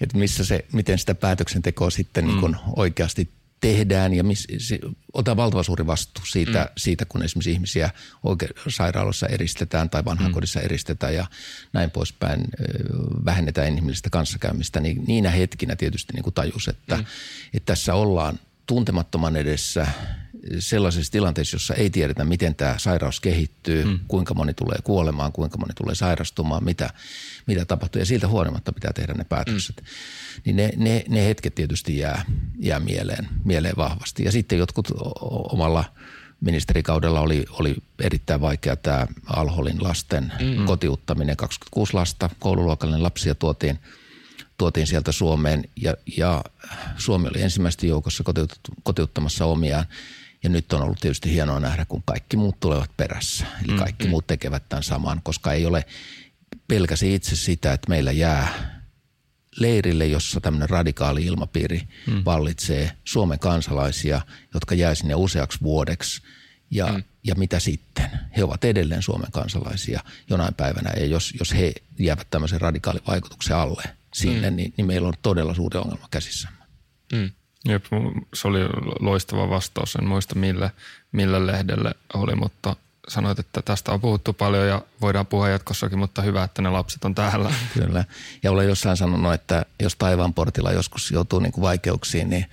[0.00, 2.40] että missä se, miten sitä päätöksentekoa sitten mm.
[2.40, 3.30] niin oikeasti
[3.60, 4.78] tehdään ja miss, se,
[5.14, 6.68] valtavan suuri vastuu siitä, mm.
[6.78, 7.90] siitä, kun esimerkiksi ihmisiä
[8.22, 10.64] oikein sairaaloissa eristetään tai vanhainkodissa mm.
[10.64, 11.26] eristetään ja
[11.72, 12.44] näin poispäin
[13.24, 17.04] vähennetään inhimillistä kanssakäymistä, niin niinä hetkinä tietysti niin kuin tajus, että, mm.
[17.54, 19.86] että tässä ollaan tuntemattoman edessä
[20.58, 24.00] sellaisessa tilanteessa, jossa ei tiedetä, miten tämä sairaus kehittyy, mm.
[24.08, 26.90] kuinka moni tulee kuolemaan, kuinka moni tulee sairastumaan, mitä,
[27.46, 28.00] mitä tapahtuu.
[28.00, 29.76] Ja siitä huolimatta pitää tehdä ne päätökset.
[29.76, 29.86] Mm.
[30.44, 32.24] Niin ne, ne, ne hetket tietysti jää,
[32.58, 34.24] jää mieleen, mieleen vahvasti.
[34.24, 34.88] Ja sitten jotkut
[35.52, 35.84] omalla
[36.40, 40.64] ministerikaudella oli, oli erittäin vaikea tämä Alholin lasten mm.
[40.64, 41.36] kotiuttaminen.
[41.36, 43.78] 26 lasta, koululuokallinen lapsia tuotiin–
[44.60, 46.44] tuotiin sieltä Suomeen ja, ja
[46.96, 48.24] Suomi oli ensimmäisesti joukossa
[48.82, 49.86] kotiuttamassa omiaan.
[50.42, 53.46] Ja nyt on ollut tietysti hienoa nähdä, kun kaikki muut tulevat perässä.
[53.64, 54.10] Eli mm, kaikki mm.
[54.10, 55.84] muut tekevät tämän saman, koska ei ole
[56.68, 58.80] pelkäsi itse sitä, että meillä jää
[59.56, 62.22] leirille, jossa tämmöinen radikaali ilmapiiri mm.
[62.24, 64.20] vallitsee Suomen kansalaisia,
[64.54, 66.22] jotka jää sinne useaksi vuodeksi.
[66.70, 67.02] Ja, mm.
[67.24, 68.10] ja mitä sitten?
[68.36, 70.00] He ovat edelleen Suomen kansalaisia
[70.30, 70.90] jonain päivänä.
[70.96, 73.82] Ja jos, jos he jäävät tämmöisen radikaalin vaikutuksen alle
[74.14, 74.56] sinne, mm.
[74.56, 76.64] niin, niin meillä on todella suuri ongelma käsissämme.
[77.12, 77.30] Mm.
[77.64, 77.84] Jep,
[78.34, 78.58] se oli
[79.00, 79.96] loistava vastaus.
[79.96, 80.70] En muista millä,
[81.12, 82.76] millä lehdelle oli, mutta
[83.08, 87.04] sanoit, että tästä on puhuttu paljon ja voidaan puhua jatkossakin, mutta hyvä, että ne lapset
[87.04, 87.54] on täällä.
[87.74, 88.04] Kyllä.
[88.42, 92.46] Ja olen jossain sanonut, että jos taivaan portilla joskus joutuu niin kuin vaikeuksiin, niin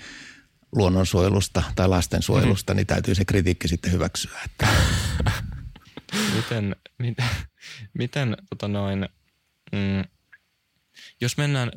[0.75, 2.77] luonnonsuojelusta tai lastensuojelusta, mm-hmm.
[2.77, 4.39] niin täytyy se kritiikki sitten hyväksyä.
[4.45, 4.67] Että.
[6.35, 7.25] miten, miten,
[7.93, 9.09] miten tota noin,
[9.71, 10.03] mm,
[11.21, 11.71] jos mennään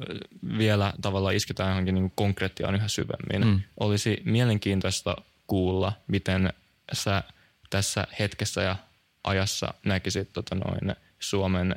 [0.58, 3.60] vielä tavallaan isketään johonkin niin konkreettiaan yhä syvemmin, mm.
[3.80, 6.52] olisi mielenkiintoista kuulla, miten
[6.92, 7.22] sä
[7.70, 8.76] tässä hetkessä ja
[9.24, 11.76] ajassa näkisit tota noin, Suomen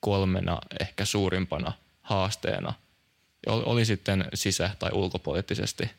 [0.00, 1.72] kolmena ehkä suurimpana
[2.02, 2.74] haasteena,
[3.46, 5.90] oli sitten sisä- tai ulkopoliittisesti?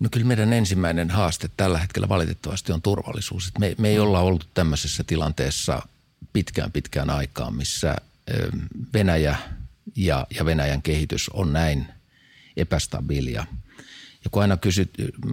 [0.00, 3.52] No kyllä meidän ensimmäinen haaste tällä hetkellä valitettavasti on turvallisuus.
[3.58, 5.82] Me, me ei olla ollut tämmöisessä tilanteessa
[6.32, 7.96] pitkään pitkään aikaan, missä
[8.94, 9.36] Venäjä
[9.96, 11.86] ja, ja Venäjän kehitys on näin
[12.56, 13.46] epästabiilia.
[14.24, 14.90] Ja kun aina kysyt,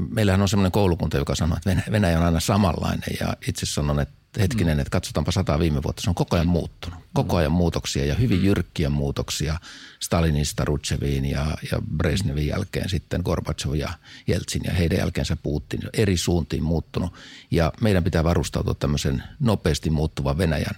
[0.09, 4.23] meillähän on semmoinen koulukunta, joka sanoo, että Venäjä on aina samanlainen ja itse sanon, että
[4.39, 6.99] hetkinen, että katsotaanpa sata viime vuotta, se on koko ajan muuttunut.
[7.13, 9.59] Koko ajan muutoksia ja hyvin jyrkkiä muutoksia
[9.99, 13.89] Stalinista Rutscheviin ja, ja Brezhnevin jälkeen sitten Gorbachev ja
[14.27, 17.13] Jeltsin ja heidän jälkeensä Putin eri suuntiin muuttunut.
[17.51, 20.75] Ja meidän pitää varustautua tämmöisen nopeasti muuttuvan Venäjän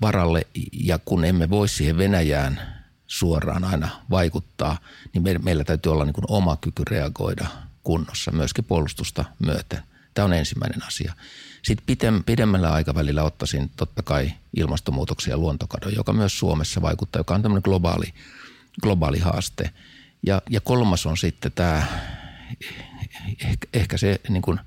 [0.00, 2.60] varalle ja kun emme voi siihen Venäjään
[3.06, 4.78] suoraan aina vaikuttaa,
[5.12, 7.46] niin meillä täytyy olla niin kuin oma kyky reagoida
[7.82, 9.82] kunnossa myöskin puolustusta myöten.
[10.14, 11.14] Tämä on ensimmäinen asia.
[11.62, 17.42] Sitten pidemmällä aikavälillä ottaisin totta kai ilmastonmuutoksen ja luontokadon, joka myös Suomessa vaikuttaa, joka on
[17.42, 18.14] tämmöinen globaali,
[18.82, 19.70] globaali haaste.
[20.26, 21.86] Ja, ja kolmas on sitten tämä,
[23.44, 24.60] ehkä, ehkä se, niin kuin,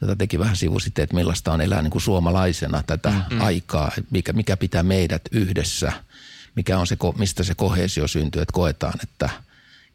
[0.00, 3.40] jota teki vähän sivusitte, että millaista on elää niin kuin suomalaisena tätä mm-hmm.
[3.40, 5.92] aikaa, mikä, mikä pitää meidät yhdessä,
[6.54, 9.30] mikä on se, mistä se kohesio syntyy, että koetaan, että–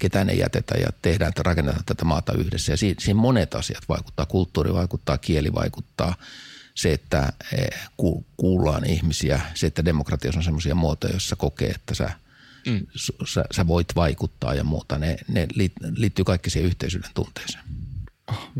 [0.03, 2.73] ketään ei jätetä ja tehdään, että rakennetaan tätä maata yhdessä.
[2.73, 4.25] Ja siinä, siinä monet asiat vaikuttaa.
[4.25, 6.15] Kulttuuri vaikuttaa, kieli vaikuttaa,
[6.75, 7.67] se, että e,
[8.37, 12.09] kuullaan ihmisiä, se, että demokratiassa on sellaisia muotoja, joissa kokee, että sä,
[12.67, 12.87] mm.
[13.25, 14.97] sä, sä voit vaikuttaa ja muuta.
[14.97, 15.47] Ne, ne
[15.95, 17.63] liittyy kaikki siihen yhteisyyden tunteeseen.
[18.27, 18.51] Oh,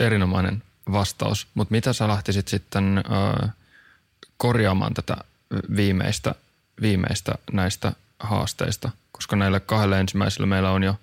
[0.00, 0.62] erinomainen
[0.92, 3.50] vastaus, mutta mitä sä lähtisit sitten äh,
[4.36, 5.16] korjaamaan tätä
[5.76, 6.34] viimeistä,
[6.82, 10.96] viimeistä näistä haasteista, koska näillä kahdella ensimmäisellä meillä on jo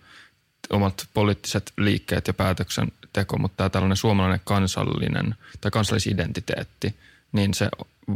[0.70, 6.96] omat poliittiset liikkeet ja päätöksenteko, mutta tämä tällainen suomalainen kansallinen tai kansallisidentiteetti,
[7.32, 7.70] niin se,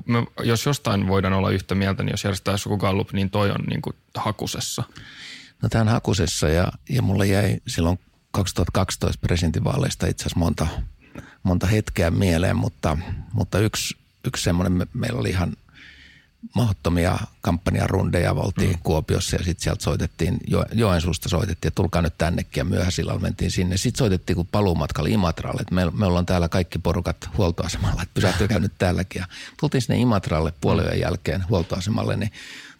[0.05, 3.63] me, jos jostain voidaan olla yhtä mieltä, niin jos järjestetään joku gallup, niin toi on
[3.69, 4.83] niin kuin hakusessa.
[5.61, 7.99] No tämä on hakusessa ja, ja mulle jäi silloin
[8.31, 10.67] 2012 presidentinvaaleista itse asiassa monta,
[11.43, 12.97] monta hetkeä mieleen, mutta,
[13.33, 13.97] mutta yksi,
[14.27, 15.53] yksi semmoinen, me, meillä oli ihan
[16.55, 18.31] mahdottomia kampanjarundeja.
[18.31, 18.79] Oltiin mm.
[18.83, 23.51] Kuopiossa ja sitten sieltä soitettiin, jo, Joensuusta soitettiin, että tulkaa nyt tännekin ja myöhäisillä mentiin
[23.51, 23.77] sinne.
[23.77, 28.59] Sitten soitettiin kun paluumatkalla Imatralle, että me, me ollaan täällä kaikki porukat huoltoasemalla, että pysähtykää
[28.59, 29.19] nyt täälläkin.
[29.19, 29.25] Ja
[29.59, 32.31] tultiin sinne Imatralle puolen jälkeen huoltoasemalle, niin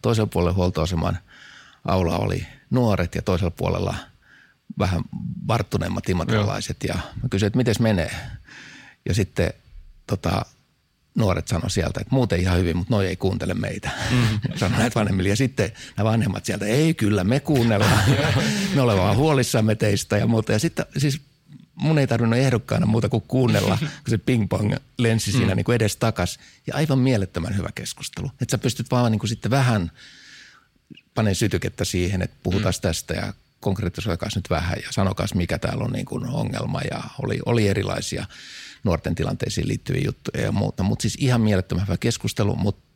[0.02, 1.18] toisella puolella huoltoaseman
[1.86, 3.96] aula oli nuoret ja toisella puolella
[4.80, 5.02] vähän
[5.48, 6.78] varttuneemmat imatralaiset.
[6.88, 8.12] Ja mä kysyin, että miten menee.
[9.06, 9.54] Ja sitten
[10.08, 10.46] tota,
[11.16, 13.90] nuoret sanoi sieltä, että muuten ihan hyvin, mutta noi ei kuuntele meitä.
[14.12, 14.40] Mm.
[14.60, 15.30] Sanoi näitä vanhemmille.
[15.30, 18.04] Ja sitten nämä vanhemmat sieltä, ei kyllä, me kuunnellaan.
[18.76, 20.52] me olemme vaan huolissamme teistä ja muuta.
[20.52, 21.22] Ja sitten siis
[21.76, 25.56] mun ei tarvinnut ehdokkaana muuta kuin kuunnella, kun se ping-pong lensi siinä mm.
[25.56, 26.40] niin kuin edes takas.
[26.68, 28.32] Ja aivan mielettömän hyvä keskustelu.
[28.42, 29.92] Että sä pystyt vaan niin kuin sitten vähän
[31.14, 32.82] panen sytykettä siihen, että puhutaan mm.
[32.82, 36.82] tästä ja konkretisoikaas nyt vähän ja sanokaas mikä täällä on niin kuin ongelma.
[36.92, 38.26] Ja oli, oli erilaisia
[38.84, 40.84] nuorten tilanteisiin liittyviä juttuja ja muuta.
[40.84, 42.92] Mutta siis ihan mielettömän hyvä keskustelu, mutta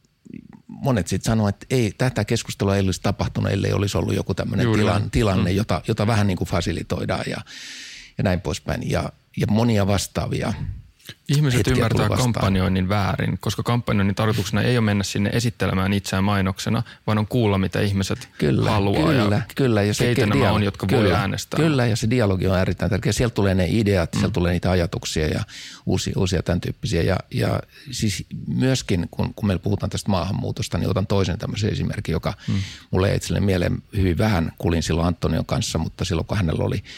[0.67, 4.71] monet sitten sanoivat, että ei, tätä keskustelua ei olisi tapahtunut, ellei olisi ollut joku tämmöinen
[4.71, 5.57] tilan, tilanne, mm.
[5.57, 7.37] jota, jota vähän niin kuin fasilitoidaan ja,
[8.17, 8.89] ja näin poispäin.
[8.89, 10.53] Ja, ja monia vastaavia
[11.29, 17.17] Ihmiset ymmärtää kampanjoinnin väärin, koska kampanjoinnin tarkoituksena ei ole mennä sinne esittelemään itseään mainoksena, vaan
[17.17, 20.87] on kuulla, mitä ihmiset kyllä, haluaa kyllä, ja kyllä, ja se keitä nämä on, jotka
[20.87, 21.57] kyllä, voi äänestää.
[21.57, 23.11] Kyllä, ja se dialogi on erittäin tärkeä.
[23.11, 24.19] Sieltä tulee ne ideat, mm.
[24.19, 25.43] sieltä tulee niitä ajatuksia ja
[25.85, 27.01] uusia, uusia tämän tyyppisiä.
[27.01, 27.59] Ja, ja
[27.91, 32.55] siis myöskin, kun, kun meillä puhutaan tästä maahanmuutosta, niin otan toisen tämmöisen esimerkin, joka mm.
[32.91, 34.51] mulle ei itselleni mieleen hyvin vähän.
[34.57, 36.83] Kulin silloin Antonion kanssa, mutta silloin kun hänellä oli–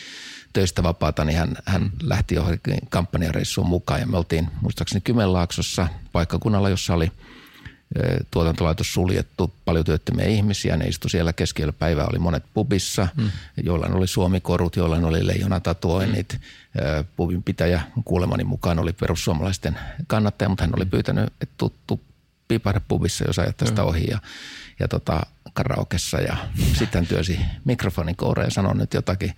[0.53, 3.99] töistä vapaata, niin hän, hän lähti johonkin kampanjareissuun mukaan.
[3.99, 7.11] Ja me oltiin muistaakseni Kymenlaaksossa paikkakunnalla, jossa oli
[8.32, 10.78] tuotantolaitos suljettu, paljon työttömiä ihmisiä.
[10.78, 13.32] Ne istu siellä keskellä päivää, oli monet pubissa, mm.
[13.64, 16.34] joilla oli suomikorut, joilla oli leijonatatuoinnit.
[16.34, 17.06] Mm.
[17.15, 22.02] Pubin pitäjä kuulemani mukaan oli perussuomalaisten kannattaja, mutta hän oli pyytänyt, että tuttu
[22.48, 23.88] piipahda pubissa, jos ajat tästä mm.
[23.88, 24.07] ohi.
[24.10, 24.19] Ja,
[24.80, 25.22] ja tota,
[25.53, 26.38] karaokessa ja
[26.74, 29.34] sitten työsi mikrofonin koureen ja sanoi nyt jotakin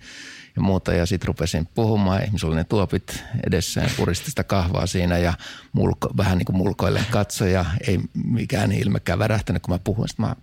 [0.60, 0.92] ja muuta.
[0.92, 2.24] Ja sitten rupesin puhumaan.
[2.24, 5.32] Ihmisillä oli ne tuopit edessä ja puristi sitä kahvaa siinä ja
[5.72, 7.64] mulko, vähän niin kuin mulkoille katsoja.
[7.86, 10.08] Ei mikään ilmekään värähtänyt, kun mä puhuin.
[10.08, 10.36] Sitten mä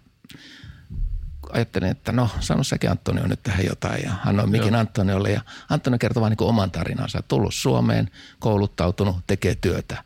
[1.50, 4.80] ajattelin, että no sano säkin Antonio nyt tähän jotain ja annoin mikin Joo.
[4.80, 7.24] Antoniolle ja Antonio kertoi vaan niin oman tarinansa.
[7.28, 10.04] Tullut Suomeen, kouluttautunut, tekee työtä.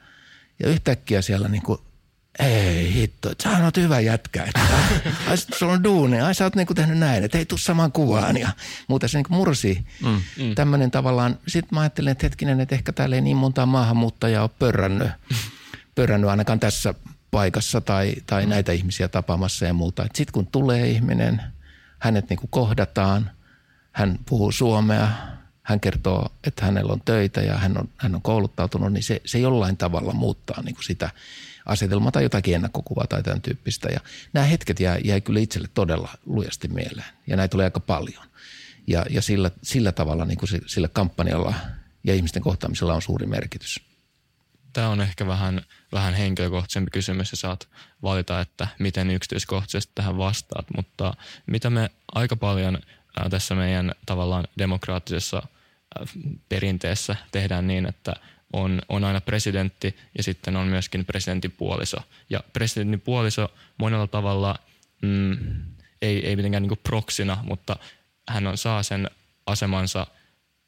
[0.64, 1.80] Ja yhtäkkiä siellä niin kuin
[2.42, 4.44] ei hitto, että sä oot hyvä jätkä.
[4.44, 4.62] Että,
[5.28, 8.38] ai sulla on duuni, ai sä oot niinku tehnyt näin, että ei tuu samaan kuvaan.
[8.38, 8.50] Ja
[8.88, 9.86] muuta se niinku mursi.
[10.06, 10.56] Mm, mm.
[10.56, 14.50] Tämmöinen tavallaan, sit mä ajattelin, että hetkinen, että ehkä täällä ei niin monta maahanmuuttajaa ole
[14.60, 15.10] pörrännyt,
[15.96, 16.94] pörrännyt ainakaan tässä
[17.32, 18.50] paikassa tai, tai mm.
[18.50, 20.04] näitä ihmisiä tapaamassa ja muuta.
[20.04, 21.42] Sitten kun tulee ihminen,
[22.00, 23.32] hänet niinku kohdataan,
[23.92, 25.08] hän puhuu suomea,
[25.64, 29.40] hän kertoo, että hänellä on töitä ja hän on, hän on kouluttautunut, niin se, se
[29.40, 31.10] jollain tavalla muuttaa niin kuin sitä
[31.66, 33.90] asetelmaa tai jotakin ennakkokuvaa tai tämän tyyppistä.
[33.90, 34.00] Ja
[34.34, 38.24] nämä hetket jäi, jäi kyllä itselle todella lujasti mieleen ja näitä tulee aika paljon.
[38.88, 41.54] Ja, ja sillä, sillä tavalla niin kuin sillä kampanjalla
[42.04, 43.80] ja ihmisten kohtaamisella on suuri merkitys.
[44.74, 45.62] Tämä on ehkä vähän,
[45.92, 47.68] vähän henkilökohtaisempi kysymys ja saat
[48.04, 51.14] valita, että miten yksityiskohtaisesti tähän vastaat, mutta
[51.48, 52.80] mitä me aika paljon
[53.30, 55.44] tässä meidän tavallaan demokraattisessa
[56.50, 58.14] perinteessä tehdään niin, että
[58.54, 61.98] on, on aina presidentti ja sitten on myöskin presidentin puoliso.
[62.30, 64.56] Ja presidentin puoliso monella tavalla
[65.02, 65.38] mm,
[66.02, 67.76] ei, ei mitenkään niin proksina, mutta
[68.30, 69.10] hän on, saa sen
[69.46, 70.08] asemansa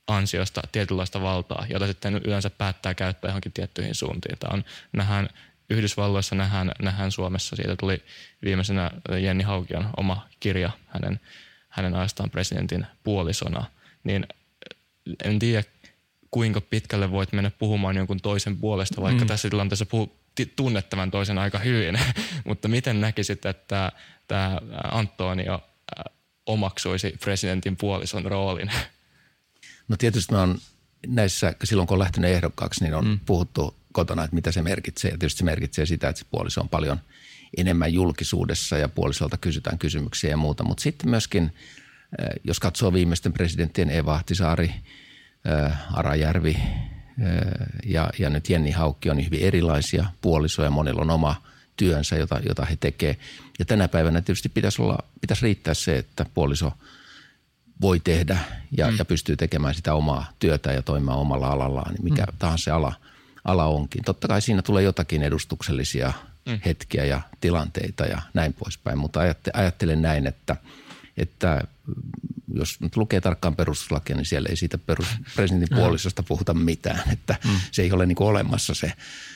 [0.08, 4.38] ansiosta tietynlaista valtaa, jota sitten yleensä päättää käyttää johonkin tiettyihin suuntiin.
[4.40, 5.30] Tämä on, nähdään,
[5.70, 7.56] Yhdysvalloissa nähdään, nähdään Suomessa.
[7.56, 8.04] Siitä tuli
[8.44, 8.92] viimeisenä
[9.22, 11.20] Jenni Haukion oma kirja hänen,
[11.70, 13.66] hänen ajastaan presidentin puolisona.
[14.04, 14.28] Niin
[15.24, 15.64] en tiedä,
[16.34, 19.28] kuinka pitkälle voit mennä puhumaan jonkun toisen puolesta, vaikka mm.
[19.28, 20.18] tässä tilanteessa puhu,
[20.56, 22.00] tunnettavan toisen aika hyvin.
[22.48, 23.92] Mutta miten näkisit, että
[24.28, 24.60] tämä
[24.92, 26.14] Antonio äh,
[26.46, 28.72] omaksuisi presidentin puolison roolin?
[29.88, 30.58] No tietysti on
[31.08, 33.20] näissä, silloin kun on lähtenyt ehdokkaaksi, niin on mm.
[33.26, 35.12] puhuttu kotona, että mitä se merkitsee.
[35.12, 37.00] Ja tietysti se merkitsee sitä, että se puoliso on paljon
[37.58, 40.64] enemmän julkisuudessa ja puolisolta kysytään kysymyksiä ja muuta.
[40.64, 44.74] Mutta sitten myöskin, äh, jos katsoo viimeisten presidenttien Eva Ahtisaari–
[45.94, 46.58] Arajärvi
[47.86, 50.70] ja, ja nyt Jenni Haukki on hyvin erilaisia puolisoja.
[50.70, 51.36] Monilla on oma
[51.78, 53.18] työnsä, jota, jota he tekevät.
[53.60, 56.72] Ja tänä päivänä tietysti pitäisi, olla, pitäisi riittää se, että puoliso
[57.82, 58.38] voi tehdä
[58.78, 58.98] ja, mm.
[58.98, 62.38] ja pystyy tekemään sitä omaa työtä ja toimimaan omalla alallaan, niin mikä mm.
[62.40, 62.94] tahansa se ala,
[63.46, 64.04] ala onkin.
[64.04, 66.14] Totta kai siinä tulee jotakin edustuksellisia
[66.46, 66.60] mm.
[66.66, 69.20] hetkiä ja tilanteita ja näin poispäin, mutta
[69.54, 70.56] ajattelen näin, että,
[71.18, 71.62] että
[72.54, 77.12] jos nyt lukee tarkkaan perustuslakia, niin siellä ei siitä perus, presidentin puolisosta puhuta mitään.
[77.12, 77.52] Että mm.
[77.72, 78.94] se ei ole niin kuin olemassa se,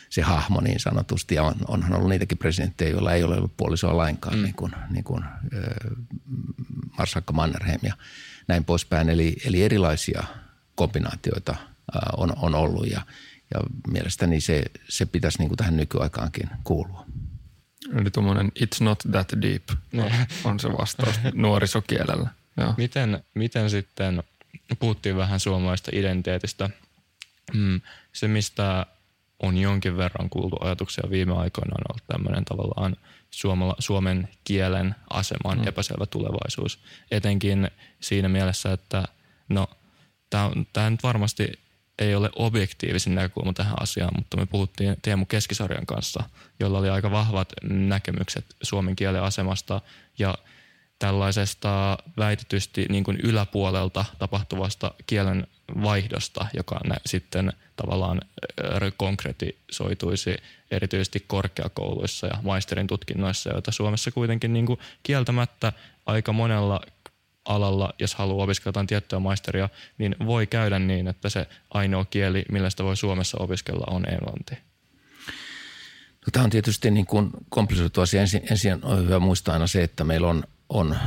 [0.10, 1.36] se hahmo niin sanotusti.
[1.36, 4.44] Ja on, onhan ollut niitäkin presidenttejä, joilla ei ole ollut puolisoa lainkaan, mm.
[4.44, 5.32] niin kuin, niin kuin äh,
[6.98, 7.94] Marsakka Mannerheim ja
[8.48, 9.10] näin poispäin.
[9.10, 10.24] Eli, eli erilaisia
[10.76, 13.02] kombinaatioita äh, on, on ollut ja,
[13.54, 17.06] ja mielestäni se, se pitäisi niin kuin tähän nykyaikaankin kuulua.
[18.02, 19.64] Eli tuommoinen it's not that deep
[20.44, 22.30] on se vastaus nuorisokielellä.
[22.78, 24.24] Miten, miten sitten,
[24.80, 26.70] puhuttiin vähän suomalaista identiteetistä,
[27.54, 27.82] mm,
[28.14, 28.86] se mistä
[29.40, 32.96] on jonkin verran kuultu ajatuksia viime aikoina on ollut tämmöinen tavallaan
[33.32, 35.68] suomala, suomen kielen aseman mm.
[35.68, 36.80] epäselvä tulevaisuus.
[37.12, 39.04] Etenkin siinä mielessä, että
[39.50, 39.68] no
[40.74, 41.52] tämä nyt varmasti
[42.00, 46.24] ei ole objektiivisin näkökulma tähän asiaan, mutta me puhuttiin Teemu Keskisarjan kanssa,
[46.60, 49.82] jolla oli aika vahvat näkemykset suomen kielen asemasta
[50.20, 50.36] ja–
[51.00, 55.48] tällaisesta väitetysti niin kuin yläpuolelta tapahtuvasta kielen
[55.84, 58.22] vaihdosta, joka nä- sitten tavallaan
[58.98, 60.36] konkretisoituisi
[60.72, 65.74] erityisesti korkeakouluissa ja maisterin tutkinnoissa, joita Suomessa kuitenkin niin kuin kieltämättä
[66.06, 66.82] aika monella
[67.46, 72.46] alalla, jos haluaa opiskella jotain tiettyä maisteria, niin voi käydä niin, että se ainoa kieli,
[72.52, 74.58] millä sitä voi Suomessa opiskella, on englanti.
[76.26, 78.22] No, tämä on tietysti niin kuin komplisoitu asia.
[78.22, 80.98] Ensin, ensin on hyvä muistaa aina se, että meillä on on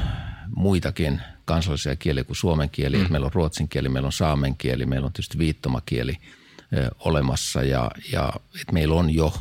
[0.56, 2.98] muitakin kansallisia kieliä kuin suomen kieli.
[2.98, 3.06] Mm.
[3.10, 6.16] Meillä on ruotsin kieli, meillä on saamen kieli, meillä on tietysti viittomakieli
[6.98, 9.34] olemassa ja, ja että meillä on jo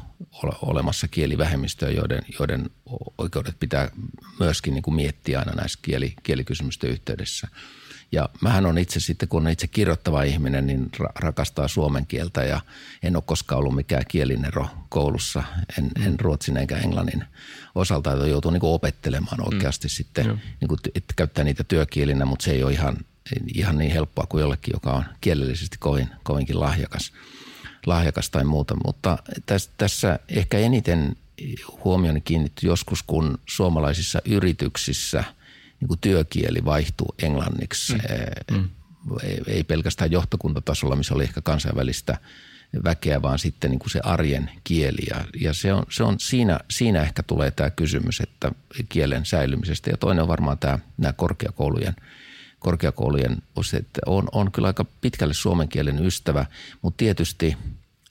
[0.61, 2.69] olemassa kielivähemmistöjä, joiden, joiden
[3.17, 3.91] oikeudet pitää
[4.39, 7.47] myöskin niin kuin miettiä aina näissä kieli, kielikysymysten yhteydessä–
[8.11, 12.61] ja mähän on itse sitten, kun on itse kirjoittava ihminen, niin rakastaa suomen kieltä ja
[13.03, 15.43] en ole koskaan ollut mikään kielinero koulussa,
[15.77, 16.05] en, mm.
[16.05, 17.23] en ruotsin eikä englannin
[17.75, 19.89] osalta, että joutuu niin opettelemaan oikeasti mm.
[19.89, 20.39] sitten, mm.
[20.61, 22.97] niin kuin, että käyttää niitä työkielinä, mutta se ei ole ihan,
[23.55, 27.13] ihan niin helppoa kuin jollekin, joka on kielellisesti kovin, kovinkin lahjakas,
[27.85, 28.75] lahjakas tai muuta.
[28.85, 31.15] Mutta tässä, tässä ehkä eniten
[31.83, 35.23] huomioni kiinnitty joskus, kun suomalaisissa yrityksissä–
[35.79, 37.93] niin kuin työkieli vaihtuu englanniksi.
[38.51, 38.57] Mm.
[38.57, 38.69] Mm.
[39.23, 42.17] Ei, ei pelkästään johtokuntatasolla, missä oli ehkä kansainvälistä
[42.83, 45.01] väkeä, vaan sitten niin kuin se arjen kieli.
[45.09, 48.51] Ja, ja se on, se on siinä, siinä ehkä tulee tämä kysymys, että
[48.89, 49.89] kielen säilymisestä.
[49.89, 51.95] Ja toinen on varmaan tämä, nämä korkeakoulujen
[52.59, 53.37] korkeakoulujen,
[53.73, 56.45] että on, on kyllä aika pitkälle suomen kielen ystävä,
[56.81, 57.57] mutta tietysti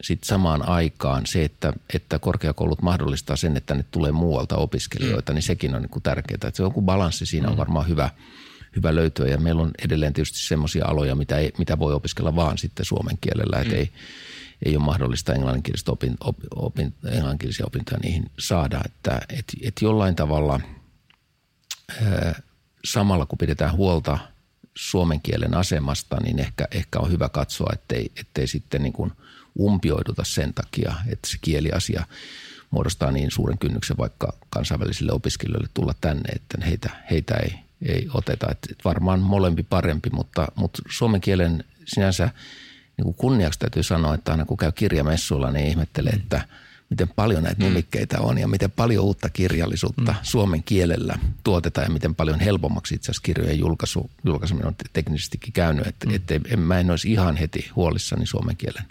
[0.03, 5.35] sitten samaan aikaan se, että, että korkeakoulut mahdollistaa sen, että ne tulee muualta opiskelijoita, mm.
[5.35, 6.35] niin sekin on niin tärkeää.
[6.35, 7.59] Että se on kuin balanssi, siinä on mm.
[7.59, 8.11] varmaan hyvä,
[8.77, 12.59] hyvä löytyä ja meillä on edelleen tietysti semmoisia aloja, mitä, ei, mitä voi opiskella vaan
[12.59, 13.79] sitten suomen kielellä, että mm.
[13.79, 13.91] ei,
[14.65, 20.17] ei ole mahdollista englanninkielistä opin, op, opin, englanninkielisiä opintoja niihin saada, että et, et jollain
[20.17, 20.61] tavalla
[22.03, 22.43] ää,
[22.85, 24.19] samalla kun pidetään huolta
[24.75, 29.13] suomen kielen asemasta, niin ehkä, ehkä on hyvä katsoa, ettei, ettei sitten niin kuin
[29.59, 32.05] umpioiduta sen takia, että se kieliasia
[32.71, 38.47] muodostaa niin suuren kynnyksen vaikka kansainvälisille opiskelijoille tulla tänne, että heitä, heitä ei, ei oteta.
[38.51, 42.31] Että varmaan molempi parempi, mutta, mutta suomen kielen sinänsä
[42.97, 46.45] niin kuin kunniaksi täytyy sanoa, että aina kun käy kirjamessuilla, niin ihmettelee, että–
[46.91, 47.69] miten paljon näitä mm.
[47.69, 50.19] nimikkeitä on ja miten paljon uutta kirjallisuutta mm.
[50.23, 55.87] suomen kielellä tuotetaan ja miten paljon helpommaksi itse asiassa kirjojen julkaisu, julkaiseminen on teknisestikin käynyt.
[55.87, 56.15] Että, mm.
[56.15, 58.85] että en, mä en olisi ihan heti huolissani suomen kielen,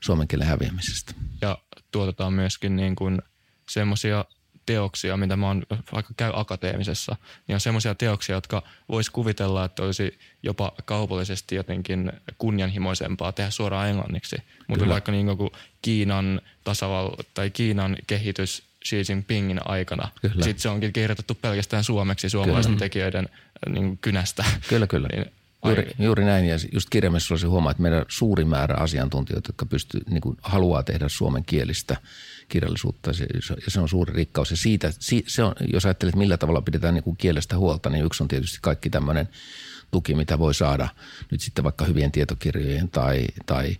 [0.00, 1.14] suomen kielen häviämisestä.
[1.40, 1.58] Ja
[1.90, 3.22] tuotetaan myöskin niin kuin
[3.68, 4.24] semmoisia
[4.66, 5.62] teoksia, mitä mä oon
[5.92, 7.16] vaikka käy akateemisessa,
[7.46, 13.88] niin on semmoisia teoksia, jotka vois kuvitella, että olisi jopa kaupallisesti jotenkin kunnianhimoisempaa tehdä suoraan
[13.88, 14.36] englanniksi.
[14.66, 15.50] Mutta vaikka niin kuin
[15.82, 20.08] Kiinan tasaval- tai Kiinan kehitys Xi Jinpingin aikana.
[20.22, 22.84] Sitten se onkin kirjoitettu pelkästään suomeksi suomalaisten kyllä.
[22.84, 23.28] tekijöiden
[23.68, 24.44] niin kynästä.
[24.68, 25.08] Kyllä, kyllä.
[25.12, 25.32] niin
[25.64, 30.00] Juuri, juuri näin ja just kirjamessuilla se huomaa, että meidän suuri määrä asiantuntijoita, jotka pystyy,
[30.10, 31.96] niin kuin haluaa tehdä suomen kielistä
[32.48, 33.10] kirjallisuutta
[33.64, 34.50] ja se on suuri rikkaus.
[34.50, 34.90] Ja siitä,
[35.26, 38.58] se on, jos ajattelet millä tavalla pidetään niin kuin kielestä huolta, niin yksi on tietysti
[38.62, 39.28] kaikki tämmöinen
[39.90, 40.88] tuki, mitä voi saada
[41.30, 43.76] nyt sitten vaikka hyvien tietokirjojen tai, tai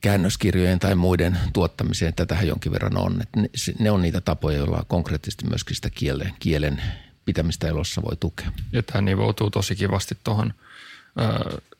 [0.00, 2.14] käännöskirjojen tai muiden tuottamiseen.
[2.14, 3.20] Tätähän jonkin verran on.
[3.36, 6.82] Ne, ne on niitä tapoja, joilla konkreettisesti myöskin sitä kielen, kielen
[7.24, 8.52] pitämistä elossa voi tukea.
[8.72, 10.54] Ja tämä nivoutuu tosi kivasti tuohon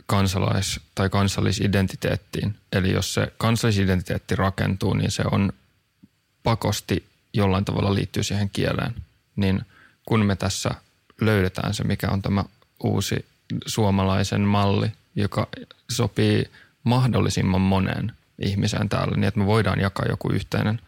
[0.07, 2.57] kansalais- tai kansallisidentiteettiin.
[2.73, 5.53] Eli jos se kansallisidentiteetti rakentuu, niin se on
[6.43, 8.95] pakosti jollain tavalla liittyy siihen kieleen.
[9.37, 9.61] Niin
[10.07, 10.71] kun me tässä
[11.21, 12.45] löydetään se, mikä on tämä
[12.85, 13.27] uusi
[13.67, 15.49] suomalaisen malli, joka
[15.91, 16.51] sopii
[16.85, 20.81] mahdollisimman moneen ihmiseen täällä, niin että me voidaan jakaa joku yhteinen,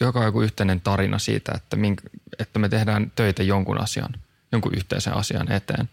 [0.00, 2.00] jakaa joku yhteinen tarina siitä, että, mink,
[2.38, 4.14] että me tehdään töitä jonkun asian,
[4.52, 5.88] jonkun yhteisen asian eteen,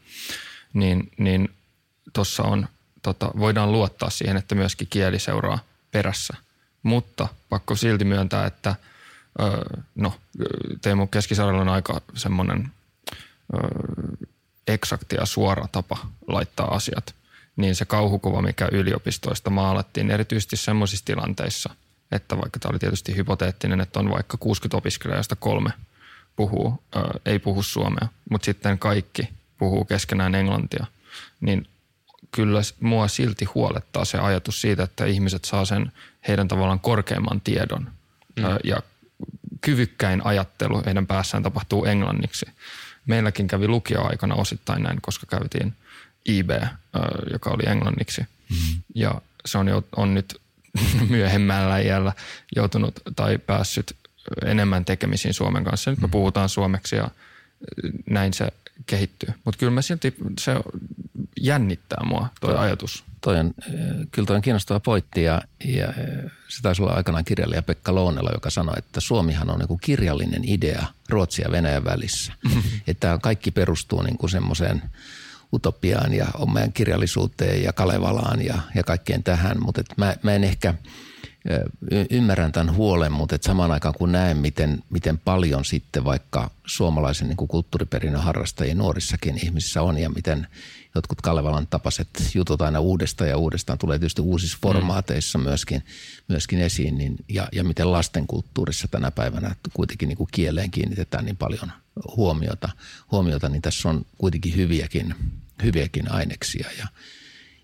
[0.74, 1.50] niin, niin
[2.14, 2.68] tuossa on,
[3.02, 5.60] tota, voidaan luottaa siihen, että myöskin kieli seuraa
[5.92, 6.34] perässä.
[6.84, 8.76] Mutta pakko silti myöntää, että
[9.42, 9.64] öö,
[9.96, 10.14] no,
[10.82, 12.72] Teemu Keskisarjalla on aika semmoinen
[13.54, 14.28] öö,
[14.68, 15.98] eksakti ja suora tapa
[16.28, 17.16] laittaa asiat.
[17.56, 21.76] Niin se kauhukuva, mikä yliopistoista maalattiin, erityisesti semmoisissa tilanteissa,
[22.12, 25.70] että vaikka tämä oli tietysti hypoteettinen, että on vaikka 60 opiskelijaa, josta kolme
[26.36, 30.86] puhuu, öö, ei puhu suomea, mutta sitten kaikki puhuu keskenään englantia,
[31.42, 31.68] niin
[32.32, 35.92] kyllä mua silti huolettaa se ajatus siitä, että ihmiset saa sen
[36.28, 37.92] heidän tavallaan korkeimman tiedon
[38.36, 38.44] mm.
[38.64, 38.78] ja
[39.62, 42.46] kyvykkäin ajattelu heidän päässään tapahtuu englanniksi.
[43.06, 45.74] Meilläkin kävi lukioaikana osittain näin, koska käytiin
[46.26, 46.50] IB,
[47.32, 48.22] joka oli englanniksi.
[48.22, 48.82] Mm.
[48.96, 50.42] Ja se on, jo, on nyt
[51.10, 52.14] myöhemmällä iällä
[52.56, 53.96] joutunut tai päässyt
[54.46, 55.92] enemmän tekemisiin Suomen kanssa.
[55.92, 56.12] Nyt me mm.
[56.12, 57.10] puhutaan suomeksi ja
[58.10, 58.48] näin se
[58.86, 59.30] kehittyy.
[59.46, 60.56] Mutta kyllä mä silti, se
[61.42, 63.04] jännittää mua tuo ajatus.
[63.22, 63.74] Toi on, eh,
[64.12, 68.30] kyllä toi on kiinnostava pointti ja, ja eh, se taisi olla aikanaan kirjailija Pekka Lounela,
[68.34, 72.34] joka sanoi, että Suomihan on niin kirjallinen idea Ruotsia ja Venäjän välissä.
[72.88, 74.82] että kaikki perustuu niin semmoiseen
[75.58, 80.74] utopiaan ja meidän kirjallisuuteen ja Kalevalaan ja, ja kaikkeen tähän, mutta mä, mä en ehkä–
[82.10, 87.28] ymmärrän tämän huolen, mutta et samaan aikaan kun näen, miten, miten paljon sitten vaikka suomalaisen
[87.28, 90.48] niin kulttuuriperinnön harrastajien nuorissakin ihmisissä on ja miten
[90.96, 95.84] jotkut Kalevalan tapaiset jutut aina uudestaan ja uudestaan tulee tietysti uusissa formaateissa myöskin,
[96.28, 101.38] myöskin esiin niin, ja, ja miten lastenkulttuurissa tänä päivänä kuitenkin niin kuin kieleen kiinnitetään niin
[101.38, 101.72] paljon
[102.18, 102.70] huomiota,
[103.12, 105.16] huomiota, niin tässä on kuitenkin hyviäkin,
[105.64, 106.88] hyviäkin aineksia ja,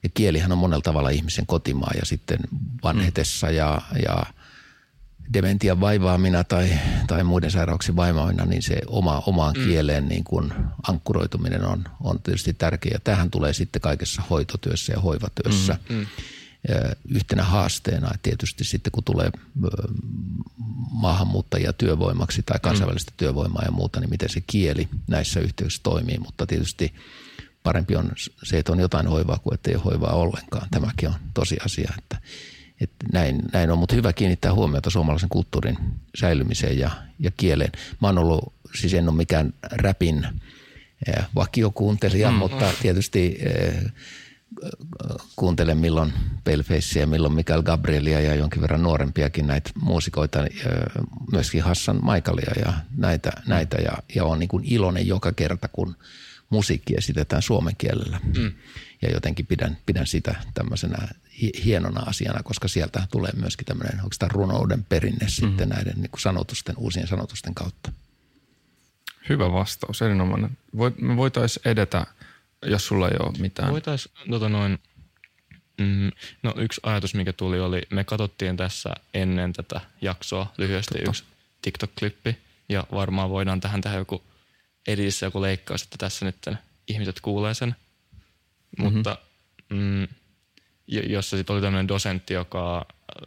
[0.04, 2.40] ja kielihän on monella tavalla ihmisen kotimaa ja sitten
[2.84, 4.24] vanhetessa ja, ja
[5.34, 9.66] dementian vaivaamina tai, tai muiden sairauksien vaivaamina, niin se oma, omaan mm.
[9.66, 10.54] kieleen niin kuin
[10.88, 13.00] ankkuroituminen on, on tietysti tärkeää.
[13.04, 16.06] Tähän tulee sitten kaikessa hoitotyössä ja hoivatyössä mm, mm.
[17.10, 18.08] yhtenä haasteena.
[18.08, 19.30] Että tietysti sitten kun tulee
[20.92, 23.18] maahanmuuttajia työvoimaksi tai kansainvälistä mm.
[23.18, 26.18] työvoimaa ja muuta, niin miten se kieli näissä yhteyksissä toimii.
[26.18, 26.94] Mutta tietysti–
[27.64, 28.12] parempi on
[28.44, 30.68] se, että on jotain hoivaa kuin että ei ole hoivaa ollenkaan.
[30.72, 32.18] Tämäkin on tosiasia, että,
[32.82, 35.78] että näin, näin on, mutta hyvä kiinnittää huomiota suomalaisen kulttuurin
[36.16, 37.72] säilymiseen ja, ja kieleen.
[38.02, 40.28] Mä oon ollut, siis en ole mikään räpin
[41.08, 42.38] eh, vakiokuuntelija, mm.
[42.38, 43.84] mutta tietysti eh,
[45.36, 46.14] kuuntelen milloin
[46.44, 50.52] Paleface ja milloin Mikael Gabrielia ja jonkin verran nuorempiakin näitä muusikoita, eh,
[51.32, 55.96] myöskin Hassan Maikalia ja näitä, näitä ja, ja on niin kuin iloinen joka kerta, kun
[56.54, 58.20] musiikki esitetään suomen kielellä.
[58.38, 58.54] Mm.
[59.02, 61.08] Ja jotenkin pidän, pidän sitä tämmöisenä
[61.66, 65.30] hienona asiana, koska sieltä tulee myöskin tämmöinen oikeastaan runouden perinne mm.
[65.30, 67.92] sitten näiden niin kuin sanotusten, uusien sanotusten kautta.
[69.30, 70.58] Hyvä vastaus, erinomainen.
[70.78, 72.06] Voit, me voitaisiin edetä,
[72.66, 73.72] jos sulla ei ole mitään.
[73.72, 74.80] Voitaisiin, tota noin,
[75.78, 76.12] mm,
[76.44, 81.10] no yksi ajatus, mikä tuli oli, me katsottiin tässä ennen tätä jaksoa lyhyesti Totta.
[81.10, 81.24] yksi
[81.62, 82.36] TikTok-klippi,
[82.70, 84.24] ja varmaan voidaan tähän tehdä joku
[84.88, 86.50] edissä joku leikkaus, että tässä nyt
[86.88, 87.76] ihmiset kuulee sen.
[88.78, 88.96] Mm-hmm.
[88.96, 89.18] Mutta
[89.70, 90.08] mm,
[90.88, 92.84] jossa sitten oli tämmöinen dosentti, joka äh,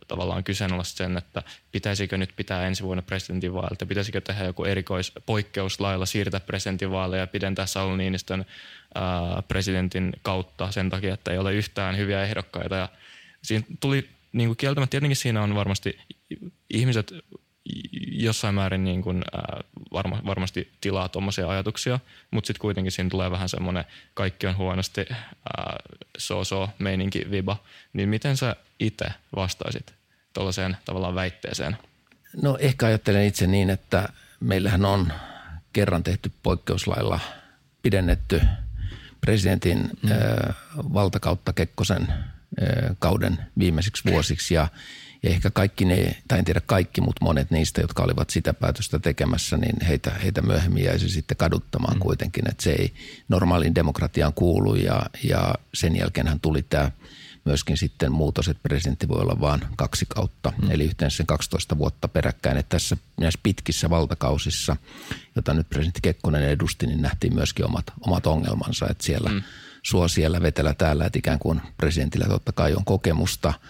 [0.08, 1.42] tavallaan kyseenalaisti sen, että
[1.72, 7.66] pitäisikö nyt pitää ensi vuonna presidentinvaaleja, pitäisikö tehdä joku erikois poikkeuslailla siirtää presidentinvaaleja ja pidentää
[7.66, 8.44] Sauli Niinistön
[8.94, 12.76] ää, äh, presidentin kautta sen takia, että ei ole yhtään hyviä ehdokkaita.
[12.76, 12.88] Ja
[13.42, 15.98] siinä tuli niin kuin kieltämättä, tietenkin siinä on varmasti
[16.70, 17.12] ihmiset
[18.10, 19.60] jossain määrin niin kuin, ää,
[19.92, 23.84] varma, varmasti tilaa tuommoisia ajatuksia, mutta sitten kuitenkin siinä tulee vähän semmoinen
[24.14, 25.06] kaikki on huonosti
[26.18, 27.62] so-so meininki viba.
[27.92, 29.06] Niin miten sä itse
[29.36, 29.94] vastaisit
[30.32, 31.76] tuollaiseen tavallaan väitteeseen?
[32.42, 34.08] No ehkä ajattelen itse niin, että
[34.40, 35.12] meillähän on
[35.72, 37.20] kerran tehty poikkeuslailla
[37.82, 38.40] pidennetty
[39.20, 40.12] presidentin mm.
[40.12, 44.68] ää, valtakautta Kekkosen ää, kauden viimeisiksi vuosiksi ja–
[45.22, 48.98] ja ehkä kaikki ne, tai en tiedä kaikki, mutta monet niistä, jotka olivat sitä päätöstä
[48.98, 52.00] tekemässä, niin heitä, heitä myöhemmin jäisi sitten kaduttamaan mm.
[52.00, 52.94] kuitenkin, että se ei
[53.28, 56.90] normaaliin demokratiaan kuulu ja, ja sen jälkeen tuli tämä
[57.44, 60.70] myöskin sitten muutos, että presidentti voi olla vain kaksi kautta, mm.
[60.70, 62.56] eli yhteensä sen 12 vuotta peräkkäin.
[62.56, 64.76] Että tässä näissä pitkissä valtakausissa,
[65.36, 69.42] jota nyt presidentti Kekkonen edusti, niin nähtiin myöskin omat, omat ongelmansa, että siellä mm.
[69.82, 73.54] suo siellä, vetelä täällä, että ikään kuin presidentillä totta kai on kokemusta–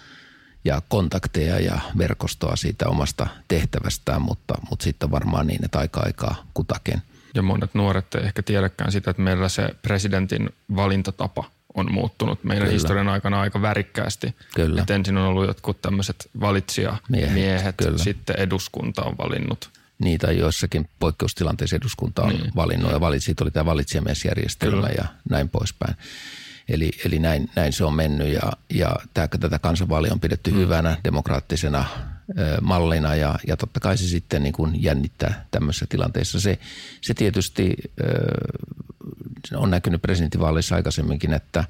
[0.67, 6.45] ja kontakteja ja verkostoa siitä omasta tehtävästään, mutta, mutta sitten varmaan niin, että aika aikaa
[6.55, 7.03] kutakin.
[7.35, 11.45] Ja monet nuoret ei ehkä tiedäkään sitä, että meillä se presidentin valintatapa
[11.75, 12.73] on muuttunut meidän Kyllä.
[12.75, 14.35] historian aikana aika värikkäästi.
[14.55, 14.83] Kyllä.
[14.83, 17.99] Et ensin on ollut jotkut tämmöiset valitsijamiehet, miehet, Kyllä.
[17.99, 19.71] sitten eduskunta on valinnut.
[19.99, 22.53] Niitä joissakin poikkeustilanteissa eduskunta on niin.
[22.57, 24.89] valinnut ja valitsit oli tämä valitsijamiesjärjestelmä Kyllä.
[24.97, 25.97] ja näin poispäin.
[26.69, 30.57] Eli, eli näin, näin se on mennyt ja, ja tämä, tätä kansanvaalia on pidetty mm.
[30.57, 31.85] hyvänä demokraattisena
[32.39, 36.41] ö, mallina ja, ja totta kai se sitten niin kuin jännittää tämmöisessä tilanteessa.
[36.41, 36.59] Se,
[37.01, 38.07] se tietysti ö,
[39.55, 41.65] on näkynyt presidentinvaaleissa aikaisemminkin, että,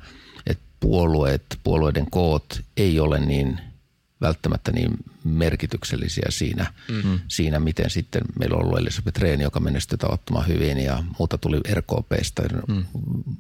[0.47, 3.61] että puolueet, puolueiden koot ei ole niin–
[4.21, 4.91] välttämättä niin
[5.25, 7.21] merkityksellisiä siinä, mm-hmm.
[7.29, 11.61] siinä miten sitten meillä on ollut Elisabeth Rehn, joka menestyi tavattoman hyvin ja muuta tuli
[11.75, 12.43] RKPstä.
[12.69, 12.85] Mm.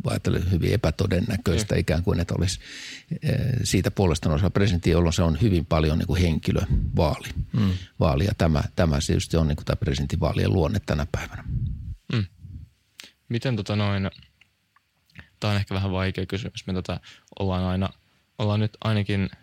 [0.06, 1.78] Ajattelen hyvin epätodennäköistä mm.
[1.78, 2.60] ikään kuin, että olisi
[3.22, 7.28] eh, siitä puolesta osa presidentti, jolloin se on hyvin paljon niin kuin henkilövaali.
[7.52, 7.72] Mm.
[8.00, 11.44] Vaali, ja tämä, tämä tietysti on niin kuin tämä presidentinvaalien luonne tänä päivänä.
[12.12, 12.24] Mm.
[13.28, 14.10] Miten tota noin,
[15.40, 17.00] tämä on ehkä vähän vaikea kysymys, me tota
[17.38, 17.88] ollaan aina,
[18.38, 19.28] ollaan nyt ainakin–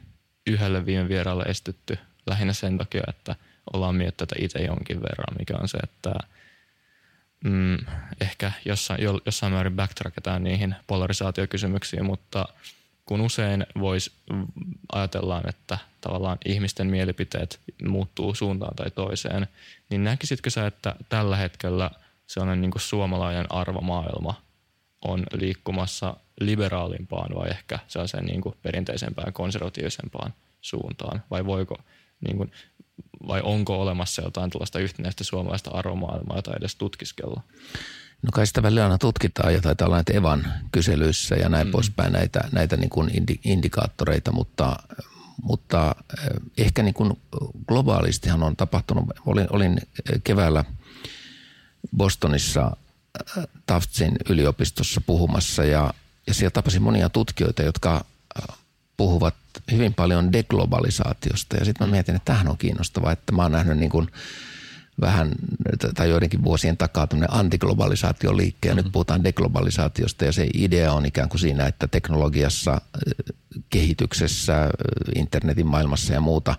[0.47, 3.35] yhdelle viime vieraalle estetty lähinnä sen takia, että
[3.73, 6.13] ollaan miettinyt tätä itse jonkin verran, mikä on se, että
[7.43, 7.77] mm,
[8.21, 12.45] ehkä jossain, jossain määrin backtrackataan niihin polarisaatiokysymyksiin, mutta
[13.05, 14.11] kun usein voisi
[14.91, 19.47] ajatellaan, että tavallaan ihmisten mielipiteet muuttuu suuntaan tai toiseen,
[19.89, 21.91] niin näkisitkö sä, että tällä hetkellä
[22.27, 24.41] sellainen niin kuin suomalainen arvomaailma
[25.03, 31.23] on liikkumassa liberaalimpaan vai ehkä sellaiseen niin kuin perinteisempään konservatiivisempaan suuntaan?
[31.31, 31.77] Vai voiko,
[32.27, 32.51] niin kuin,
[33.27, 37.41] vai onko olemassa jotain tällaista yhtenäistä suomalaista arvomaailmaa, jota edes tutkiskella?
[38.21, 41.71] No kai sitä välillä aina tutkitaan ja taitaa olla näitä Evan kyselyissä ja näin mm.
[41.71, 44.75] poispäin näitä, näitä niin kuin indi, indikaattoreita, mutta,
[45.41, 47.21] mutta eh, ehkä niin kuin
[47.67, 49.05] globaalistihan on tapahtunut.
[49.25, 49.77] Olin, olin
[50.23, 50.65] keväällä
[51.97, 52.77] Bostonissa
[53.65, 55.93] Taftsin yliopistossa puhumassa ja
[56.27, 58.05] ja siellä tapasin monia tutkijoita, jotka
[58.37, 58.57] äh,
[58.97, 59.35] puhuvat
[59.71, 61.57] hyvin paljon deglobalisaatiosta.
[61.57, 64.07] Ja sitten mä mietin, että tämähän on kiinnostavaa, että mä oon nähnyt niin kuin
[65.01, 65.31] vähän
[65.95, 68.85] tai joidenkin vuosien takaa tämmöinen antiglobalisaation liikkeen ja mm-hmm.
[68.85, 72.79] nyt puhutaan deglobalisaatiosta ja se idea on ikään kuin siinä, että teknologiassa, äh,
[73.69, 74.69] kehityksessä, äh,
[75.15, 76.55] internetin maailmassa ja muuta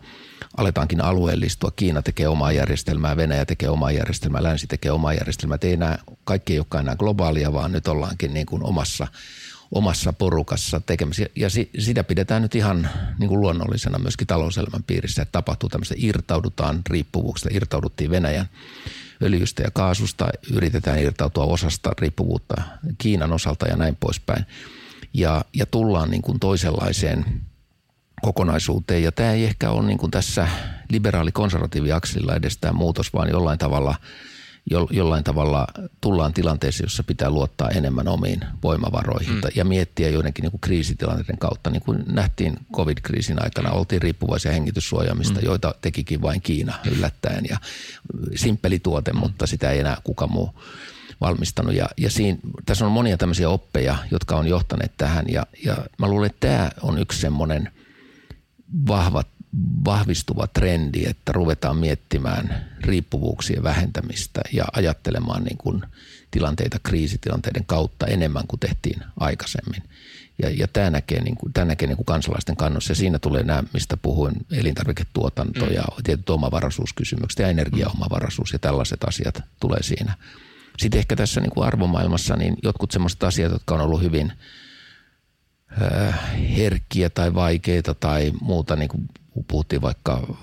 [0.57, 1.71] aletaankin alueellistua.
[1.77, 5.59] Kiina tekee omaa järjestelmää, Venäjä tekee omaa järjestelmää, Länsi tekee omaa järjestelmää.
[5.63, 9.07] Ei enää, kaikki ei olekaan enää globaalia, vaan nyt ollaankin niin kuin omassa–
[9.75, 11.27] omassa porukassa tekemässä.
[11.37, 11.49] Ja
[11.79, 12.89] sitä pidetään nyt ihan
[13.19, 18.49] niin kuin luonnollisena myöskin talouselämän piirissä, että tapahtuu tämmöistä, irtaudutaan riippuvuuksista, irtauduttiin Venäjän
[19.23, 22.63] öljystä ja kaasusta, yritetään irtautua osasta riippuvuutta
[22.99, 24.47] Kiinan osalta ja näin poispäin.
[25.15, 27.25] Ja, ja tullaan niin kuin toisenlaiseen
[28.23, 29.03] kokonaisuuteen.
[29.03, 30.49] Ja tämä ei ehkä ole niin kuin tässä
[30.91, 33.95] liberaali-konservatiiviakselilla edes tämä muutos, vaan jollain tavalla,
[34.91, 35.67] jollain tavalla
[36.01, 39.41] tullaan tilanteeseen, jossa pitää luottaa enemmän omiin voimavaroihin mm.
[39.55, 41.71] ja miettiä joidenkin niin kuin kriisitilanteiden kautta.
[41.71, 45.47] Niin kuin nähtiin covid-kriisin aikana, oltiin riippuvaisia hengityssuojaamista, mm.
[45.47, 47.57] joita tekikin vain Kiina yllättäen ja
[48.35, 49.19] simppeli tuote, mm.
[49.19, 50.55] mutta sitä ei enää kuka muu
[51.21, 51.75] valmistanut.
[51.75, 56.09] Ja, ja siinä, tässä on monia tämmöisiä oppeja, jotka on johtaneet tähän ja, ja mä
[56.09, 57.69] luulen, että tämä on yksi semmoinen–
[58.89, 59.25] vahva,
[59.85, 65.83] vahvistuva trendi, että ruvetaan miettimään riippuvuuksien vähentämistä ja ajattelemaan niin kuin
[66.31, 69.83] tilanteita kriisitilanteiden kautta enemmän kuin tehtiin aikaisemmin.
[70.43, 73.43] Ja, ja tämä näkee, niin kuin, tämä näkee niin kuin kansalaisten kannossa ja siinä tulee
[73.43, 75.73] nämä, mistä puhuin, elintarviketuotanto mm.
[75.73, 80.15] ja tietyt omavaraisuuskysymykset ja energiaomavaraisuus ja tällaiset asiat tulee siinä.
[80.79, 84.33] Sitten ehkä tässä niin kuin arvomaailmassa niin jotkut sellaiset asiat, jotka on ollut hyvin–
[86.57, 89.09] herkkiä tai vaikeita tai muuta, niin kuin
[89.49, 90.37] puhuttiin vaikka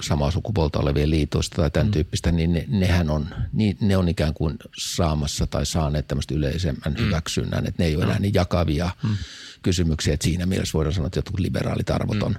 [0.00, 1.92] samaa sukupuolta olevien liitoista tai tämän mm.
[1.92, 6.92] tyyppistä, niin ne, nehän on, niin, ne on ikään kuin saamassa tai saaneet tämmöistä yleisemmän
[6.98, 7.04] mm.
[7.04, 9.16] hyväksynnän, että ne ei ole enää niin jakavia mm.
[9.62, 12.38] kysymyksiä, että siinä mielessä voidaan sanoa, että jotkut liberaalit arvot on, mm.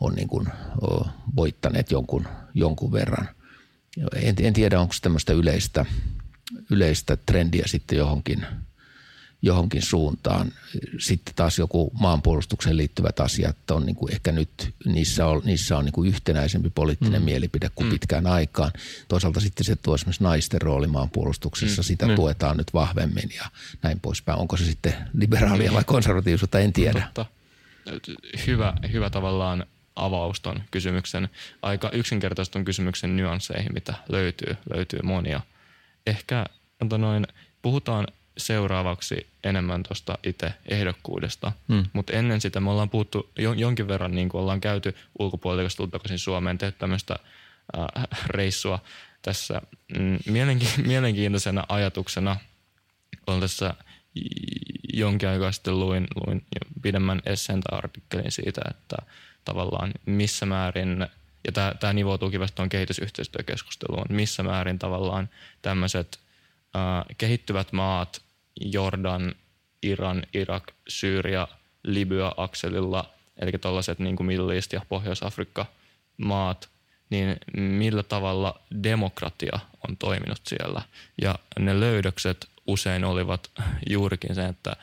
[0.00, 0.48] on niin kuin,
[0.82, 1.06] o,
[1.36, 3.28] voittaneet jonkun, jonkun verran.
[4.14, 5.86] En, en tiedä, onko tämmöistä yleistä,
[6.70, 8.46] yleistä trendiä sitten johonkin–
[9.42, 10.52] johonkin suuntaan.
[10.98, 15.84] Sitten taas joku maanpuolustukseen liittyvät asiat on niin kuin ehkä nyt, niissä on, niissä on
[15.84, 17.24] niin kuin yhtenäisempi poliittinen mm.
[17.24, 17.90] mielipide kuin mm.
[17.90, 18.72] pitkään aikaan.
[19.08, 21.84] Toisaalta sitten se tuo esimerkiksi naisten rooli maanpuolustuksessa, mm.
[21.84, 22.14] sitä mm.
[22.14, 23.44] tuetaan nyt vahvemmin ja
[23.82, 24.38] näin poispäin.
[24.38, 27.08] Onko se sitten liberaalia vai konservatiivisuutta, en tiedä.
[27.14, 27.26] Totta.
[28.46, 31.28] Hyvä, hyvä tavallaan avaus ton kysymyksen,
[31.62, 35.40] aika yksinkertaiston kysymyksen nyansseihin, mitä löytyy, löytyy monia.
[36.06, 36.46] Ehkä
[36.98, 37.26] noin,
[37.62, 38.06] puhutaan
[38.36, 41.52] seuraavaksi enemmän tuosta itse ehdokkuudesta.
[41.68, 41.84] Hmm.
[41.92, 46.18] Mutta ennen sitä me ollaan puhuttu jo, jonkin verran, niin kuin ollaan käyty ulkopuolelta takaisin
[46.18, 47.16] Suomeen, tehty tämmöistä
[47.78, 47.86] äh,
[48.26, 48.78] reissua
[49.22, 49.62] tässä.
[49.98, 52.36] Mm, mielenki- mielenkiintoisena ajatuksena
[53.26, 53.74] on tässä
[54.92, 56.46] jonkin aikaa sitten luin, luin
[56.82, 58.96] pidemmän esseen tai artikkelin siitä, että
[59.44, 61.06] tavallaan missä määrin,
[61.44, 65.28] ja tämä nivoutuu kivasti tuon kehitysyhteistyökeskusteluun, missä määrin tavallaan
[65.62, 66.18] tämmöiset
[66.76, 68.22] äh, kehittyvät maat
[68.60, 69.34] Jordan,
[69.82, 71.48] Iran, Irak, Syyria,
[71.82, 75.66] Libya-akselilla, eli tällaiset niin kuin Middle East ja Pohjois-Afrikka
[76.16, 76.68] maat,
[77.10, 79.58] niin millä tavalla demokratia
[79.88, 80.82] on toiminut siellä.
[81.22, 83.50] Ja ne löydökset usein olivat
[83.88, 84.76] juurikin se, että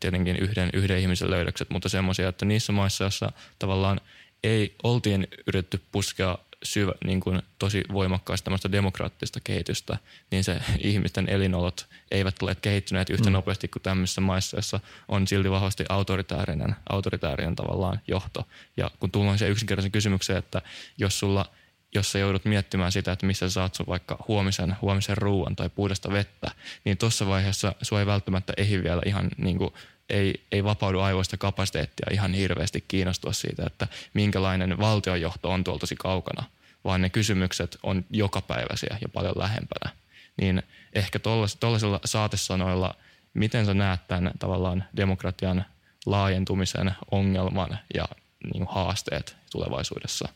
[0.00, 4.00] tietenkin yhden, yhden ihmisen löydökset, mutta semmoisia, että niissä maissa, joissa tavallaan
[4.44, 9.98] ei oltiin yritetty puskea syvä, niin kuin tosi voimakkaasti tämmöistä demokraattista kehitystä,
[10.30, 13.32] niin se ihmisten elinolot eivät ole kehittyneet yhtä mm.
[13.32, 18.48] nopeasti kuin tämmöisissä maissa, joissa on silti vahvasti autoritäärinen, autoritäärinen tavallaan johto.
[18.76, 20.62] Ja kun tullaan se yksinkertaisen kysymykseen, että
[20.98, 21.46] jos sulla
[21.94, 25.68] jos sä joudut miettimään sitä, että missä sä saat sun vaikka huomisen, huomisen ruoan tai
[25.68, 26.50] puhdasta vettä,
[26.84, 29.74] niin tuossa vaiheessa sua ei välttämättä ehdi vielä ihan niin kuin
[30.12, 35.96] ei, ei vapaudu aivoista kapasiteettia ihan hirveästi kiinnostua siitä, että minkälainen valtionjohto on tuolta tosi
[35.96, 36.44] kaukana,
[36.84, 39.92] vaan ne kysymykset on jokapäiväisiä ja paljon lähempänä.
[40.36, 40.62] Niin
[40.92, 42.94] ehkä tuollaisilla saatesanoilla,
[43.34, 45.64] miten sä näet tämän tavallaan demokratian
[46.06, 48.04] laajentumisen ongelman ja
[48.52, 50.28] niin haasteet tulevaisuudessa?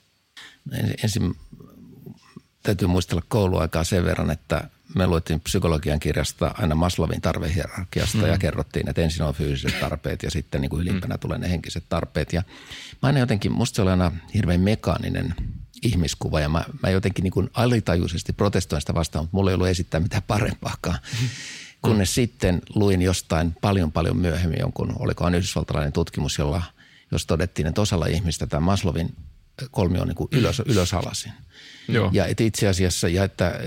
[1.03, 1.36] Ensin
[2.62, 8.27] täytyy muistella kouluaikaa sen verran, että me luettiin psykologian kirjasta aina Maslovin tarvehierarkiasta mm.
[8.27, 11.21] ja kerrottiin, että ensin on fyysiset tarpeet ja sitten niin kuin ylimpänä mm.
[11.21, 12.33] tulee ne henkiset tarpeet.
[12.33, 12.43] Ja
[13.03, 15.35] mä aina jotenkin, musta se oli aina hirveän mekaaninen
[15.83, 19.69] ihmiskuva ja mä, mä jotenkin niin kuin alitajuisesti protestoin sitä vastaan, mutta mulla ei ollut
[19.69, 20.99] esittää mitään parempaakaan.
[21.23, 21.29] Mm.
[21.83, 26.63] Kunnes sitten luin jostain paljon paljon myöhemmin jonkun, olikohan yhdysvaltalainen tutkimus, jolla
[27.11, 29.15] jos todettiin, että osalla ihmistä tämä Maslovin
[29.71, 31.33] kolmi on niin kuin ylös, ylösalasin.
[31.89, 32.11] Joo.
[32.13, 33.61] Ja että itse asiassa, ja että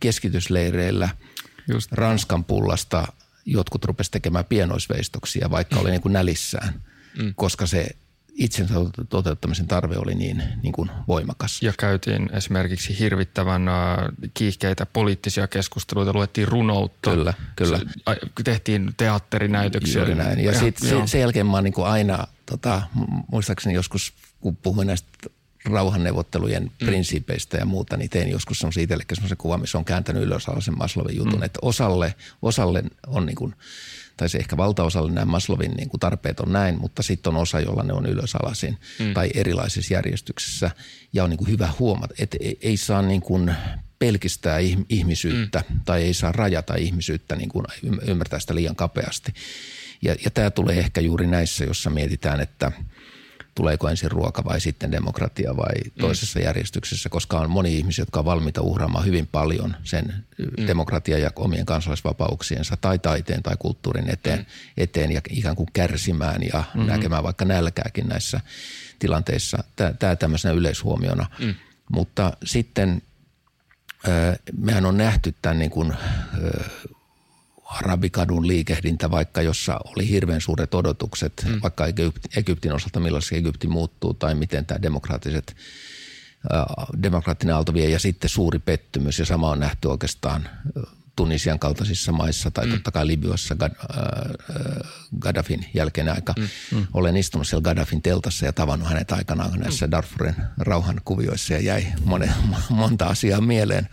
[0.00, 1.08] keskitysleireillä
[1.68, 1.92] Just.
[1.92, 3.12] Ranskan pullasta
[3.46, 6.82] jotkut rupes tekemään pienoisveistoksia, vaikka oli niin kuin nälissään,
[7.18, 7.34] mm.
[7.36, 7.86] koska se
[8.34, 8.74] itsensä
[9.08, 11.62] toteuttamisen tarve oli niin, niin kuin voimakas.
[11.62, 13.74] Ja käytiin esimerkiksi hirvittävän äh,
[14.34, 17.10] kiihkeitä poliittisia keskusteluita, luettiin runoutta.
[17.10, 17.80] Kyllä, kyllä.
[18.44, 20.00] Tehtiin teatterinäytöksiä.
[20.00, 20.38] Juuri näin.
[20.38, 22.82] Ja, ja sit, se, sen jälkeen mä oon niin kuin aina, tota,
[23.32, 25.08] muistaakseni joskus, kun puhuin näistä
[25.64, 26.86] rauhanneuvottelujen mm.
[26.86, 30.78] prinsiipeistä ja muuta, niin tein joskus semmoisen itsellekin semmoisen kuvan, missä on kääntänyt ylös alaisen
[30.78, 31.42] Maslovin jutun, mm.
[31.42, 33.54] että osalle, osalle on niin kuin
[34.16, 37.60] tai se ehkä valtaosalle nämä Maslovin niin kuin tarpeet on näin, mutta sitten on osa,
[37.60, 39.14] jolla ne on ylösalasin mm.
[39.14, 40.70] tai erilaisissa järjestyksissä.
[41.12, 43.54] Ja on niin kuin hyvä huomata, että ei, ei saa niin kuin
[43.98, 44.58] pelkistää
[44.88, 45.80] ihmisyyttä mm.
[45.84, 47.64] tai ei saa rajata ihmisyyttä niin kuin
[48.06, 49.34] ymmärtää sitä liian kapeasti.
[50.02, 52.72] Ja, ja tämä tulee ehkä juuri näissä, jossa mietitään, että–
[53.54, 55.90] tuleeko ensin ruoka vai sitten demokratia vai mm.
[56.00, 56.44] toisessa mm.
[56.44, 60.66] järjestyksessä, koska on moni ihmisiä, jotka on valmiita uhraamaan hyvin paljon sen mm.
[60.66, 64.44] demokratia ja omien kansalaisvapauksiensa tai taiteen tai kulttuurin eteen, mm.
[64.76, 66.90] eteen ja ikään kuin kärsimään ja mm-hmm.
[66.90, 68.40] näkemään vaikka nälkääkin näissä
[68.98, 69.64] tilanteissa.
[69.98, 71.26] Tämä tämmöisenä yleishuomiona.
[71.38, 71.54] Mm.
[71.92, 73.02] Mutta sitten
[74.58, 75.94] mehän on nähty tämän niin kuin,
[77.72, 81.58] arabikadun liikehdintä, vaikka jossa oli hirveän suuret odotukset, mm.
[81.62, 81.84] vaikka
[82.36, 85.56] Egyptin osalta millaisen Egypti muuttuu tai miten tämä demokraattiset
[87.02, 90.48] demokraattinen aalto vie ja sitten suuri pettymys ja sama on nähty oikeastaan
[91.16, 92.72] Tunisian kaltaisissa maissa tai mm.
[92.72, 96.34] totta kai Libyassa Gad, äh, Gaddafin jälkeinen aika.
[96.38, 96.48] Mm.
[96.76, 96.86] Mm.
[96.92, 99.90] Olen istunut siellä Gaddafin teltassa ja tavannut hänet aikanaan näissä mm.
[99.90, 102.32] Darfurin rauhan kuvioissa ja jäi monen,
[102.70, 103.88] monta asiaa mieleen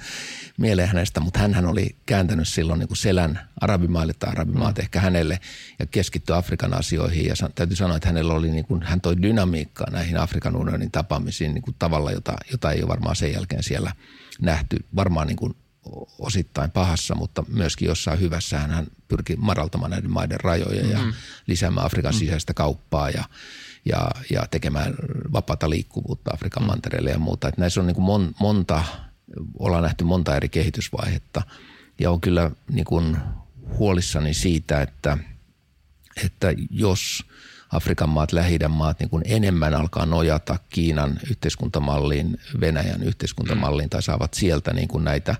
[0.59, 4.81] mieleen hänestä, mutta hän oli kääntänyt silloin niin kuin selän arabimaille tai arabimaat mm.
[4.81, 5.39] ehkä hänelle
[5.79, 7.25] ja keskittyi Afrikan asioihin.
[7.25, 11.53] Ja täytyy sanoa, että hänellä oli, niin kuin, hän toi dynamiikkaa näihin Afrikan unionin tapaamisiin
[11.53, 13.91] niin kuin tavalla, jota, jota ei ole varmaan sen jälkeen siellä
[14.41, 14.77] nähty.
[14.95, 15.55] Varmaan niin kuin
[16.19, 21.13] osittain pahassa, mutta myöskin jossain hyvässä hän pyrki madaltamaan näiden maiden rajoja ja mm-hmm.
[21.47, 22.19] lisäämään Afrikan mm-hmm.
[22.19, 23.23] sisäistä kauppaa ja,
[23.85, 24.93] ja, ja tekemään
[25.33, 26.71] vapaata liikkuvuutta Afrikan mm-hmm.
[26.71, 27.47] mantereelle ja muuta.
[27.47, 28.83] Että näissä on niin kuin mon, monta
[29.59, 31.41] ollaan nähty monta eri kehitysvaihetta.
[31.99, 33.17] Ja on kyllä niin kuin
[33.77, 35.17] huolissani siitä, että,
[36.25, 37.25] että jos
[37.71, 44.33] Afrikan maat, lähi maat niin kuin enemmän alkaa nojata Kiinan yhteiskuntamalliin, Venäjän yhteiskuntamalliin tai saavat
[44.33, 45.35] sieltä niin kuin näitä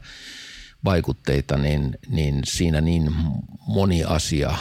[0.85, 3.15] vaikutteita, niin, niin siinä niin
[3.67, 4.57] moni asia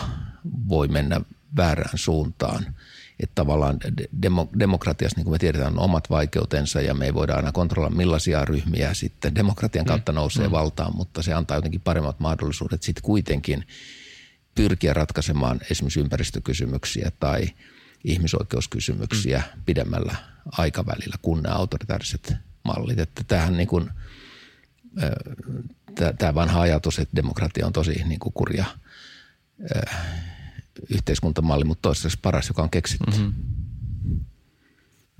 [0.68, 1.20] voi mennä
[1.56, 2.66] väärään suuntaan–
[3.20, 3.78] että tavallaan
[4.22, 7.96] demo, demokratiassa, niin kuin me tiedetään, on omat vaikeutensa ja me ei voida aina kontrolloida
[7.96, 9.88] millaisia ryhmiä sitten demokratian mm.
[9.88, 10.52] kautta nousee mm.
[10.52, 13.66] valtaan, mutta se antaa jotenkin paremmat mahdollisuudet sitten kuitenkin
[14.54, 17.48] pyrkiä ratkaisemaan esimerkiksi ympäristökysymyksiä tai
[18.04, 19.62] ihmisoikeuskysymyksiä mm.
[19.66, 20.16] pidemmällä
[20.52, 22.34] aikavälillä kuin nämä autoritaariset
[22.64, 22.98] mallit.
[22.98, 23.90] Että tämähän niin kuin,
[26.18, 28.64] tämä vanha ajatus, että demokratia on tosi niin kuin kurja
[30.90, 33.10] yhteiskuntamalli, mutta toistaiseksi paras, joka on keksitty.
[33.10, 33.34] Mm-hmm.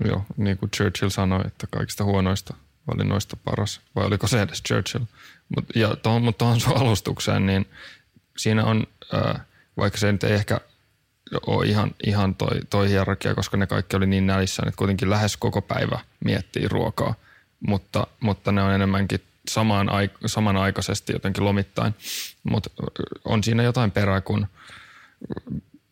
[0.05, 2.53] Joo, niin kuin Churchill sanoi, että kaikista huonoista
[2.87, 5.03] valinnoista paras, vai oliko se edes Churchill?
[5.55, 7.65] Mut, ja tuohon, mutta tuohon sun alustukseen, niin
[8.37, 9.41] siinä on, äh,
[9.77, 10.61] vaikka se nyt ei ehkä
[11.47, 15.37] ole ihan, ihan toi, toi hierarkia, koska ne kaikki oli niin nälissä, että kuitenkin lähes
[15.37, 17.15] koko päivä miettii ruokaa,
[17.67, 19.89] mutta, mutta ne on enemmänkin samaan,
[20.25, 21.95] samanaikaisesti jotenkin lomittain.
[22.43, 22.69] Mutta
[23.25, 24.47] on siinä jotain perää, kun–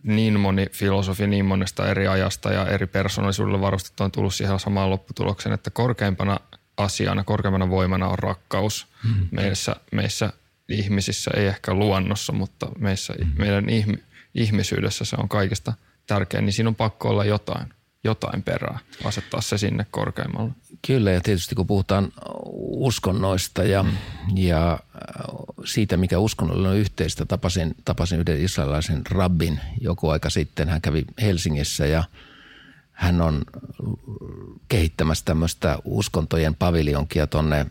[0.04, 4.90] niin moni filosofi niin monesta eri ajasta ja eri persoonallisuudella varustettu on tullut siihen samaan
[4.90, 6.40] lopputulokseen, että korkeimpana
[6.78, 8.88] asiana, korkeimpana voimana on rakkaus.
[9.04, 9.28] Mm-hmm.
[9.32, 10.34] Meissä, meissä
[10.70, 13.42] ihmisissä, ei ehkä luonnossa, mutta meissä, mm-hmm.
[13.42, 14.04] meidän ihmi,
[14.36, 15.74] ihmisyydessä se on kaikista
[16.08, 17.74] tärkein, niin siinä on pakko olla jotain
[18.08, 20.52] jotain perää, asettaa se sinne korkeammalle.
[20.88, 22.14] Kyllä ja tietysti kun puhutaan
[22.56, 23.92] uskonnoista ja, mm.
[24.36, 24.80] ja
[25.66, 30.70] siitä, mikä uskonnolla on yhteistä, tapasin, tapasin yhden israelilaisen rabbin joku aika sitten.
[30.70, 32.04] Hän kävi Helsingissä ja
[32.92, 33.42] hän on
[34.68, 37.66] kehittämässä tämmöistä uskontojen paviljonkia tuonne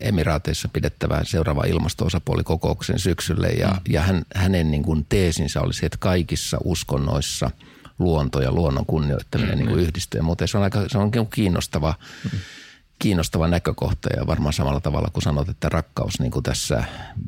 [0.00, 3.48] Emiraateissa pidettävään seuraava ilmasto-osapuolikokouksen syksylle.
[3.48, 3.80] Ja, mm.
[3.88, 7.50] ja hän, hänen niin kuin teesinsä oli se, että kaikissa uskonnoissa–
[8.00, 10.20] luonto ja luonnon kunnioittaminen mm, niin kuin yhdistyy.
[10.20, 11.94] Mutta se on aika se on kiinnostava,
[12.24, 12.38] mm.
[12.98, 16.84] kiinnostava näkökohta ja varmaan samalla tavalla kuin sanot, että rakkaus niin kuin tässä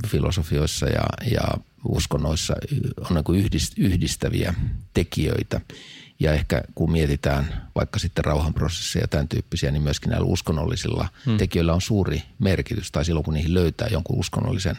[0.08, 1.42] filosofioissa ja, ja
[1.84, 2.54] uskonnoissa
[3.10, 4.54] on niin kuin yhdistäviä
[4.94, 5.60] tekijöitä.
[6.20, 11.36] Ja ehkä kun mietitään vaikka sitten rauhanprosesseja ja tämän tyyppisiä, niin myöskin näillä uskonnollisilla hmm.
[11.36, 12.92] tekijöillä on suuri merkitys.
[12.92, 14.76] Tai silloin kun niihin löytää jonkun uskonnollisen,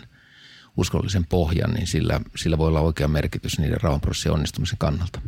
[0.77, 5.21] uskonnollisen pohjan, niin sillä, sillä voi olla oikea merkitys niiden rauhanprosessien onnistumisen kannalta.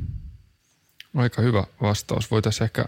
[1.15, 2.31] Aika hyvä vastaus.
[2.31, 2.85] Voitaisiin ehkä,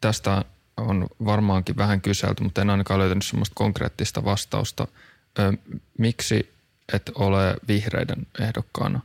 [0.00, 0.44] tästä
[0.76, 4.88] on varmaankin vähän kyselty, mutta en ainakaan löytänyt sellaista konkreettista vastausta.
[5.38, 5.52] Ö,
[5.98, 6.52] miksi
[6.92, 9.00] et ole vihreiden ehdokkaana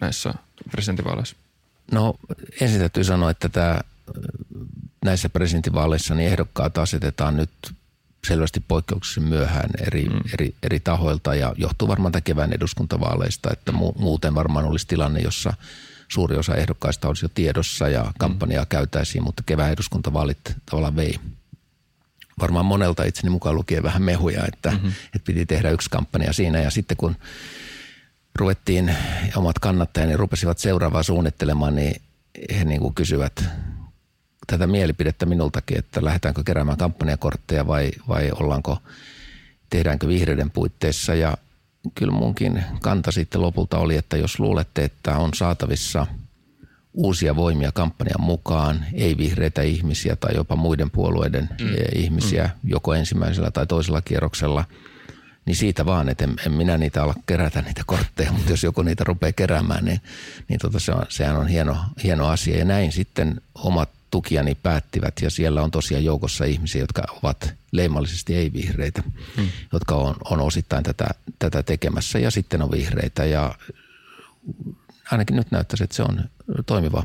[0.00, 0.34] näissä
[0.70, 1.36] presidentinvaaleissa?
[1.92, 2.14] No
[2.60, 3.80] ensin täytyy sanoa, että tämä,
[5.04, 7.50] näissä presidentinvaaleissa niin ehdokkaat asetetaan nyt
[8.26, 10.20] selvästi poikkeuksellisen myöhään eri, mm.
[10.34, 15.52] eri, eri tahoilta ja johtuu varmaan kevään eduskuntavaaleista, että mu, muuten varmaan olisi tilanne, jossa–
[16.10, 18.68] suuri osa ehdokkaista olisi jo tiedossa ja kampanjaa mm.
[18.68, 21.14] käytäisiin, mutta kevään eduskuntavaalit tavallaan vei
[22.40, 24.88] varmaan monelta itseni mukaan lukien vähän mehuja, että, mm-hmm.
[24.88, 27.16] että piti tehdä yksi kampanja siinä ja sitten kun
[28.34, 28.96] ruvettiin,
[29.36, 32.02] omat kannattajani rupesivat seuraavaa suunnittelemaan, niin
[32.58, 33.44] he niin kuin kysyvät
[34.46, 38.78] tätä mielipidettä minultakin, että lähdetäänkö keräämään kampanjakortteja vai, vai ollaanko,
[39.70, 41.14] tehdäänkö vihreiden puitteissa.
[41.14, 41.36] Ja
[41.94, 46.06] kyllä munkin kanta sitten lopulta oli, että jos luulette, että on saatavissa
[46.92, 51.68] uusia voimia kampanjan mukaan, ei vihreitä ihmisiä tai jopa muiden puolueiden mm.
[51.94, 52.70] ihmisiä, mm.
[52.70, 54.64] joko ensimmäisellä tai toisella kierroksella–
[55.50, 58.82] niin siitä vaan, että en, en minä niitä ala kerätä niitä kortteja, mutta jos joku
[58.82, 60.00] niitä rupeaa keräämään, niin,
[60.48, 62.58] niin tota se on, sehän on hieno, hieno asia.
[62.58, 65.14] Ja näin sitten omat tukijani päättivät.
[65.22, 69.02] Ja siellä on tosiaan joukossa ihmisiä, jotka ovat leimallisesti ei-vihreitä,
[69.36, 69.48] hmm.
[69.72, 71.08] jotka on, on osittain tätä,
[71.38, 73.24] tätä tekemässä ja sitten on vihreitä.
[73.24, 73.54] Ja
[75.10, 76.24] ainakin nyt näyttäisi, että se on
[76.66, 77.02] toimiva,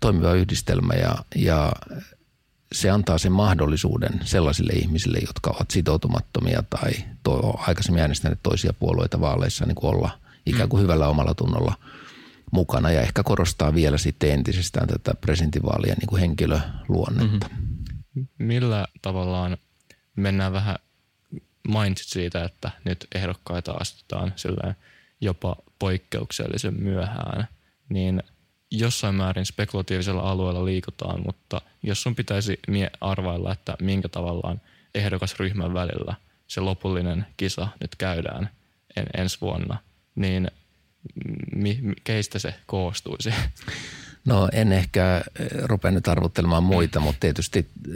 [0.00, 1.72] toimiva yhdistelmä ja, ja
[2.72, 6.92] se antaa sen mahdollisuuden sellaisille ihmisille, jotka ovat sitoutumattomia tai
[7.22, 10.10] to, aikaisemmin äänestäneet toisia puolueita vaaleissa niin kuin olla
[10.46, 11.74] ikään kuin hyvällä omalla tunnolla
[12.52, 17.48] mukana ja ehkä korostaa vielä sitten entisestään tätä presidentinvaalien niin henkilöluonnetta.
[17.48, 18.28] Mm-hmm.
[18.38, 19.56] Millä tavallaan
[20.16, 20.76] mennään vähän
[21.68, 24.34] mainitsit siitä, että nyt ehdokkaita astutaan
[25.20, 27.48] jopa poikkeuksellisen myöhään,
[27.88, 28.22] niin–
[28.72, 32.58] jossain määrin spekulatiivisella alueella liikutaan, mutta jos sun pitäisi
[33.00, 34.60] arvailla, että minkä tavallaan
[34.94, 36.14] ehdokasryhmän välillä
[36.46, 38.50] se lopullinen kisa nyt käydään
[38.96, 39.78] en, ensi vuonna,
[40.14, 40.50] niin
[41.54, 43.34] mi, mi, keistä se koostuisi?
[44.24, 47.94] No en ehkä eh, rupea nyt arvottelemaan muita, mutta tietysti äh,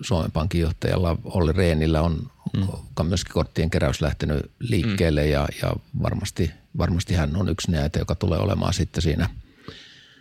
[0.00, 2.66] Suomen Pankin johtajalla Olli Reenillä on mm.
[3.08, 5.30] myöskin korttien keräys lähtenyt liikkeelle mm.
[5.30, 5.72] ja, ja
[6.02, 9.30] varmasti, varmasti hän on yksi näitä, joka tulee olemaan sitten siinä,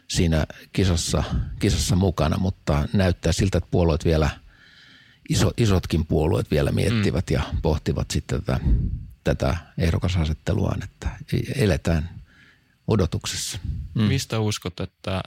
[0.07, 1.24] siinä kisassa,
[1.60, 4.30] kisassa mukana, mutta näyttää siltä, että puolueet vielä,
[5.30, 7.34] iso, isotkin puolueet vielä miettivät mm.
[7.34, 8.60] ja pohtivat sitten tätä,
[9.36, 11.10] tätä ehdokasasetteluaan, että
[11.56, 12.10] eletään
[12.88, 13.60] odotuksessa.
[13.94, 14.02] Mm.
[14.02, 15.24] Mistä uskot, että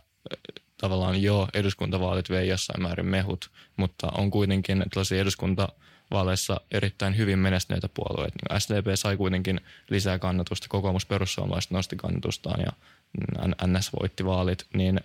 [0.78, 7.89] tavallaan jo eduskuntavaalit vei jossain määrin mehut, mutta on kuitenkin tällaisia eduskuntavaaleissa erittäin hyvin menestyneitä
[7.94, 8.36] puolueita.
[8.36, 9.60] Niin SDP sai kuitenkin
[9.90, 12.72] lisää kannatusta, kokoomus perussuomalaiset nosti kannatustaan ja
[13.66, 15.01] NS voitti vaalit, niin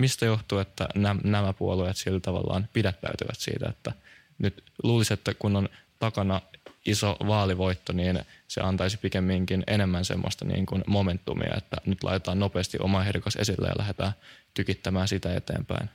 [0.00, 0.88] mistä johtuu, että
[1.24, 3.92] nämä puolueet sillä tavallaan pidättäytyvät siitä, että
[4.38, 5.68] nyt luulisi, että kun on
[5.98, 6.40] takana
[6.86, 12.78] iso vaalivoitto, niin se antaisi pikemminkin enemmän semmoista niin kuin momentumia, että nyt laitetaan nopeasti
[12.80, 14.12] oma ehdokas esille ja lähdetään
[14.54, 15.88] tykittämään sitä eteenpäin.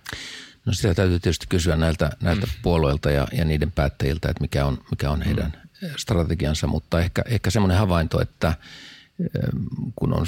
[0.66, 2.52] No sitä täytyy tietysti kysyä näiltä, näiltä mm.
[2.62, 5.90] puolueilta ja, ja niiden päättäjiltä, että mikä on, mikä on heidän mm.
[5.98, 8.54] strategiansa, mutta ehkä, ehkä semmoinen havainto, että
[9.96, 10.26] kun on,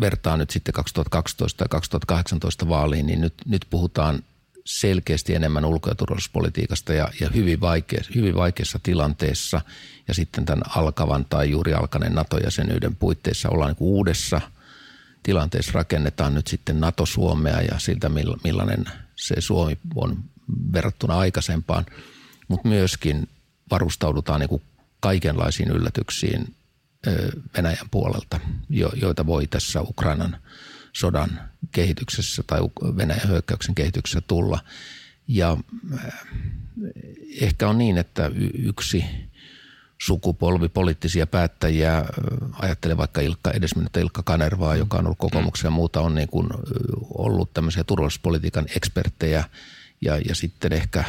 [0.00, 4.22] vertaa nyt sitten 2012 ja 2018 vaaliin, niin nyt, nyt puhutaan
[4.64, 9.60] selkeästi enemmän ulko- ja turvallisuuspolitiikasta ja, ja hyvin, vaikeassa, hyvin vaikeassa tilanteessa.
[10.08, 14.40] Ja sitten tämän alkavan tai juuri alkaneen NATO-jäsenyyden puitteissa ollaan niin uudessa
[15.22, 15.72] tilanteessa.
[15.74, 18.10] Rakennetaan nyt sitten NATO-Suomea ja siltä
[18.44, 18.84] millainen
[19.16, 20.24] se Suomi on
[20.72, 21.86] verrattuna aikaisempaan,
[22.48, 23.28] mutta myöskin
[23.70, 24.62] varustaudutaan niin kuin
[25.00, 26.54] kaikenlaisiin yllätyksiin
[27.56, 28.40] Venäjän puolelta,
[28.94, 30.36] joita voi tässä Ukrainan–
[30.92, 31.40] sodan
[31.72, 32.60] kehityksessä tai
[32.96, 34.58] Venäjän hyökkäyksen kehityksessä tulla.
[35.28, 35.56] Ja
[35.94, 36.14] äh,
[37.40, 39.04] ehkä on niin, että yksi
[40.02, 42.04] sukupolvi poliittisia päättäjiä,
[42.52, 46.48] ajattelen vaikka Ilkka, edesmennyttä Ilkka Kanervaa, joka on ollut kokoomuksen ja muuta, on niin kuin
[47.14, 49.44] ollut tämmöisiä turvallisuuspolitiikan eksperttejä
[50.00, 51.04] ja, ja sitten ehkä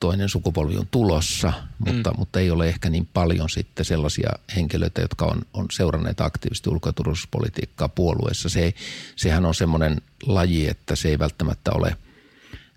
[0.00, 2.18] toinen sukupolvi on tulossa, mutta, mm.
[2.18, 6.88] mutta ei ole ehkä niin paljon sitten sellaisia henkilöitä, jotka on, on seuranneet aktiivisesti ulko-
[6.88, 8.48] ja turvallisuuspolitiikkaa puolueessa.
[8.48, 8.74] Se,
[9.16, 11.96] sehän on semmoinen laji, että se ei välttämättä ole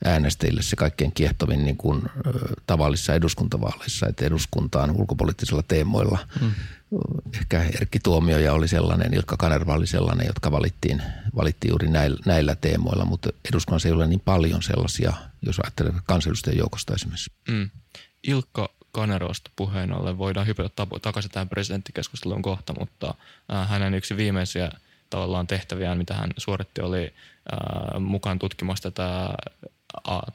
[0.05, 2.01] äänestäjille se kaikkein kiehtovin niin kuin,
[2.67, 6.51] tavallisissa eduskuntavaaleissa, että eduskuntaan ulkopoliittisilla teemoilla mm
[7.33, 11.01] ehkä Erkki Tuomioja oli sellainen, Ilkka Kanerva oli sellainen, jotka valittiin,
[11.35, 15.13] valittiin juuri näillä, näillä teemoilla, mutta eduskunnassa ei ole niin paljon sellaisia,
[15.45, 17.31] jos ajattelee kansanedustajien joukosta esimerkiksi.
[17.49, 17.69] Mm.
[18.27, 23.13] Ilkka Kanerosta puheen ollen voidaan hypätä takaisin tähän presidenttikeskusteluun kohta, mutta
[23.53, 24.71] äh, hänen yksi viimeisiä
[25.09, 27.13] tavallaan tehtäviään, mitä hän suoritti, oli
[27.53, 29.29] äh, mukaan tutkimassa tätä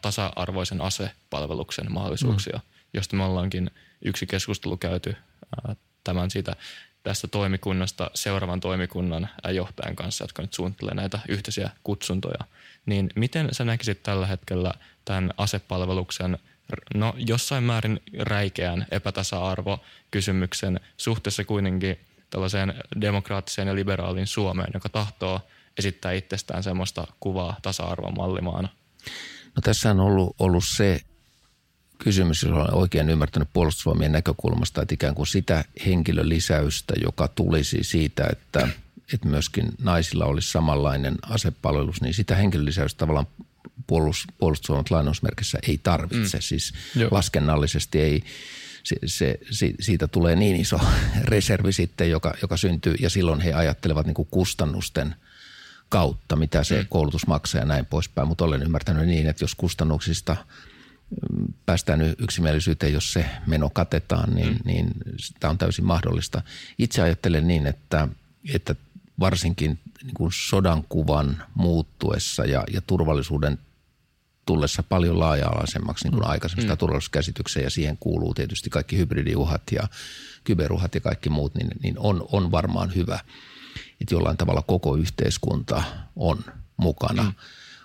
[0.02, 2.89] tasa-arvoisen asepalveluksen mahdollisuuksia, mm.
[2.94, 3.70] josta me ollaankin
[4.05, 5.16] yksi keskustelu käyty
[5.68, 6.56] äh, tämän siitä
[7.02, 12.39] tästä toimikunnasta seuraavan toimikunnan johtajan kanssa, jotka nyt suunnittelee näitä yhteisiä kutsuntoja.
[12.86, 14.74] Niin miten sä näkisit tällä hetkellä
[15.05, 16.39] tämän asepalveluksen
[16.94, 22.01] no jossain määrin räikeän epätasa-arvokysymyksen suhteessa kuitenkin
[22.31, 25.40] tällaiseen demokraattiseen ja liberaaliin Suomeen, joka tahtoo
[25.78, 28.68] esittää itsestään semmoista kuvaa tasa-arvon mallimaana?
[29.56, 31.01] No tässä on ollut, ollut se
[31.98, 38.26] kysymys, jos olen oikein ymmärtänyt puolustusvoimien näkökulmasta, että ikään kuin sitä henkilölisäystä, joka tulisi siitä,
[38.32, 38.68] että,
[39.14, 43.26] että myöskin naisilla olisi samanlainen asepalvelus, niin sitä henkilölisäystä tavallaan
[44.38, 46.36] puolustusvoimat lainausmerkissä ei tarvitse.
[46.36, 46.40] Mm.
[46.40, 47.08] Siis Joo.
[47.10, 48.22] laskennallisesti ei,
[48.82, 48.96] se,
[49.50, 50.80] se, siitä tulee niin iso
[51.24, 55.14] reservi sitten, joka, joka syntyy ja silloin he ajattelevat niin kuin kustannusten
[55.88, 56.86] kautta, mitä se mm.
[56.88, 58.28] koulutus maksaa ja näin poispäin.
[58.28, 60.36] Mutta olen ymmärtänyt niin, että jos kustannuksista
[61.66, 64.59] päästään yksimielisyyteen, jos se meno katetaan, niin, mm.
[64.65, 64.91] niin
[65.41, 66.43] tämä on täysin mahdollista.
[66.78, 68.09] Itse ajattelen niin, että,
[68.55, 68.74] että
[69.20, 73.59] varsinkin niin kuin sodan kuvan muuttuessa ja, ja turvallisuuden
[74.47, 76.31] tullessa paljon laaja-alaisemmaksi niin kuin mm.
[76.31, 76.78] aikaisemmista mm.
[76.78, 79.89] turvallisuuskäsitykseen ja siihen kuuluu tietysti kaikki hybridiuhat ja
[80.45, 83.19] kyberuhat ja kaikki muut, niin, niin on, on varmaan hyvä,
[84.01, 85.82] että jollain tavalla koko yhteiskunta
[86.16, 86.45] on
[86.77, 87.23] mukana.
[87.23, 87.32] Mm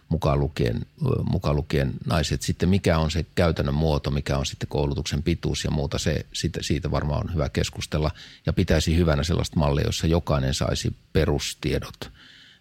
[0.09, 0.85] mukaan lukien,
[1.23, 2.41] mukaan lukien naiset.
[2.41, 6.63] Sitten mikä on se käytännön muoto, mikä on sitten koulutuksen pituus ja muuta, se, siitä,
[6.63, 8.11] siitä varmaan on hyvä keskustella.
[8.45, 12.11] Ja pitäisi hyvänä sellaista mallia, jossa jokainen saisi perustiedot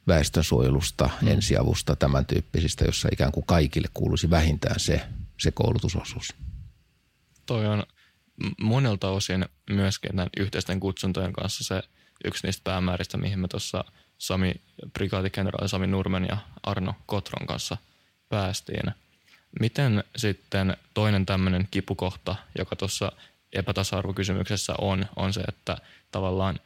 [0.07, 1.29] väestönsuojelusta, mm.
[1.29, 5.01] ensiavusta, tämän tyyppisistä, jossa ikään kuin kaikille kuuluisi vähintään se,
[5.41, 6.35] se koulutusosuus.
[7.47, 7.83] Toi on
[8.61, 11.83] monelta osin myöskin näiden yhteisten kutsuntojen kanssa se
[12.25, 13.85] yksi niistä päämääristä, mihin me tuossa–
[14.19, 14.55] Sami,
[14.93, 17.77] prikaatikenraali Sami Nurmen ja Arno Kotron kanssa
[18.29, 18.93] päästiin.
[19.61, 23.13] Miten sitten toinen tämmöinen kipukohta, joka tuossa
[23.53, 25.77] epätasa-arvokysymyksessä on, on se, että
[26.11, 26.61] tavallaan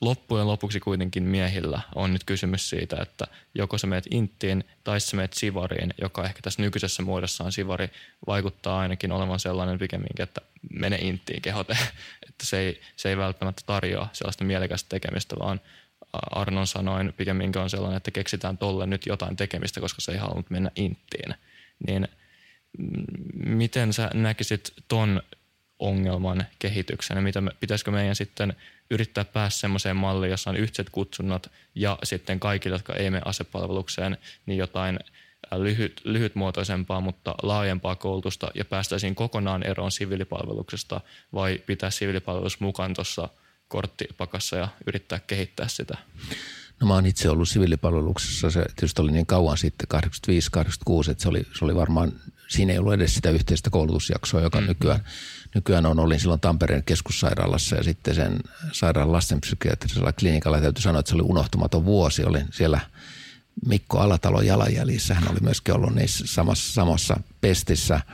[0.00, 5.16] loppujen lopuksi kuitenkin miehillä on nyt kysymys siitä, että joko sä meet inttiin tai sä
[5.16, 7.90] meet sivariin, joka ehkä tässä nykyisessä muodossaan sivari
[8.26, 10.40] vaikuttaa ainakin olevan sellainen pikemminkin, että
[10.70, 11.72] mene inttiin kehote,
[12.28, 15.60] että se ei, se ei välttämättä tarjoa sellaista mielekästä tekemistä, vaan
[16.12, 20.50] Arnon sanoin pikemminkin on sellainen, että keksitään tolle nyt jotain tekemistä, koska se ei halunnut
[20.50, 21.34] mennä inttiin.
[21.86, 22.08] Niin
[22.78, 23.04] mm,
[23.34, 25.22] miten sä näkisit ton
[25.78, 28.54] ongelman kehityksen mitä me, pitäisikö meidän sitten
[28.90, 34.18] yrittää päästä semmoiseen malliin, jossa on yhteiset kutsunnat ja sitten kaikille, jotka ei mene asepalvelukseen,
[34.46, 34.98] niin jotain
[35.56, 41.00] lyhyt, lyhytmuotoisempaa, mutta laajempaa koulutusta ja päästäisiin kokonaan eroon siviilipalveluksesta
[41.34, 43.28] vai pitää siviilipalvelus mukaan tuossa–
[43.70, 45.98] korttipakassa ja yrittää kehittää sitä?
[46.80, 49.88] No mä oon itse ollut siviilipalveluksessa, se tietysti oli niin kauan sitten,
[51.06, 52.12] 85-86, että se oli, se oli varmaan,
[52.48, 54.68] siinä ei ollut edes sitä yhteistä koulutusjaksoa, joka mm-hmm.
[54.68, 55.04] nykyään,
[55.54, 55.98] nykyään on.
[55.98, 58.40] Olin silloin Tampereen keskussairaalassa ja sitten sen
[58.72, 62.24] sairaalan lastenpsykiatrisella klinikalla täytyy sanoa, että se oli unohtumaton vuosi.
[62.24, 62.80] Olin siellä
[63.66, 68.00] Mikko Alatalon jalanjäljissä, hän oli myöskin ollut niissä samassa, samassa pestissä–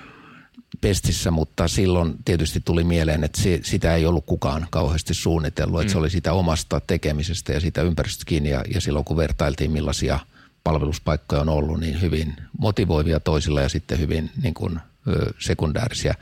[0.80, 5.90] pestissä, mutta silloin tietysti tuli mieleen, että se, sitä ei ollut kukaan kauheasti suunnitellut, että
[5.90, 5.92] mm.
[5.92, 10.18] se oli sitä omasta tekemisestä ja sitä ympäristöstä kiinni ja, ja silloin kun vertailtiin millaisia
[10.64, 16.14] palveluspaikkoja on ollut, niin hyvin motivoivia toisilla ja sitten hyvin niin kuin, ö, sekundäärisiä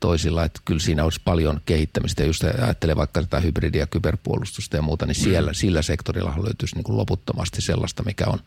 [0.00, 2.22] toisilla, että kyllä siinä olisi paljon kehittämistä.
[2.22, 5.54] Ja just ajattelee vaikka tätä hybridia, ja kyberpuolustusta ja muuta, niin siellä, mm.
[5.54, 8.38] sillä sektorilla löytyisi niin kuin loputtomasti sellaista, mikä on,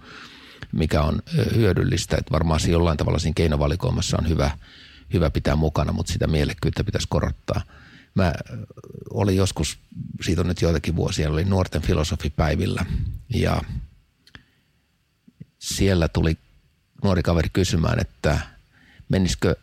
[0.71, 1.21] mikä on
[1.55, 2.17] hyödyllistä.
[2.17, 4.51] Että varmaan jollain tavalla siinä keinovalikoimassa on hyvä–
[5.13, 7.61] hyvä pitää mukana, mutta sitä mielekkyyttä pitäisi korottaa.
[8.15, 8.34] Mä
[9.09, 9.79] olin joskus,
[10.21, 12.85] siitä on nyt joitakin vuosia, oli nuorten filosofipäivillä
[13.34, 13.61] ja
[15.59, 16.38] siellä tuli
[17.03, 18.39] nuori kaveri kysymään, että
[19.09, 19.55] menisikö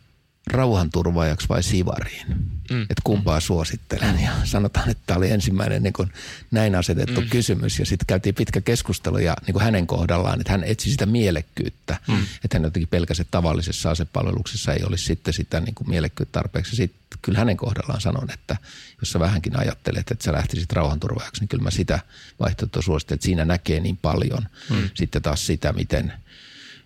[0.46, 2.26] rauhanturvaajaksi vai sivariin.
[2.70, 2.82] Mm.
[2.82, 4.20] Että kumpaa suosittelen.
[4.20, 6.12] Ja sanotaan, että tämä oli ensimmäinen niin kuin
[6.50, 7.28] näin asetettu mm.
[7.28, 7.78] kysymys.
[7.78, 11.96] Ja sitten käytiin pitkä keskustelu ja niin kuin hänen kohdallaan, että hän etsi sitä mielekkyyttä.
[12.08, 12.26] Mm.
[12.44, 16.76] Että hän jotenkin pelkäsi, että tavallisessa asepalveluksessa ei olisi sitten sitä niin kuin mielekkyyttä tarpeeksi.
[16.76, 18.56] Sitten kyllä hänen kohdallaan sanon, että
[19.00, 21.98] jos sä vähänkin ajattelet, että sä lähtisit rauhanturvaajaksi, niin kyllä mä sitä
[22.40, 24.46] vaihtoehtoa suosittelen, että siinä näkee niin paljon.
[24.70, 24.90] Mm.
[24.94, 26.12] Sitten taas sitä, miten–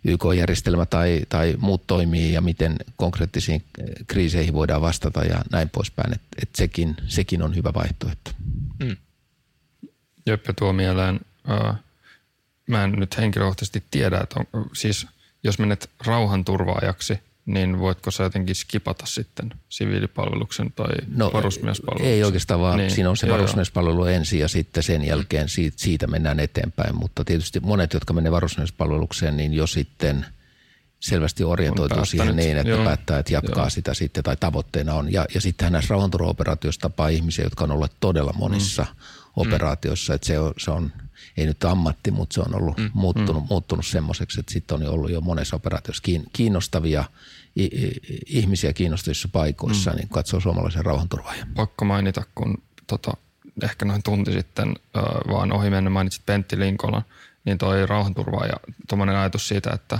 [0.05, 3.65] YK-järjestelmä tai, tai muut toimii ja miten konkreettisiin
[4.07, 6.15] kriiseihin voidaan vastata ja näin poispäin.
[6.15, 8.31] Että et sekin, sekin on hyvä vaihtoehto.
[8.85, 8.97] Mm.
[10.27, 11.75] Jeppe tuo mieleen, uh,
[12.67, 15.07] mä en nyt henkilökohtaisesti tiedä, että on, siis
[15.43, 17.19] jos menet rauhanturvaajaksi,
[17.49, 22.13] niin voitko sä jotenkin skipata sitten siviilipalveluksen tai no, varusmiespalveluksen?
[22.13, 25.77] Ei oikeastaan, vaan niin, siinä on se joo, varusmiespalvelu ensin ja sitten sen jälkeen siitä,
[25.81, 26.97] siitä mennään eteenpäin.
[26.97, 30.27] Mutta tietysti monet, jotka menee varusmiespalvelukseen, niin jo sitten
[31.01, 33.71] selvästi orientoituu siihen niin, että joo, päättää, että jatkaa joo.
[33.71, 35.13] sitä sitten tai tavoitteena on.
[35.13, 38.97] Ja, ja sittenhän näissä rauhanturvaoperaatioissa tapaa ihmisiä, jotka on ollut todella monissa mm.
[39.37, 40.93] operaatioissa, että se on, se on–
[41.37, 43.47] ei nyt ammatti, mutta se on ollut mm, muuttunut, mm.
[43.51, 47.05] muuttunut semmoiseksi, että sitten on jo ollut jo monessa operaatiossa kiinnostavia
[48.27, 49.97] ihmisiä kiinnostavissa paikoissa, mm.
[49.97, 51.49] niin katsoo suomalaisen rauhanturvaajan.
[51.55, 53.13] Pakko mainita, kun tota,
[53.63, 57.05] ehkä noin tunti sitten äh, vaan ohi mennä mainitsit Pentti Linkolan,
[57.45, 58.55] niin toi rauhanturvaaja,
[58.89, 59.99] tuommoinen ajatus siitä, että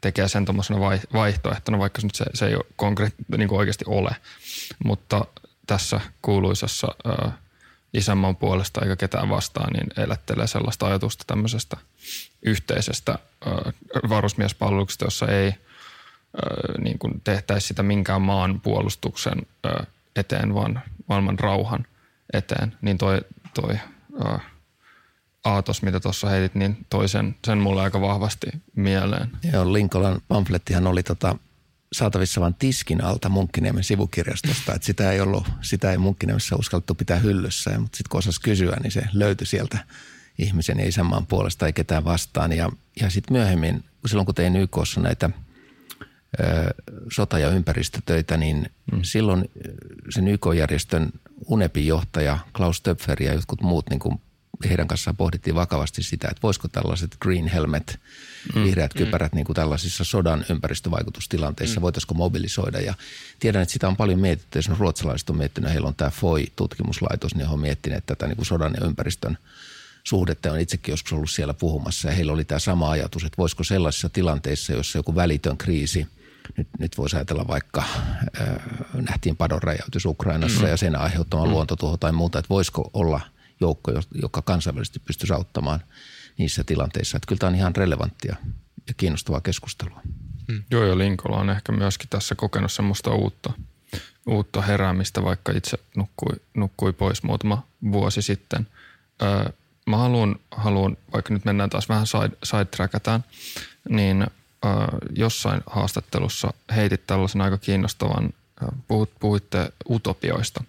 [0.00, 0.80] tekee sen tuommoisena
[1.12, 4.16] vaihtoehtona, vaikka nyt se, se ei ole konkreet, niin kuin oikeasti ole.
[4.84, 5.24] Mutta
[5.66, 7.32] tässä kuuluisassa ää,
[7.98, 11.76] isänmaan puolesta eikä ketään vastaan, niin elättelee sellaista ajatusta tämmöisestä
[12.42, 13.18] yhteisestä
[14.08, 15.54] varusmiespalveluksesta, jossa ei–
[16.78, 19.42] niin kuin tehtäisi sitä minkään maan puolustuksen
[20.16, 21.86] eteen, vaan maailman rauhan
[22.32, 23.20] eteen, niin toi,
[23.54, 23.78] toi
[25.44, 28.46] aatos, mitä tuossa heitit, niin toi sen, sen mulle aika vahvasti
[28.76, 29.30] mieleen.
[29.52, 31.36] Joo, Linkolan pamflettihan oli tota,
[31.92, 37.18] saatavissa vain tiskin alta Munkkiniemen sivukirjastosta, että sitä ei ollut, sitä ei Munkkiniemessä uskallettu pitää
[37.18, 39.78] hyllyssä, mutta sitten kun osasi kysyä, niin se löytyi sieltä
[40.38, 42.52] ihmisen ja isänmaan puolesta ei ketään vastaan.
[42.52, 42.70] Ja,
[43.00, 45.30] ja sitten myöhemmin, silloin kun tein YKssa näitä–
[47.12, 49.00] sota- ja ympäristötöitä, niin mm.
[49.02, 49.50] silloin
[50.10, 51.10] sen YK-järjestön
[51.46, 54.20] UNEPin johtaja Klaus Töpfer ja jotkut muut, niin kuin
[54.68, 58.00] heidän kanssaan pohdittiin vakavasti sitä, että voisiko tällaiset green helmet,
[58.54, 58.64] mm.
[58.64, 58.98] vihreät mm.
[58.98, 61.82] kypärät niin kuin tällaisissa sodan ympäristövaikutustilanteissa, mm.
[61.82, 62.80] voitaisiko mobilisoida.
[62.80, 62.94] Ja
[63.38, 67.46] tiedän, että sitä on paljon mietitty, jos ruotsalaiset on miettinyt, heillä on tämä FOI-tutkimuslaitos, niin
[67.46, 69.38] he on miettineet tätä niin kuin sodan ja ympäristön
[70.04, 70.52] suhdetta.
[70.52, 74.08] On itsekin joskus ollut siellä puhumassa ja heillä oli tämä sama ajatus, että voisiko sellaisissa
[74.08, 76.06] tilanteissa, jossa joku välitön kriisi–
[76.56, 77.84] nyt, nyt voisi ajatella vaikka,
[78.40, 78.48] äh,
[78.92, 80.68] nähtiin padon räjäytys Ukrainassa mm.
[80.68, 81.50] ja sen aiheuttama mm.
[81.50, 83.20] luontotuho tai muuta, että voisiko olla
[83.60, 85.80] joukko, joka kansainvälisesti pystyisi auttamaan
[86.38, 87.16] niissä tilanteissa.
[87.16, 88.36] Että kyllä tämä on ihan relevanttia
[88.88, 90.00] ja kiinnostavaa keskustelua.
[90.48, 90.62] Mm.
[90.70, 93.52] Joo, ja Linkola on ehkä myöskin tässä kokenut semmoista uutta,
[94.26, 98.66] uutta heräämistä, vaikka itse nukkui, nukkui pois muutama vuosi sitten.
[99.22, 99.52] Öö,
[99.86, 103.24] mä haluan, haluan, vaikka nyt mennään taas vähän side, sidetrackataan,
[103.88, 104.26] niin–
[105.16, 108.30] jossain haastattelussa heitit tällaisen aika kiinnostavan,
[108.88, 110.64] puhut, puhuitte utopioista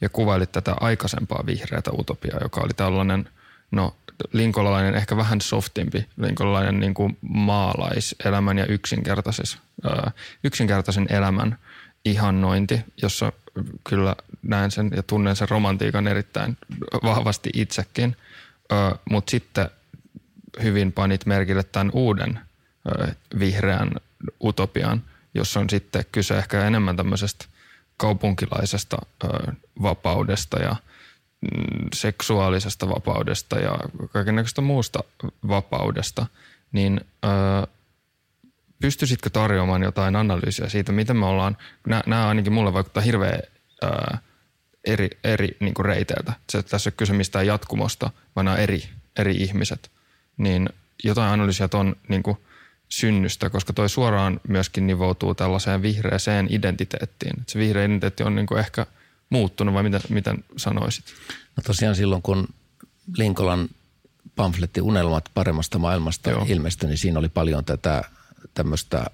[0.00, 3.28] ja kuvailit tätä aikaisempaa vihreätä utopiaa, joka oli tällainen,
[3.70, 3.96] no
[4.32, 9.58] linkolalainen ehkä vähän softimpi, linkolalainen niin kuin maalaiselämän ja yksinkertaisis,
[10.44, 11.58] yksinkertaisen elämän
[12.04, 13.32] ihannointi, jossa
[13.84, 16.56] kyllä näen sen ja tunnen sen romantiikan erittäin
[17.02, 18.16] vahvasti itsekin,
[19.10, 19.70] mutta sitten
[20.62, 22.40] hyvin panit merkille tämän uuden
[23.38, 23.90] vihreän
[24.44, 25.02] utopian,
[25.34, 27.44] jossa on sitten kyse ehkä enemmän tämmöisestä
[27.98, 28.96] kaupunkilaisesta
[29.82, 30.76] vapaudesta ja
[31.40, 33.78] mm, seksuaalisesta vapaudesta ja
[34.12, 35.04] kaikenlaista muusta
[35.48, 36.26] vapaudesta,
[36.72, 37.00] niin
[38.80, 41.56] pystyisitkö tarjoamaan jotain analyysiä siitä, miten me ollaan,
[42.06, 43.40] nämä ainakin mulle vaikuttaa hirveän
[44.84, 46.32] eri, eri niin kuin reiteiltä.
[46.50, 48.88] Se, tässä ei ole kyse mistään jatkumosta, vaan nämä eri,
[49.18, 49.90] eri ihmiset.
[50.36, 50.68] Niin
[51.04, 52.38] jotain analyysiä tuon niin kuin
[52.88, 57.40] synnystä, koska toi suoraan myöskin nivoutuu tällaiseen vihreäseen identiteettiin.
[57.40, 58.86] Et se vihreä identiteetti on niinku ehkä
[59.30, 61.04] muuttunut vai mitä, miten sanoisit?
[61.56, 62.48] No tosiaan silloin, kun
[63.16, 63.68] Linkolan
[64.36, 66.46] pamfletti Unelmat paremmasta maailmasta Joo.
[66.48, 68.04] ilmestyi, niin siinä oli paljon tätä
[68.58, 69.06] tämmöistä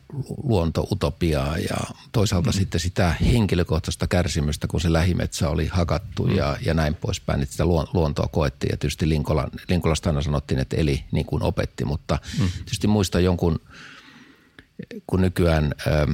[0.42, 1.76] luontoutopiaa ja
[2.12, 2.54] toisaalta mm.
[2.54, 6.36] sitten sitä henkilökohtaista kärsimystä, kun se lähimetsä oli hakattu mm.
[6.36, 7.42] ja, ja näin poispäin.
[7.42, 11.84] Että sitä luontoa koettiin ja tietysti Linkola, Linkolasta aina sanottiin, että eli niin kuin opetti,
[11.84, 12.48] mutta mm.
[12.50, 13.60] tietysti muista jonkun,
[15.06, 16.10] kun nykyään ähm,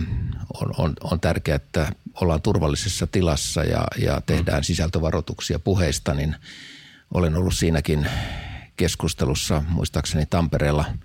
[0.55, 4.65] on, on, on tärkeää, että ollaan turvallisessa tilassa ja, ja tehdään mm.
[4.65, 6.37] sisältövaroituksia puheista, niin
[7.15, 8.07] olen ollut siinäkin
[8.77, 10.85] keskustelussa muistaakseni Tampereella–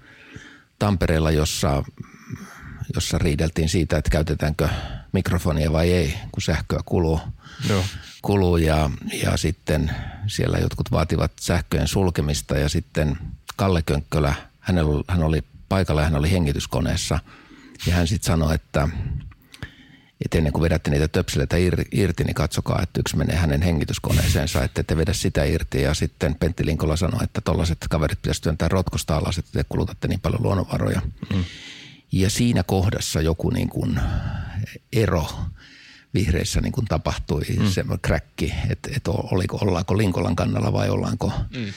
[0.80, 1.84] Tampereella, jossa,
[2.96, 4.70] jossa riideltiin siitä, että käytetäänkö
[5.12, 7.20] mikrofonia vai ei, kun sähköä kuluu.
[7.70, 7.84] Joo.
[8.22, 8.90] kuluu ja,
[9.24, 9.92] ja sitten
[10.28, 13.18] siellä jotkut vaativat sähköjen sulkemista ja sitten
[13.56, 17.20] Kalle Könkkölä, hän oli, hän oli paikalla ja hän oli hengityskoneessa
[17.88, 18.88] ja hän sitten sanoi, että
[20.26, 21.56] että ennen kuin vedätte niitä töpseleitä
[21.92, 25.82] irti, niin katsokaa, että yksi menee hänen hengityskoneeseensa, että te vedä sitä irti.
[25.82, 30.08] Ja sitten Pentti Linkola sanoi, että tollaiset kaverit pitäisi työntää rotkosta alas, että te kulutatte
[30.08, 31.02] niin paljon luonnonvaroja.
[31.34, 31.44] Mm.
[32.16, 34.00] Ja siinä kohdassa joku niin kuin
[34.94, 35.28] ero
[36.14, 37.70] vihreissä niin kuin tapahtui, mm.
[37.70, 41.74] se kräkki, että, että oliko, ollaanko Linkolan kannalla vai ollaanko mm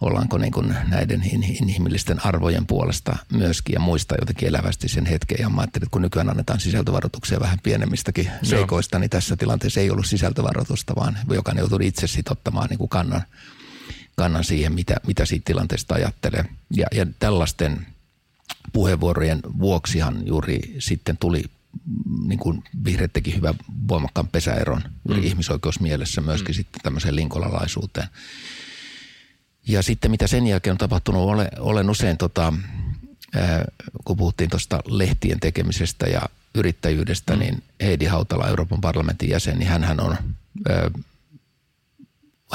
[0.00, 5.36] ollaanko niin kuin näiden inhimillisten arvojen puolesta myöskin ja muistaa jotenkin elävästi sen hetken.
[5.40, 8.34] Ja mä ajattelin, että kun nykyään annetaan sisältövaroituksia vähän pienemmistäkin Joo.
[8.42, 12.88] seikoista, niin tässä tilanteessa ei ollut sisältövaroitusta, vaan jokainen joutui itse sitten ottamaan niin kuin
[12.88, 13.22] kannan,
[14.16, 16.44] kannan siihen, mitä, mitä siitä tilanteesta ajattelee.
[16.76, 17.86] Ja, ja tällaisten
[18.74, 21.44] puheenvuorojen vuoksihan juuri sitten tuli
[22.26, 23.54] niin kuin vihreät teki hyvän
[23.88, 25.22] voimakkaan pesäeron mm.
[25.22, 26.56] ihmisoikeusmielessä myöskin mm.
[26.56, 28.08] sitten tämmöiseen linkolalaisuuteen.
[29.68, 32.52] Ja sitten mitä sen jälkeen on tapahtunut, olen, olen usein, tota,
[34.04, 36.22] kun puhuttiin tuosta lehtien tekemisestä ja
[36.54, 37.38] yrittäjyydestä, mm.
[37.38, 40.16] niin Heidi Hautala, Euroopan parlamentin jäsen, niin hän on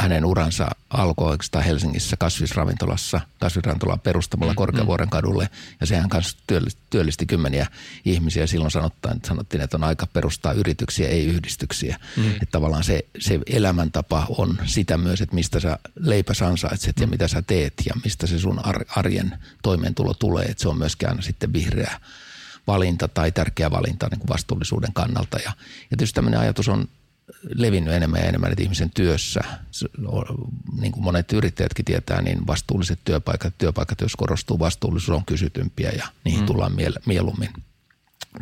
[0.02, 5.50] hänen uransa alkoi oikeastaan Helsingissä kasvisravintolassa, kasvisravintolan perustamalla mm, Korkeavuoren kadulle.
[5.82, 7.68] Ja sehän kanssa työllisti, työllisti kymmeniä
[8.06, 8.48] ihmisiä.
[8.48, 12.00] Silloin sanottiin, sanottiin, että on aika perustaa yrityksiä, ei yhdistyksiä.
[12.18, 12.32] Mm.
[12.32, 17.02] Että tavallaan se, se elämäntapa on sitä myös, että mistä sä leipäs ansaitset mm.
[17.04, 18.62] ja mitä sä teet ja mistä se sun
[18.96, 20.46] arjen toimeentulo tulee.
[20.46, 22.00] Että se on myöskään aina sitten vihreä
[22.68, 25.38] valinta tai tärkeä valinta niin kuin vastuullisuuden kannalta.
[25.38, 25.52] Ja,
[25.92, 26.88] ja tietysti tämmöinen ajatus on
[27.56, 29.42] levinnyt enemmän ja enemmän, että ihmisen työssä,
[30.82, 36.08] niin kuin monet yrittäjätkin tietää, niin vastuulliset työpaikat, työpaikat, jos korostuu vastuullisuus, on kysytympiä ja
[36.26, 36.46] niihin mm.
[36.46, 36.72] tullaan
[37.06, 37.50] mieluummin.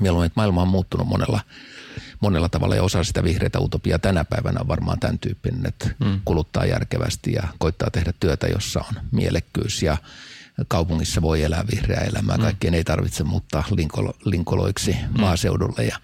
[0.01, 1.39] Mieluummin, että maailma on muuttunut monella,
[2.19, 6.21] monella tavalla ja osa sitä vihreitä utopiaa tänä päivänä on varmaan tämän tyyppinen, että mm.
[6.25, 9.97] kuluttaa järkevästi ja koittaa tehdä työtä, jossa on mielekkyys ja
[10.67, 12.37] kaupungissa voi elää vihreää elämää.
[12.37, 12.43] Mm.
[12.43, 15.21] Kaikkien ei tarvitse muuttaa linkolo, linkoloiksi mm.
[15.21, 15.99] maaseudulle ja,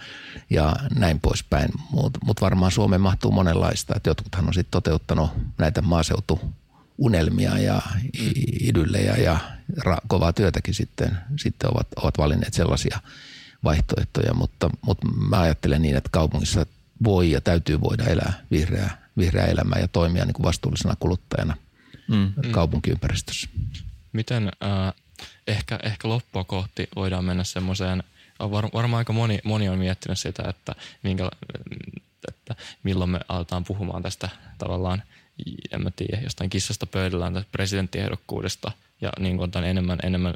[0.53, 1.69] ja näin poispäin.
[1.91, 3.93] Mutta mut varmaan Suomeen mahtuu monenlaista.
[3.95, 7.81] Et jotkuthan on sitten toteuttanut näitä maaseutuunelmia ja
[8.59, 9.37] idyllejä ja
[9.79, 12.99] ra- kovaa työtäkin sitten, sitten ovat, ovat valinneet sellaisia
[13.63, 14.33] vaihtoehtoja.
[14.33, 16.65] Mutta, mutta mä ajattelen niin, että kaupungissa
[17.03, 21.57] voi ja täytyy voida elää vihreää, vihreää elämää ja toimia niin kuin vastuullisena kuluttajana
[22.07, 22.33] mm.
[22.51, 23.49] kaupunkiympäristössä.
[24.13, 24.93] Miten äh,
[25.47, 28.03] ehkä, ehkä loppua kohti voidaan mennä semmoiseen,
[28.39, 31.29] var, varmaan aika moni, moni on miettinyt sitä, että, minkä,
[32.27, 35.03] että milloin me aletaan puhumaan tästä tavallaan,
[35.71, 40.33] en mä tiedä, jostain kissasta pöydällään tästä presidenttiehdokkuudesta ja niin kuin enemmän, enemmän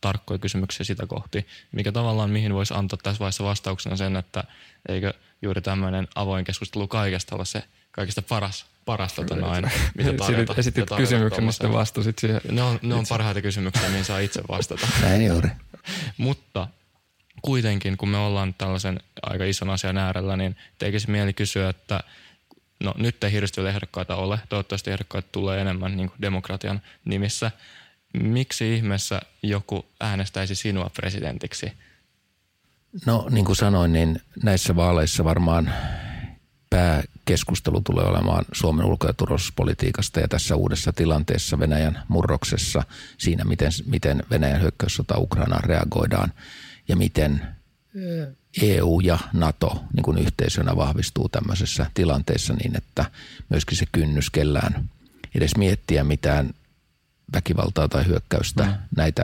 [0.00, 4.44] tarkkoja kysymyksiä sitä kohti, mikä tavallaan mihin voisi antaa tässä vaiheessa vastauksena sen, että
[4.88, 9.64] eikö juuri tämmöinen avoin keskustelu kaikesta ole se kaikista paras parasta tota noin,
[9.96, 10.54] mitä tarjota.
[10.58, 12.40] Esitit kysymyksen, mistä vastasit siihen.
[12.50, 14.88] Ne on, ne on parhaita kysymyksiä, mihin saa itse vastata.
[15.02, 15.48] Näin juuri.
[16.16, 16.68] Mutta
[17.42, 22.00] kuitenkin, kun me ollaan tällaisen aika ison asian äärellä, niin tekisi mieli kysyä, että
[22.80, 24.38] no nyt ei hirveästi ehdokkaita ole.
[24.48, 27.50] Toivottavasti ehdokkaita tulee enemmän niin demokratian nimissä.
[28.22, 31.72] Miksi ihmeessä joku äänestäisi sinua presidentiksi?
[33.06, 35.72] No niin kuin sanoin, niin näissä vaaleissa varmaan
[36.70, 42.82] pääkeskustelu tulee olemaan Suomen ulko- ja turvallisuuspolitiikasta ja tässä uudessa tilanteessa Venäjän murroksessa
[43.18, 46.32] siinä, miten, miten Venäjän hyökkäyssota Ukrainaan reagoidaan
[46.88, 47.42] ja miten
[48.62, 53.04] EU ja NATO niin kuin yhteisönä vahvistuu tämmöisessä tilanteessa niin, että
[53.48, 54.90] myöskin se kynnys kellään
[55.34, 56.50] edes miettiä mitään
[57.32, 58.72] väkivaltaa tai hyökkäystä mm.
[58.96, 59.22] näitä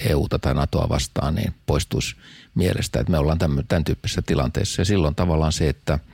[0.00, 2.16] EUta tai NATOa vastaan, niin poistuisi
[2.54, 4.80] mielestä, että me ollaan tämän, tämän tyyppisessä tilanteessa.
[4.80, 5.98] Ja silloin tavallaan se, että–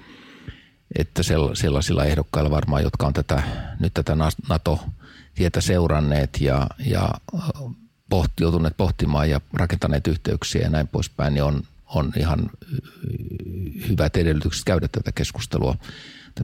[0.98, 1.22] että
[1.55, 3.43] sellaisilla ehdokkailla varmaan, jotka on tätä,
[3.80, 4.16] nyt tätä
[4.48, 7.10] NATO-tietä seuranneet ja, ja
[8.12, 12.51] pohti, joutuneet pohtimaan ja rakentaneet yhteyksiä ja näin poispäin, niin on, on ihan
[13.89, 15.76] hyvät edellytykset käydä tätä keskustelua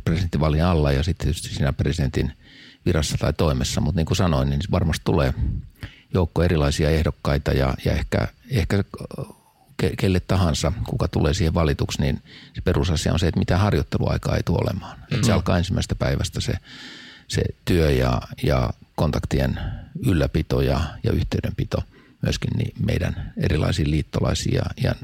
[0.05, 2.33] presidenttivalin alla ja sitten tietysti siinä presidentin
[2.87, 3.81] virassa tai toimessa.
[3.81, 5.35] Mutta niin kuin sanoin, niin varmasti tulee
[6.15, 8.85] joukko erilaisia ehdokkaita ja, ja ehkä, ehkä
[9.99, 12.23] kelle tahansa, kuka tulee siihen valituksi, niin
[12.55, 14.99] se perusasia on se, että mitä harjoitteluaikaa ei tule olemaan.
[14.99, 15.25] Mm-hmm.
[15.25, 16.53] se alkaa ensimmäisestä päivästä se,
[17.29, 19.61] se työ ja, ja kontaktien
[20.07, 21.83] ylläpito ja, ja yhteydenpito
[22.23, 24.95] myöskin niin meidän erilaisiin liittolaisiin ja, ja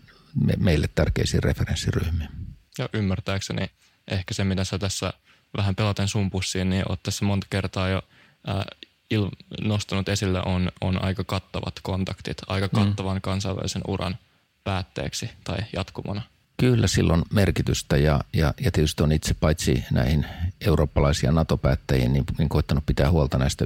[0.45, 2.31] me, meille tärkeisiin referenssiryhmiin.
[2.79, 3.71] Ja ymmärtääkseni
[4.09, 5.13] ehkä se, mitä sä tässä
[5.57, 8.03] vähän pelaten sun pussiin, niin oot tässä monta kertaa jo
[8.47, 8.65] ää,
[9.11, 9.29] il,
[9.61, 12.85] nostanut esille, on, on aika kattavat kontaktit, aika mm.
[12.85, 13.21] kattavan mm.
[13.21, 14.19] kansainvälisen uran–
[14.65, 16.23] päätteeksi tai jatkumona?
[16.57, 20.27] Kyllä silloin merkitystä ja, ja, ja tietysti on itse paitsi näihin
[20.61, 23.65] eurooppalaisia NATO-päättäjiin, niin, niin koittanut pitää huolta näistä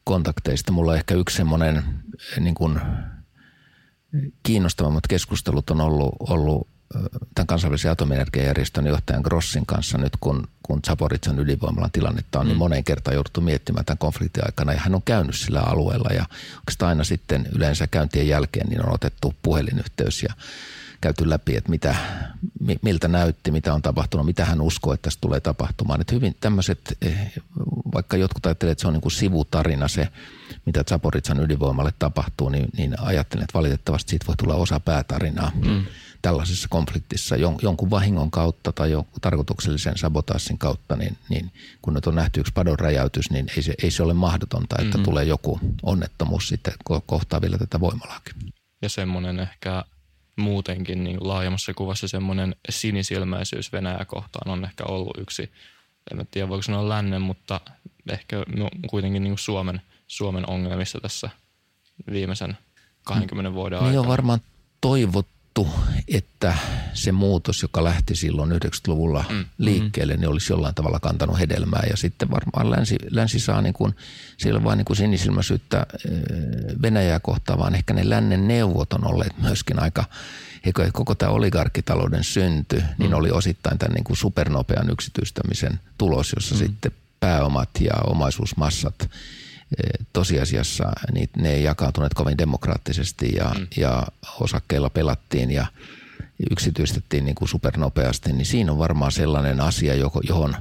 [0.00, 0.72] YK-kontakteista.
[0.72, 2.80] Mulla on ehkä yksi semmoinen eh, niin kuin
[4.42, 6.68] kiinnostavammat keskustelut on ollut, ollut
[7.34, 12.52] tämän kansainvälisen atomienergiajärjestön johtajan Grossin kanssa nyt, kun, kun Zaporitsan ydinvoimalan tilannetta on, niin mm.
[12.52, 14.72] niin moneen kertaan jouduttu miettimään tämän konfliktin aikana.
[14.72, 18.94] Ja hän on käynyt sillä alueella ja oikeastaan aina sitten yleensä käyntien jälkeen niin on
[18.94, 20.34] otettu puhelinyhteys ja
[21.00, 21.96] käyty läpi, että mitä,
[22.82, 26.00] miltä näytti, mitä on tapahtunut, mitä hän uskoo, että tästä tulee tapahtumaan.
[26.00, 27.32] Että hyvin tämmöiset, eh,
[27.94, 30.08] vaikka jotkut ajattelevat, että se on niin kuin sivutarina se,
[30.66, 35.52] mitä Zaporitsan ydinvoimalle tapahtuu, niin, niin ajattelen, että valitettavasti siitä voi tulla osa päätarinaa.
[35.64, 35.84] Mm
[36.22, 41.52] tällaisessa konfliktissa jonkun vahingon kautta tai jonkun tarkoituksellisen sabotaassin kautta, niin, niin
[41.82, 44.84] kun nyt on nähty yksi padon räjäytys, niin ei se, ei se ole mahdotonta, että
[44.84, 45.04] mm-hmm.
[45.04, 46.74] tulee joku onnettomuus sitten
[47.06, 48.34] kohtaa vielä tätä voimalaakin.
[48.82, 49.84] Ja semmoinen ehkä
[50.40, 55.52] muutenkin niin laajemmassa kuvassa semmoinen sinisilmäisyys Venäjä kohtaan on ehkä ollut yksi,
[56.12, 57.60] en tiedä voiko sanoa lännen, mutta
[58.10, 61.30] ehkä no, kuitenkin niin Suomen, Suomen ongelmissa tässä
[62.10, 62.58] viimeisen
[63.04, 63.90] 20 vuoden aikana.
[63.90, 64.40] Niin on varmaan
[64.80, 66.54] toivottu uskottu, että
[66.94, 69.44] se muutos, joka lähti silloin 90-luvulla mm.
[69.58, 71.82] liikkeelle, niin olisi jollain tavalla kantanut hedelmää.
[71.90, 73.94] Ja sitten varmaan länsi, länsi saa niin kuin,
[74.36, 75.86] siellä vain niin kuin sinisilmäisyyttä
[76.82, 80.04] Venäjää kohtaan, vaan ehkä ne lännen neuvot on olleet myöskin aika,
[80.92, 83.16] koko tämä oligarkkitalouden synty, niin mm.
[83.16, 86.58] oli osittain tämän niin kuin supernopean yksityistämisen tulos, jossa mm.
[86.58, 89.10] sitten pääomat ja omaisuusmassat
[90.12, 93.66] tosiasiassa niin ne ei jakautuneet kovin demokraattisesti ja, mm.
[93.76, 94.06] ja
[94.40, 95.66] osakkeilla pelattiin ja
[96.50, 99.94] yksityistettiin niin kuin supernopeasti, niin siinä on varmaan sellainen asia,
[100.28, 100.56] johon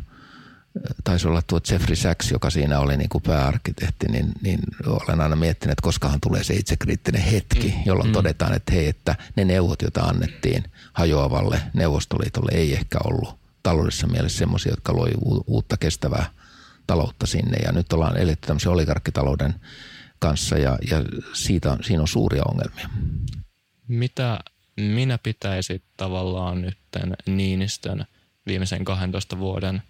[1.03, 5.36] taisi olla tuo Jeffrey Sachs, joka siinä oli niin kuin pääarkkitehti, niin, niin olen aina
[5.36, 7.84] miettinyt, että koskahan tulee se itsekriittinen hetki, mm.
[7.86, 8.14] jolloin mm.
[8.14, 10.64] todetaan, että hei, että ne neuvot, joita annettiin
[10.94, 15.11] hajoavalle Neuvostoliitolle, ei ehkä ollut taloudessa mielessä semmoisia, jotka loi
[15.48, 16.30] uutta kestävää
[16.90, 19.56] taloutta sinne ja nyt ollaan eletty tämmöisen oligarkkitalouden
[20.20, 20.98] kanssa ja, ja
[21.34, 22.90] siitä, siinä on suuria ongelmia.
[23.88, 24.40] Mitä
[24.76, 26.78] minä pitäisin tavallaan nyt
[27.26, 28.06] Niinistön
[28.45, 29.82] viimeisen 12 vuoden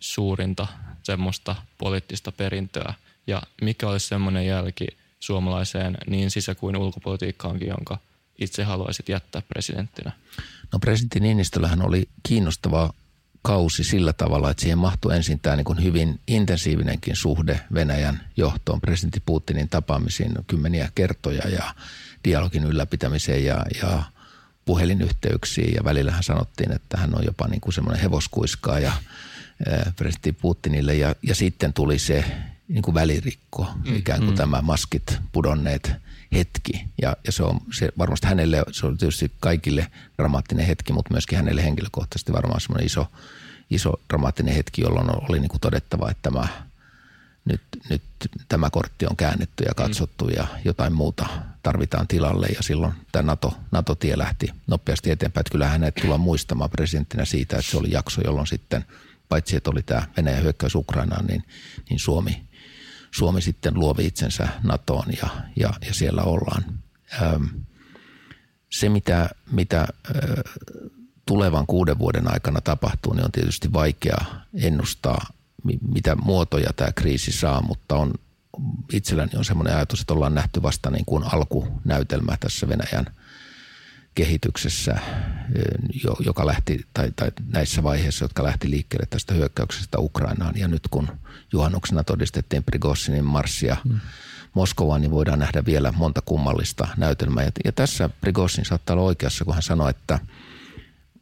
[0.00, 0.66] suurinta
[1.02, 2.94] semmoista poliittista perintöä
[3.26, 4.86] ja mikä olisi semmoinen jälki
[5.20, 7.98] suomalaiseen niin sisä- kuin ulkopolitiikkaankin, jonka
[8.38, 10.12] itse haluaisit jättää presidenttinä?
[10.72, 12.92] No presidentti Niinistöllähän oli kiinnostavaa
[13.46, 19.22] kausi sillä tavalla, että siihen mahtui ensin tämä niin hyvin intensiivinenkin suhde Venäjän johtoon, presidentti
[19.26, 21.74] Putinin tapaamisiin kymmeniä kertoja ja
[22.24, 24.02] dialogin ylläpitämiseen ja, ja
[24.64, 25.74] puhelinyhteyksiin.
[25.74, 28.92] Ja välillähän sanottiin, että hän on jopa niin kuin semmoinen hevoskuiskaa ja
[29.96, 30.94] presidentti Putinille.
[30.94, 32.24] Ja, ja sitten tuli se
[32.68, 34.36] niin kuin välirikko, mm, ikään kuin mm.
[34.36, 35.92] tämä maskit pudonneet
[36.32, 36.86] hetki.
[37.02, 41.38] Ja, ja se on se varmasti hänelle, se on tietysti kaikille dramaattinen hetki, mutta myöskin
[41.38, 43.06] hänelle henkilökohtaisesti varmaan semmoinen iso,
[43.70, 46.48] iso dramaattinen hetki, jolloin oli niin kuin todettava, että tämä,
[47.44, 48.02] nyt, nyt
[48.48, 50.32] tämä kortti on käännetty ja katsottu mm.
[50.36, 51.26] ja jotain muuta
[51.62, 52.46] tarvitaan tilalle.
[52.46, 55.40] Ja silloin tämä NATO, NATO-tie lähti nopeasti eteenpäin.
[55.40, 58.84] Että kyllä hänet tullaan muistamaan presidenttinä siitä, että se oli jakso, jolloin sitten
[59.28, 61.44] paitsi että oli tämä Venäjän hyökkäys Ukrainaan, niin,
[61.90, 62.45] niin Suomi
[63.10, 66.64] Suomi sitten luovi itsensä NATOon ja, ja, ja siellä ollaan.
[68.72, 69.88] Se, mitä, mitä
[71.26, 74.24] tulevan kuuden vuoden aikana tapahtuu, niin on tietysti vaikea
[74.54, 75.26] ennustaa,
[75.92, 78.14] mitä muotoja tämä kriisi saa, mutta on,
[78.92, 83.06] itselläni on semmoinen ajatus, että ollaan nähty vasta niin kuin alkunäytelmä tässä Venäjän–
[84.16, 84.98] kehityksessä,
[86.20, 90.54] joka lähti, tai, tai näissä vaiheissa, jotka lähti liikkeelle tästä hyökkäyksestä Ukrainaan.
[90.56, 91.08] Ja nyt kun
[91.52, 94.00] juhannuksena todistettiin Prigozinin marssia mm.
[94.54, 97.44] Moskovaan, niin voidaan nähdä vielä monta kummallista näytelmää.
[97.44, 100.18] Ja, ja tässä Prigozin saattaa olla oikeassa, kun hän sanoi, että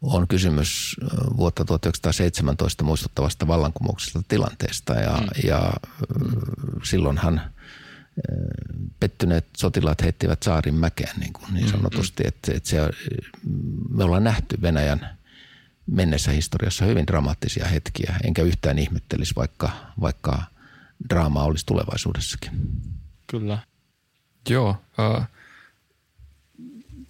[0.01, 0.95] on kysymys
[1.37, 4.93] vuotta 1917 muistuttavasta vallankumouksesta tilanteesta.
[4.93, 5.27] Ja, mm.
[5.47, 5.73] ja
[6.83, 7.54] silloin hän
[8.99, 12.23] pettyneet sotilaat heittivät saarin mäkeen niin, kuin niin sanotusti.
[12.23, 12.37] Mm-hmm.
[12.37, 12.77] Että, että se,
[13.89, 15.17] me ollaan nähty Venäjän
[15.85, 19.69] mennessä historiassa hyvin dramaattisia hetkiä, enkä yhtään ihmettelisi, vaikka,
[20.01, 20.43] vaikka
[21.09, 22.51] draamaa olisi tulevaisuudessakin.
[23.27, 23.57] Kyllä.
[24.49, 24.77] Joo.
[24.99, 25.27] Äh,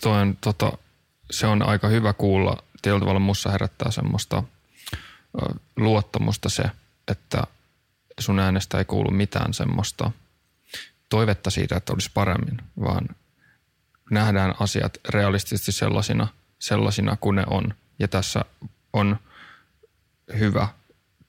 [0.05, 0.77] on, tota,
[1.31, 2.63] se on aika hyvä kuulla.
[2.81, 6.63] Tietyllä tavalla mussa herättää semmoista äh, luottamusta se,
[7.07, 7.43] että
[8.19, 10.11] sun äänestä ei kuulu mitään semmoista–
[11.09, 13.07] toivetta siitä, että olisi paremmin, vaan
[14.11, 16.27] nähdään asiat realistisesti sellaisina,
[16.59, 17.73] sellaisina kuin ne on.
[17.99, 18.45] Ja tässä
[18.93, 19.19] on
[20.39, 20.67] hyvä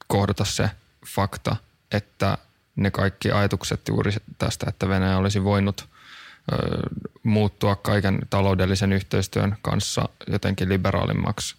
[0.07, 0.71] kohdata se
[1.07, 1.57] fakta,
[1.93, 2.39] että
[2.77, 5.81] ne kaikki ajatukset juuri tästä, että Venäjä olisi voinut
[6.53, 6.57] ö,
[7.23, 11.57] muuttua kaiken taloudellisen yhteistyön kanssa jotenkin liberaalimmaksi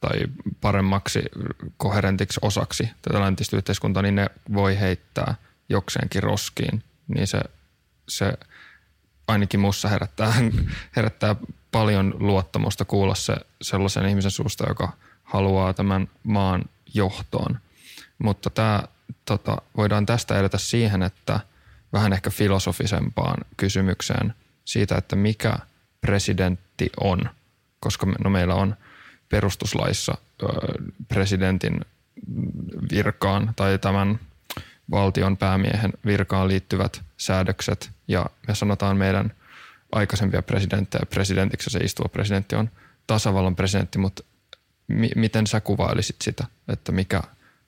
[0.00, 0.20] tai
[0.60, 1.22] paremmaksi
[1.76, 5.34] koherentiksi osaksi tätä läntistä yhteiskuntaa, niin ne voi heittää
[5.68, 6.82] jokseenkin roskiin.
[7.08, 7.40] Niin se
[8.10, 8.32] se
[9.28, 10.34] ainakin mussa herättää,
[10.96, 11.36] herättää
[11.72, 14.92] paljon luottamusta kuulla se sellaisen ihmisen suusta, joka
[15.22, 16.64] haluaa tämän maan
[16.94, 17.58] johtoon.
[18.18, 18.82] Mutta tämä,
[19.24, 21.40] tota, voidaan tästä edetä siihen, että
[21.92, 24.34] vähän ehkä filosofisempaan kysymykseen
[24.64, 25.58] siitä, että mikä
[26.00, 27.30] presidentti on,
[27.80, 28.76] koska me, no meillä on
[29.28, 30.46] perustuslaissa ö,
[31.08, 31.80] presidentin
[32.92, 34.20] virkaan tai tämän
[34.90, 39.32] valtion päämiehen virkaan liittyvät säädökset ja me sanotaan meidän
[39.92, 42.70] aikaisempia presidenttejä presidentiksi, se istuva presidentti on
[43.06, 44.22] tasavallan presidentti, mutta
[44.88, 47.22] mi- miten sä kuvailisit sitä, että mikä,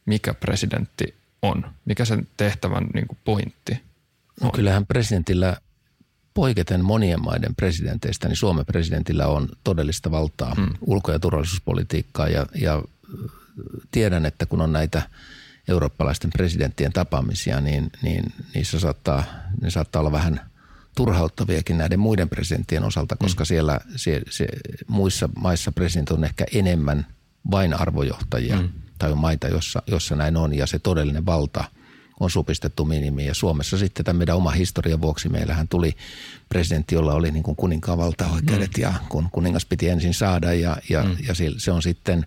[0.07, 1.65] mikä presidentti on?
[1.85, 3.79] Mikä sen tehtävän niin kuin pointti no
[4.41, 4.47] on?
[4.47, 5.57] No kyllähän presidentillä
[6.35, 10.75] poiketen monien maiden presidenteistä, niin Suomen presidentillä on todellista valtaa hmm.
[10.81, 12.83] ulko- ja turvallisuuspolitiikkaa ja, ja
[13.91, 15.03] tiedän, että kun on näitä–
[15.69, 19.25] eurooppalaisten presidenttien tapaamisia, niin, niin niissä saattaa,
[19.61, 20.41] ne saattaa olla vähän
[20.97, 23.47] turhauttaviakin näiden muiden presidenttien osalta, koska mm.
[23.47, 24.47] siellä se, se,
[24.89, 27.07] muissa maissa presidentti on ehkä enemmän
[27.51, 28.69] vain arvojohtajia mm.
[28.99, 31.65] tai on maita, jossa, jossa näin on ja se todellinen valta
[32.21, 33.29] on supistettu minimiin.
[33.29, 35.97] Ja Suomessa sitten tämän meidän oma historian vuoksi meillähän tuli
[36.49, 38.83] presidentti, jolla oli niin kuin kuninkaan valtaoikeudet mm.
[38.83, 41.17] ja kun kuningas piti ensin saada ja, ja, mm.
[41.29, 42.27] ja se on sitten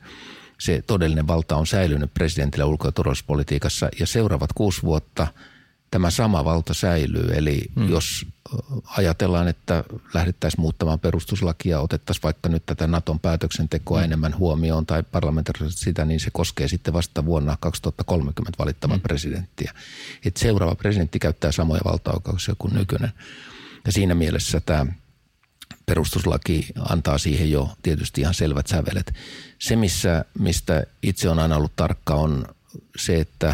[0.58, 5.28] se todellinen valta on säilynyt presidentillä ulko- ja turvallisuuspolitiikassa ja seuraavat kuusi vuotta–
[5.96, 7.30] tämä sama valta säilyy.
[7.34, 7.90] Eli hmm.
[7.90, 8.26] jos
[8.98, 9.84] ajatellaan, että
[10.14, 14.06] lähdettäisiin muuttamaan perustuslakia, otettaisiin vaikka nyt tätä Naton päätöksentekoa hmm.
[14.06, 19.04] enemmän huomioon tai parlamentaarisesti sitä, niin se koskee sitten vasta vuonna 2030 valittavan hmm.
[19.04, 19.74] presidenttiä.
[20.26, 23.12] Et seuraava presidentti käyttää samoja valtaoikeuksia kuin nykyinen.
[23.86, 24.86] Ja siinä mielessä tämä
[25.86, 29.14] perustuslaki antaa siihen jo tietysti ihan selvät sävelet.
[29.60, 32.46] Se, missä, mistä itse on aina ollut tarkka, on
[32.98, 33.54] se, että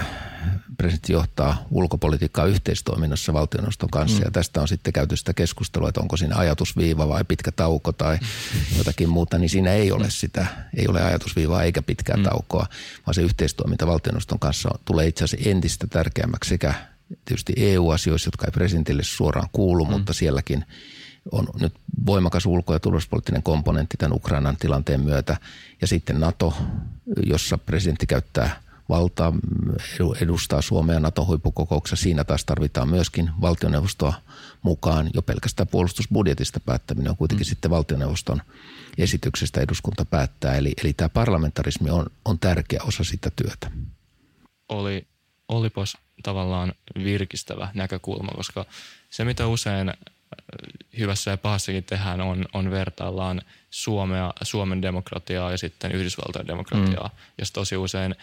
[0.77, 4.23] presidentti johtaa ulkopolitiikkaa yhteistoiminnassa valtioneuvoston kanssa mm.
[4.25, 8.19] ja tästä on sitten käyty sitä keskustelua, että onko siinä ajatusviiva vai pitkä tauko tai
[8.77, 10.45] jotakin muuta, niin siinä ei ole sitä,
[10.77, 12.23] ei ole ajatusviivaa eikä pitkää mm.
[12.23, 12.65] taukoa,
[13.05, 16.73] vaan se yhteistoiminta valtioneuvoston kanssa tulee itse asiassa entistä tärkeämmäksi sekä
[17.25, 19.91] tietysti EU-asioissa, jotka ei presidentille suoraan kuulu, mm.
[19.91, 20.65] mutta sielläkin
[21.31, 21.73] on nyt
[22.05, 25.37] voimakas ulko- ja turvallisuuspoliittinen komponentti tämän Ukrainan tilanteen myötä
[25.81, 26.53] ja sitten NATO,
[27.25, 28.55] jossa presidentti käyttää–
[28.91, 29.33] valtaa
[30.21, 32.03] edustaa Suomea NATO-huippukokouksessa.
[32.03, 34.13] Siinä taas tarvitaan myöskin valtioneuvostoa
[34.61, 35.09] mukaan.
[35.13, 37.49] Jo pelkästään puolustusbudjetista päättäminen on kuitenkin mm.
[37.49, 38.41] sitten valtioneuvoston
[38.97, 40.55] esityksestä eduskunta päättää.
[40.55, 43.71] Eli, eli tämä parlamentarismi on, on tärkeä osa sitä työtä.
[44.69, 45.07] Oli,
[45.47, 46.73] olipas tavallaan
[47.03, 48.65] virkistävä näkökulma, koska
[49.09, 49.93] se mitä usein
[50.97, 57.07] hyvässä ja pahassakin tehdään on, on vertaillaan Suomea, Suomen demokratiaa ja sitten Yhdysvaltojen demokratiaa.
[57.07, 57.15] Mm.
[57.37, 58.15] Ja tosi usein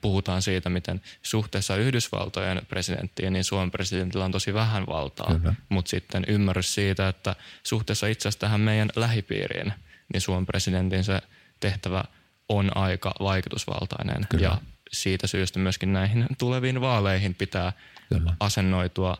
[0.00, 5.40] puhutaan siitä, miten suhteessa Yhdysvaltojen presidenttiin, niin Suomen presidentillä on tosi vähän valtaa.
[5.68, 9.72] Mutta sitten ymmärrys siitä, että suhteessa itse asiassa tähän meidän lähipiiriin,
[10.12, 11.20] niin Suomen presidentin se
[11.60, 12.04] tehtävä
[12.48, 14.26] on aika vaikutusvaltainen.
[14.28, 14.42] Kyllä.
[14.42, 14.58] Ja
[14.92, 17.72] siitä syystä myöskin näihin tuleviin vaaleihin pitää
[18.08, 18.36] Kyllä.
[18.40, 19.16] asennoitua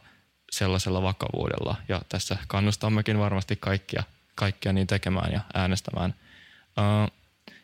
[0.50, 1.76] sellaisella vakavuudella.
[1.88, 4.02] Ja tässä kannustammekin varmasti kaikkia,
[4.34, 6.14] kaikkia niin tekemään ja äänestämään.
[6.78, 7.12] Uh,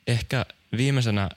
[0.07, 0.47] ehkä
[0.77, 1.31] viimeisenä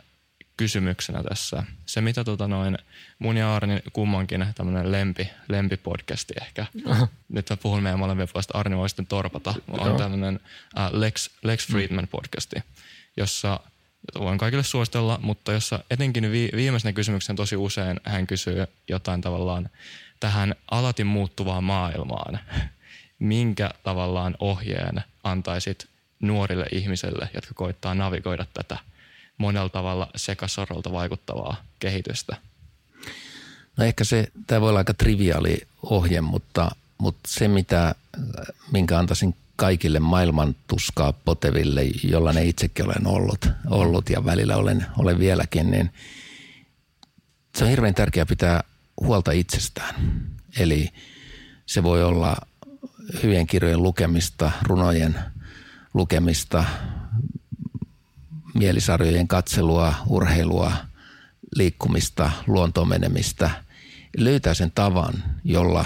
[0.57, 1.63] kysymyksenä tässä.
[1.85, 2.77] Se, mitä tota noin,
[3.19, 6.65] mun ja Arni kummankin tämmöinen lempi, lempipodcasti ehkä.
[7.30, 9.53] Nyt mä puhun meidän molemmien puolesta, Arni voi sitten torpata.
[9.67, 10.39] On tämmöinen
[10.77, 12.55] uh, Lex, Lex Friedman podcasti,
[13.17, 13.59] jossa
[14.07, 19.21] jota voin kaikille suositella, mutta jossa etenkin vi, viimeisenä kysymyksen tosi usein hän kysyy jotain
[19.21, 19.69] tavallaan
[20.19, 22.39] tähän alati muuttuvaan maailmaan.
[23.19, 25.87] Minkä tavallaan ohjeen antaisit
[26.19, 28.77] nuorille ihmisille, jotka koittaa navigoida tätä–
[29.39, 32.37] monella tavalla sekasorolta vaikuttavaa kehitystä?
[33.77, 37.95] No ehkä se, tämä voi olla aika triviaali ohje, mutta, mutta se mitä,
[38.71, 44.85] minkä antaisin kaikille maailman tuskaa poteville, jolla ne itsekin olen ollut, ollut ja välillä olen,
[44.97, 45.93] olen vieläkin, niin
[47.55, 48.63] se on hirveän tärkeää pitää
[49.01, 49.95] huolta itsestään.
[50.59, 50.89] Eli
[51.65, 52.35] se voi olla
[53.23, 55.19] hyvien kirjojen lukemista, runojen
[55.93, 56.65] lukemista,
[58.53, 60.73] mielisarjojen katselua, urheilua,
[61.55, 63.49] liikkumista, luontoon menemistä,
[64.17, 65.85] löytää sen tavan, jolla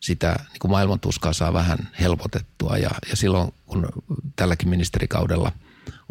[0.00, 2.76] sitä niin maailmantuskaa saa vähän helpotettua.
[2.76, 3.88] Ja, ja silloin, kun
[4.36, 5.52] tälläkin ministerikaudella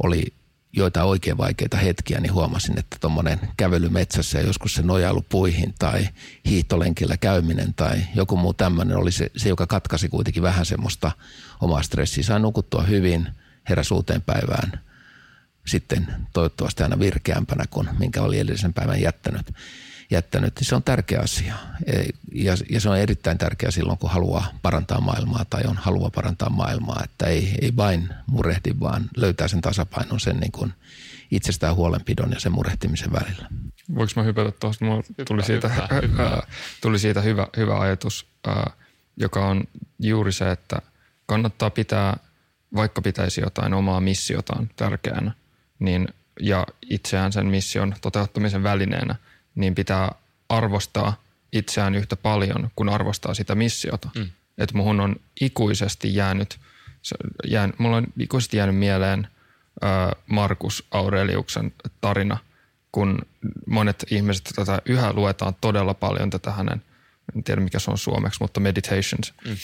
[0.04, 0.34] oli
[0.74, 5.74] joita oikein vaikeita hetkiä, niin huomasin, että tuommoinen kävely metsässä ja joskus se nojailu puihin
[5.80, 6.08] tai
[6.46, 11.12] hiihtolenkillä käyminen tai joku muu tämmöinen oli se, se, joka katkasi kuitenkin vähän semmoista
[11.62, 12.24] omaa stressiä.
[12.24, 13.28] Sain nukuttua hyvin,
[13.70, 14.72] heräs uuteen päivään–
[15.68, 19.54] sitten toivottavasti aina virkeämpänä kuin minkä oli edellisen päivän jättänyt.
[20.12, 20.54] Jättänyt.
[20.62, 21.56] Se on tärkeä asia
[22.34, 26.50] ja, ja se on erittäin tärkeä silloin, kun haluaa parantaa maailmaa tai on halua parantaa
[26.50, 30.74] maailmaa, että ei, ei vain murehdi, vaan löytää sen tasapainon sen niin kuin
[31.32, 33.50] itsestään huolenpidon ja sen murehtimisen välillä.
[33.96, 34.86] Voinko mä hypätä tuosta?
[35.28, 36.42] Tuli siitä, hyvä, hyvä.
[36.82, 38.28] tuli siitä hyvä, hyvä ajatus,
[39.18, 39.64] joka on
[40.00, 40.82] juuri se, että
[41.26, 42.18] kannattaa pitää,
[42.76, 45.32] vaikka pitäisi jotain omaa missiotaan tärkeänä,
[45.80, 46.08] niin,
[46.40, 49.16] ja itseään sen mission toteuttamisen välineenä,
[49.56, 50.16] niin pitää
[50.50, 51.22] arvostaa
[51.52, 54.10] itseään yhtä paljon kuin arvostaa sitä missiota.
[54.16, 54.30] Mm.
[54.58, 56.60] Että muhun on ikuisesti jäänyt,
[57.48, 59.28] jään, mulla on ikuisesti jäänyt mieleen
[60.28, 62.38] Markus Aureliuksen tarina,
[62.92, 63.20] kun
[63.68, 66.82] monet ihmiset tätä yhä luetaan todella paljon tätä hänen,
[67.36, 69.58] en tiedä mikä se on suomeksi, mutta Meditations mm.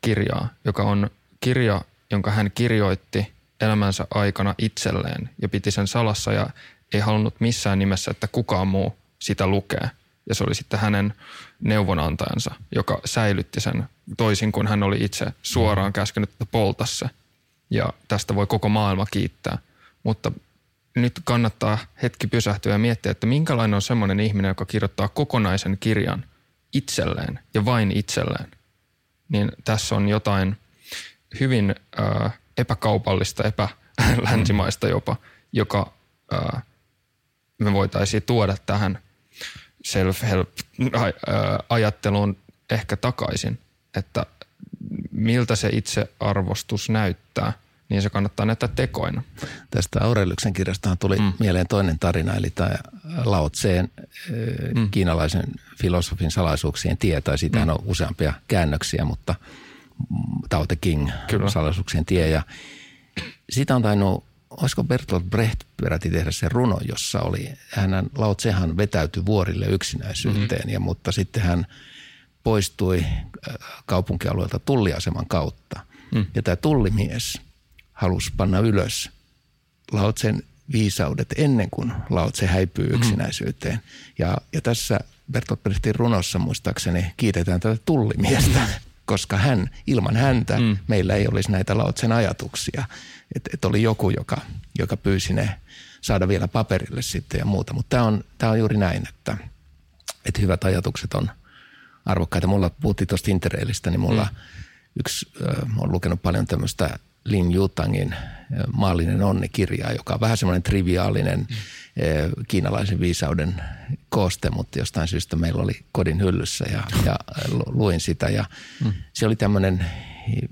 [0.00, 1.10] kirjaa, joka on
[1.40, 6.46] kirja, jonka hän kirjoitti elämänsä aikana itselleen ja piti sen salassa ja
[6.92, 9.90] ei halunnut missään nimessä, että kukaan muu sitä lukee.
[10.28, 11.14] ja se oli sitten hänen
[11.60, 13.84] neuvonantajansa, joka säilytti sen
[14.16, 17.06] toisin kuin hän oli itse suoraan käskenyt, että polta se.
[17.70, 19.58] Ja tästä voi koko maailma kiittää.
[20.02, 20.32] Mutta
[20.96, 26.24] nyt kannattaa hetki pysähtyä ja miettiä, että minkälainen on semmoinen ihminen, joka kirjoittaa kokonaisen kirjan
[26.72, 28.50] itselleen ja vain itselleen.
[29.28, 30.56] Niin tässä on jotain
[31.40, 35.16] hyvin äh, epäkaupallista, epälänsimaista jopa,
[35.52, 35.92] joka
[36.32, 36.62] äh,
[37.58, 38.98] me voitaisiin tuoda tähän
[39.84, 42.36] self-help-ajatteluun
[42.70, 43.58] ehkä takaisin,
[43.96, 44.26] että
[45.10, 47.52] miltä se itsearvostus näyttää,
[47.88, 49.22] niin se kannattaa näyttää tekoina.
[49.70, 51.32] Tästä Aureliuksen kirjastahan tuli mm.
[51.38, 52.74] mieleen toinen tarina, eli tämä
[53.24, 53.90] Lao Tseen,
[54.74, 54.90] mm.
[54.90, 55.44] kiinalaisen
[55.80, 57.68] filosofin salaisuuksien tie, tai siitä mm.
[57.68, 59.34] on useampia käännöksiä, mutta
[60.48, 61.50] Tao Te King, Kyllä.
[61.50, 62.42] salaisuuksien tie, ja
[63.50, 64.24] siitä on tainnut
[64.56, 70.60] olisiko Bertolt Brecht peräti tehdä se runo, jossa oli, hän Lao Tsehan vetäytyi vuorille yksinäisyyteen,
[70.60, 70.72] mm-hmm.
[70.72, 71.66] ja, mutta sitten hän
[72.42, 73.54] poistui äh,
[73.86, 75.80] kaupunkialueelta tulliaseman kautta.
[76.14, 76.26] Mm.
[76.34, 77.40] Ja tämä tullimies
[77.92, 79.10] halusi panna ylös
[79.92, 82.98] Laotsen viisaudet ennen kuin Laotse häipyy mm-hmm.
[82.98, 83.74] yksinäisyyteen.
[83.74, 83.80] Mm.
[84.18, 85.00] Ja, ja tässä
[85.32, 88.68] Bertolt Brechtin runossa muistaakseni kiitetään tätä tullimiestä,
[89.04, 90.76] koska hän, ilman häntä mm.
[90.88, 92.84] meillä ei olisi näitä Laotsen ajatuksia
[93.34, 94.40] että et oli joku, joka,
[94.78, 95.60] joka pyysi ne
[96.00, 97.72] saada vielä paperille sitten ja muuta.
[97.72, 99.36] Mutta tämä on, tää on juuri näin, että,
[100.24, 101.30] että hyvät ajatukset on
[102.06, 102.46] arvokkaita.
[102.46, 104.36] Mulla puhuttiin tuosta Interrailista, niin mulla mm.
[105.00, 108.14] yksi, äh, on lukenut paljon tämmöistä Lin Jutangin
[108.72, 112.44] Maallinen onni-kirjaa, joka on vähän semmoinen triviaalinen mm.
[112.48, 113.54] kiinalaisen viisauden
[114.08, 117.16] kooste, mutta jostain syystä meillä oli kodin hyllyssä ja, ja
[117.66, 118.28] luin sitä.
[118.28, 118.44] Ja
[118.84, 118.92] mm.
[119.12, 119.86] Se oli tämmöinen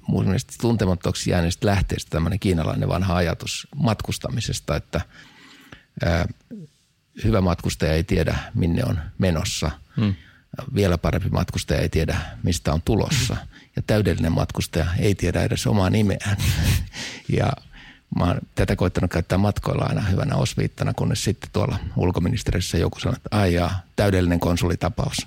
[0.08, 5.00] mun mielestä tuntemattoksi jääneestä lähteestä tämmöinen kiinalainen vanha ajatus matkustamisesta, että
[6.04, 6.26] ää,
[7.24, 9.70] hyvä matkustaja ei tiedä, minne on menossa.
[9.96, 10.14] Hmm.
[10.74, 13.36] Vielä parempi matkustaja ei tiedä, mistä on tulossa.
[13.76, 16.36] Ja täydellinen matkustaja ei tiedä edes omaa nimeään.
[17.38, 17.52] ja
[18.18, 23.16] mä oon tätä koittanut käyttää matkoilla aina hyvänä osviittana, kunnes sitten tuolla ulkoministeriössä joku sanoi,
[23.16, 25.16] että ai jaa, täydellinen konsulitapaus.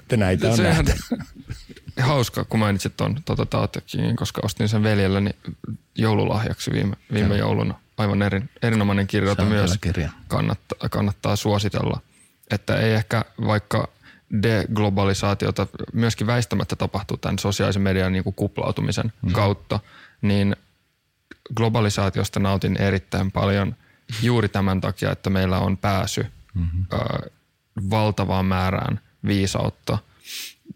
[0.00, 1.02] että näitä on Sehän nähty.
[2.00, 5.30] Hauska, kun mainitsit tuon tuota Taatekin, koska ostin sen veljelleni
[5.94, 7.74] joululahjaksi viime, viime jouluna.
[7.96, 10.10] Aivan erin, erinomainen kirja, jota myös kirja.
[10.28, 12.00] Kannattaa, kannattaa suositella.
[12.50, 13.88] Että ei ehkä vaikka
[14.42, 19.32] deglobalisaatiota myöskin väistämättä tapahtuu tämän sosiaalisen median niin kuin kuplautumisen mm.
[19.32, 19.80] kautta,
[20.22, 20.56] niin
[21.56, 23.76] globalisaatiosta nautin erittäin paljon
[24.22, 26.86] juuri tämän takia, että meillä on pääsy mm-hmm.
[26.92, 27.30] ö,
[27.90, 29.98] valtavaan määrään viisautta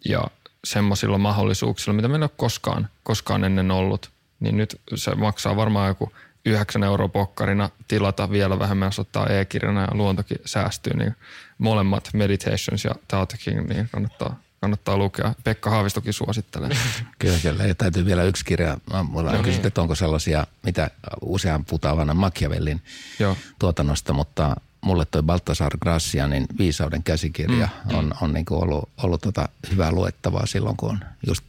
[0.09, 0.25] ja
[0.65, 4.11] semmoisilla mahdollisuuksilla, mitä meillä ei ole koskaan, koskaan ennen ollut,
[4.41, 6.13] niin nyt se maksaa varmaan joku
[6.49, 11.17] 9 euroa pokkarina tilata vielä vähemmän, jos ottaa e-kirjana ja luontokin säästyy, niin
[11.59, 15.35] molemmat Meditations ja Tao niin kannattaa, kannattaa lukea.
[15.45, 16.71] Pekka Haavistokin suosittelee.
[17.19, 17.65] Kyllä, kyllä.
[17.65, 18.79] Ja täytyy vielä yksi kirja.
[19.03, 19.67] Mulla on no kysytty, niin.
[19.67, 22.83] että onko sellaisia, mitä usean puhutaan Machiavellin
[23.19, 23.37] Joo.
[23.59, 27.99] tuotannosta, mutta mulle toi Baltasar Gracianin Viisauden käsikirja mm.
[27.99, 31.45] on, on niin kuin ollut, ollut tota hyvää luettavaa silloin, kun on just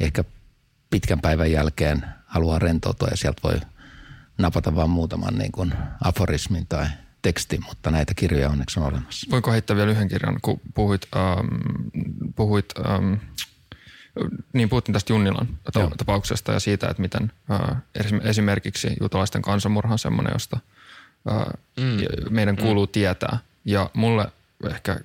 [0.00, 0.24] ehkä
[0.90, 3.60] pitkän päivän jälkeen haluaa rentoutua ja sieltä voi
[4.38, 5.72] napata vaan muutaman niin kuin
[6.04, 6.86] aforismin tai
[7.22, 9.26] tekstin, mutta näitä kirjoja onneksi on olemassa.
[9.30, 11.46] Voinko heittää vielä yhden kirjan, kun puhuit, ähm,
[12.36, 13.14] puhuit ähm,
[14.52, 15.90] niin puhuttiin tästä Junnilan Joo.
[15.96, 17.76] tapauksesta ja siitä, että miten äh,
[18.22, 20.60] esimerkiksi juutalaisten kansanmurha on semmoinen, josta
[21.30, 22.34] äh, mm.
[22.34, 22.92] meidän kuuluu mm.
[22.92, 23.38] tietää.
[23.64, 24.26] Ja mulle
[24.70, 25.00] ehkä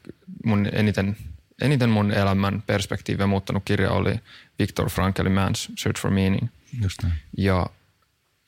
[0.46, 1.18] mun eniten,
[1.62, 4.20] eniten mun elämän perspektiiviä muuttanut kirja oli
[4.60, 6.48] Viktor Frankelin Man's Search for Meaning.
[6.82, 7.16] Just näin.
[7.38, 7.68] Ja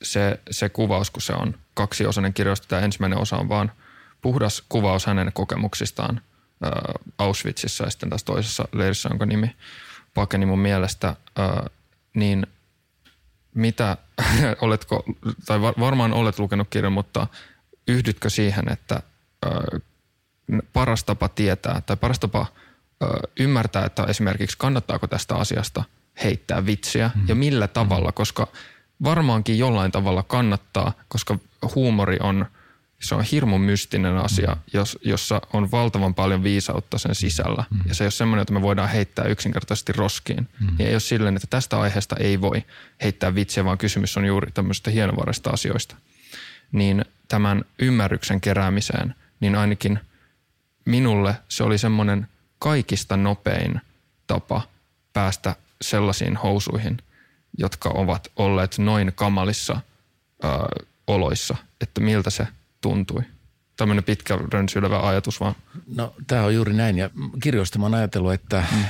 [0.03, 3.71] se, se kuvaus, kun se on kaksiosainen kirjoista, tämä ensimmäinen osa on vaan
[4.21, 6.21] puhdas kuvaus hänen kokemuksistaan
[6.65, 6.71] äh,
[7.17, 9.55] Auschwitzissa ja sitten tässä toisessa leirissä, jonka nimi
[10.13, 11.71] pakeni mun mielestä, äh,
[12.13, 12.47] niin
[13.53, 13.97] mitä,
[14.61, 15.03] oletko,
[15.45, 17.27] tai varmaan olet lukenut kirjan, mutta
[17.87, 18.95] yhdytkö siihen, että
[19.45, 19.81] äh,
[20.73, 22.45] paras tapa tietää tai paras tapa
[23.39, 25.83] ymmärtää, että esimerkiksi kannattaako tästä asiasta
[26.23, 27.27] heittää vitsiä mm.
[27.27, 28.13] ja millä tavalla, mm.
[28.13, 28.47] koska–
[29.03, 31.39] varmaankin jollain tavalla kannattaa, koska
[31.75, 32.45] huumori on,
[33.01, 34.61] se on hirmu mystinen asia, mm.
[34.73, 37.63] jos, jossa on valtavan paljon viisautta sen sisällä.
[37.69, 37.79] Mm.
[37.85, 40.49] Ja se ei ole semmoinen, että me voidaan heittää yksinkertaisesti roskiin.
[40.59, 40.75] Mm.
[40.79, 42.63] Ja ei ole silleen, että tästä aiheesta ei voi
[43.03, 45.95] heittää vitsiä, vaan kysymys on juuri tämmöistä hienovaraista asioista.
[46.71, 49.99] Niin tämän ymmärryksen keräämiseen, niin ainakin
[50.85, 52.27] minulle se oli semmoinen
[52.59, 53.81] kaikista nopein
[54.27, 54.61] tapa
[55.13, 56.97] päästä sellaisiin housuihin–
[57.57, 59.79] jotka ovat olleet noin kamalissa
[60.43, 60.47] ö,
[61.07, 62.47] oloissa, että miltä se
[62.81, 63.21] tuntui.
[63.77, 65.55] tämmöinen pitkä rönsyilevä ajatus vaan?
[65.95, 67.09] No tämä on juuri näin ja
[67.43, 68.83] kirjoista mä oon ajatellut, että mm.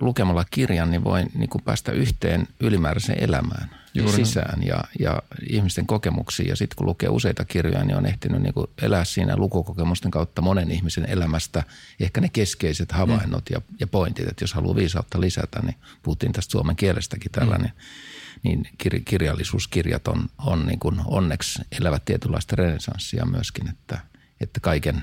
[0.00, 5.86] lukemalla kirjan niin voi niin kuin päästä yhteen ylimääräiseen elämään juuri sisään ja, ja ihmisten
[5.86, 6.48] kokemuksiin.
[6.48, 10.70] Ja sitten kun lukee useita kirjoja, niin on ehtinyt niin elää siinä lukukokemusten kautta monen
[10.70, 11.62] ihmisen elämästä
[12.00, 13.54] ehkä ne keskeiset havainnot mm.
[13.54, 14.28] ja, ja pointit.
[14.28, 17.72] Että jos haluaa viisautta lisätä, niin puhuttiin tästä suomen kielestäkin tällainen.
[17.76, 17.82] Mm
[18.42, 23.98] niin kir- kirjallisuuskirjat on, on niin kuin onneksi elävät tietynlaista renesanssia myöskin, että,
[24.40, 25.02] että kaiken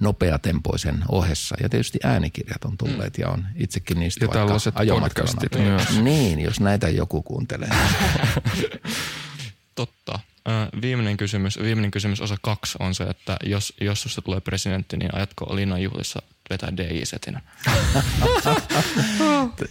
[0.00, 1.56] nopeatempoisen ohessa.
[1.62, 3.22] Ja tietysti äänikirjat on tulleet mm.
[3.22, 6.00] ja on itsekin niistä ja vaikka myös.
[6.02, 7.68] Niin, jos näitä joku kuuntelee.
[9.74, 10.18] Totta.
[10.82, 15.14] Viimeinen kysymys, viimeinen kysymys osa kaksi on se, että jos, jos susta tulee presidentti, niin
[15.14, 17.40] ajatko linnanjuhlissa vetää DJ-setinä?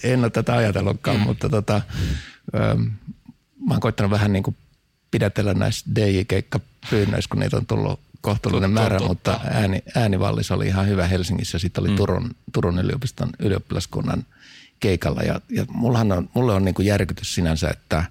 [0.04, 1.24] en ole tätä ajatellutkaan, mm.
[1.24, 1.82] mutta tota,
[3.68, 4.58] mä oon koittanut vähän niin kuin
[5.12, 9.08] pidätellä näissä DJ-keikkapyynnöissä, kun niitä on tullut kohtuullinen määrä, totta.
[9.08, 11.60] mutta ääni, äänivallis oli ihan hyvä Helsingissä.
[11.60, 11.96] Sitten oli mm.
[11.96, 14.26] Turun, Turun yliopiston ylioppilaskunnan
[14.80, 18.04] keikalla ja, ja mullahan on, mulle on niin kuin järkytys sinänsä, että,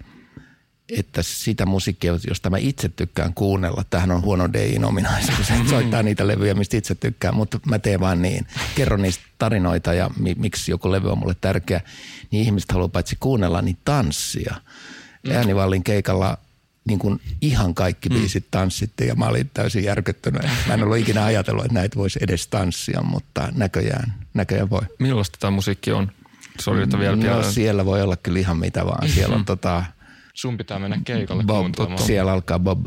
[0.88, 6.02] että sitä musiikkia, josta mä itse tykkään kuunnella, tähän on huono DIin ominaisuus, että soittaa
[6.02, 8.46] niitä levyjä, mistä itse tykkään, mutta mä teen vaan niin.
[8.74, 11.80] Kerron niistä tarinoita ja mi, miksi joku levy on mulle tärkeä,
[12.30, 14.54] niin ihmiset haluaa paitsi kuunnella, niin tanssia.
[15.22, 15.32] Mm.
[15.32, 16.38] Äänivallin keikalla
[16.88, 18.14] niin kuin ihan kaikki mm.
[18.14, 20.42] biisit tanssittiin ja mä olin täysin järkyttynyt.
[20.66, 24.82] Mä en ollut ikinä ajatellut, että näitä voisi edes tanssia, mutta näköjään, näköjään voi.
[24.98, 26.12] Millaista tämä musiikki on?
[26.60, 29.08] Sorry, että vielä no, siellä voi olla kyllä ihan mitä vaan.
[29.08, 29.84] Siellä on tota...
[30.34, 31.74] Sun pitää mennä keikalle Bob,
[32.06, 32.86] Siellä alkaa Bob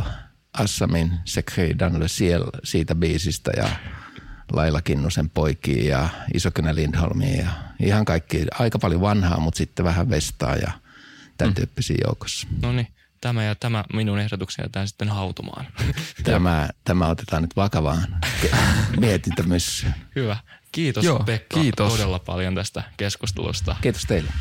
[0.53, 3.69] Assamin Secret dans le ciel siitä biisistä ja
[4.51, 7.47] Laila Kinnusen poikia ja Isokynä Lindholmia ja
[7.79, 10.71] ihan kaikki, aika paljon vanhaa, mutta sitten vähän vestaa ja
[11.37, 11.55] tämän mm.
[11.55, 12.47] tyyppisiä joukossa.
[12.61, 12.87] No niin,
[13.21, 15.67] tämä ja tämä minun ehdotukseni jätetään sitten hautumaan.
[16.23, 18.07] Tämä, tämä otetaan nyt vakavaan
[18.99, 19.93] mietintämyssyyn.
[20.15, 20.37] Hyvä.
[20.71, 21.93] Kiitos Joo, Pekka kiitos.
[21.93, 23.75] todella paljon tästä keskustelusta.
[23.81, 24.31] Kiitos teille.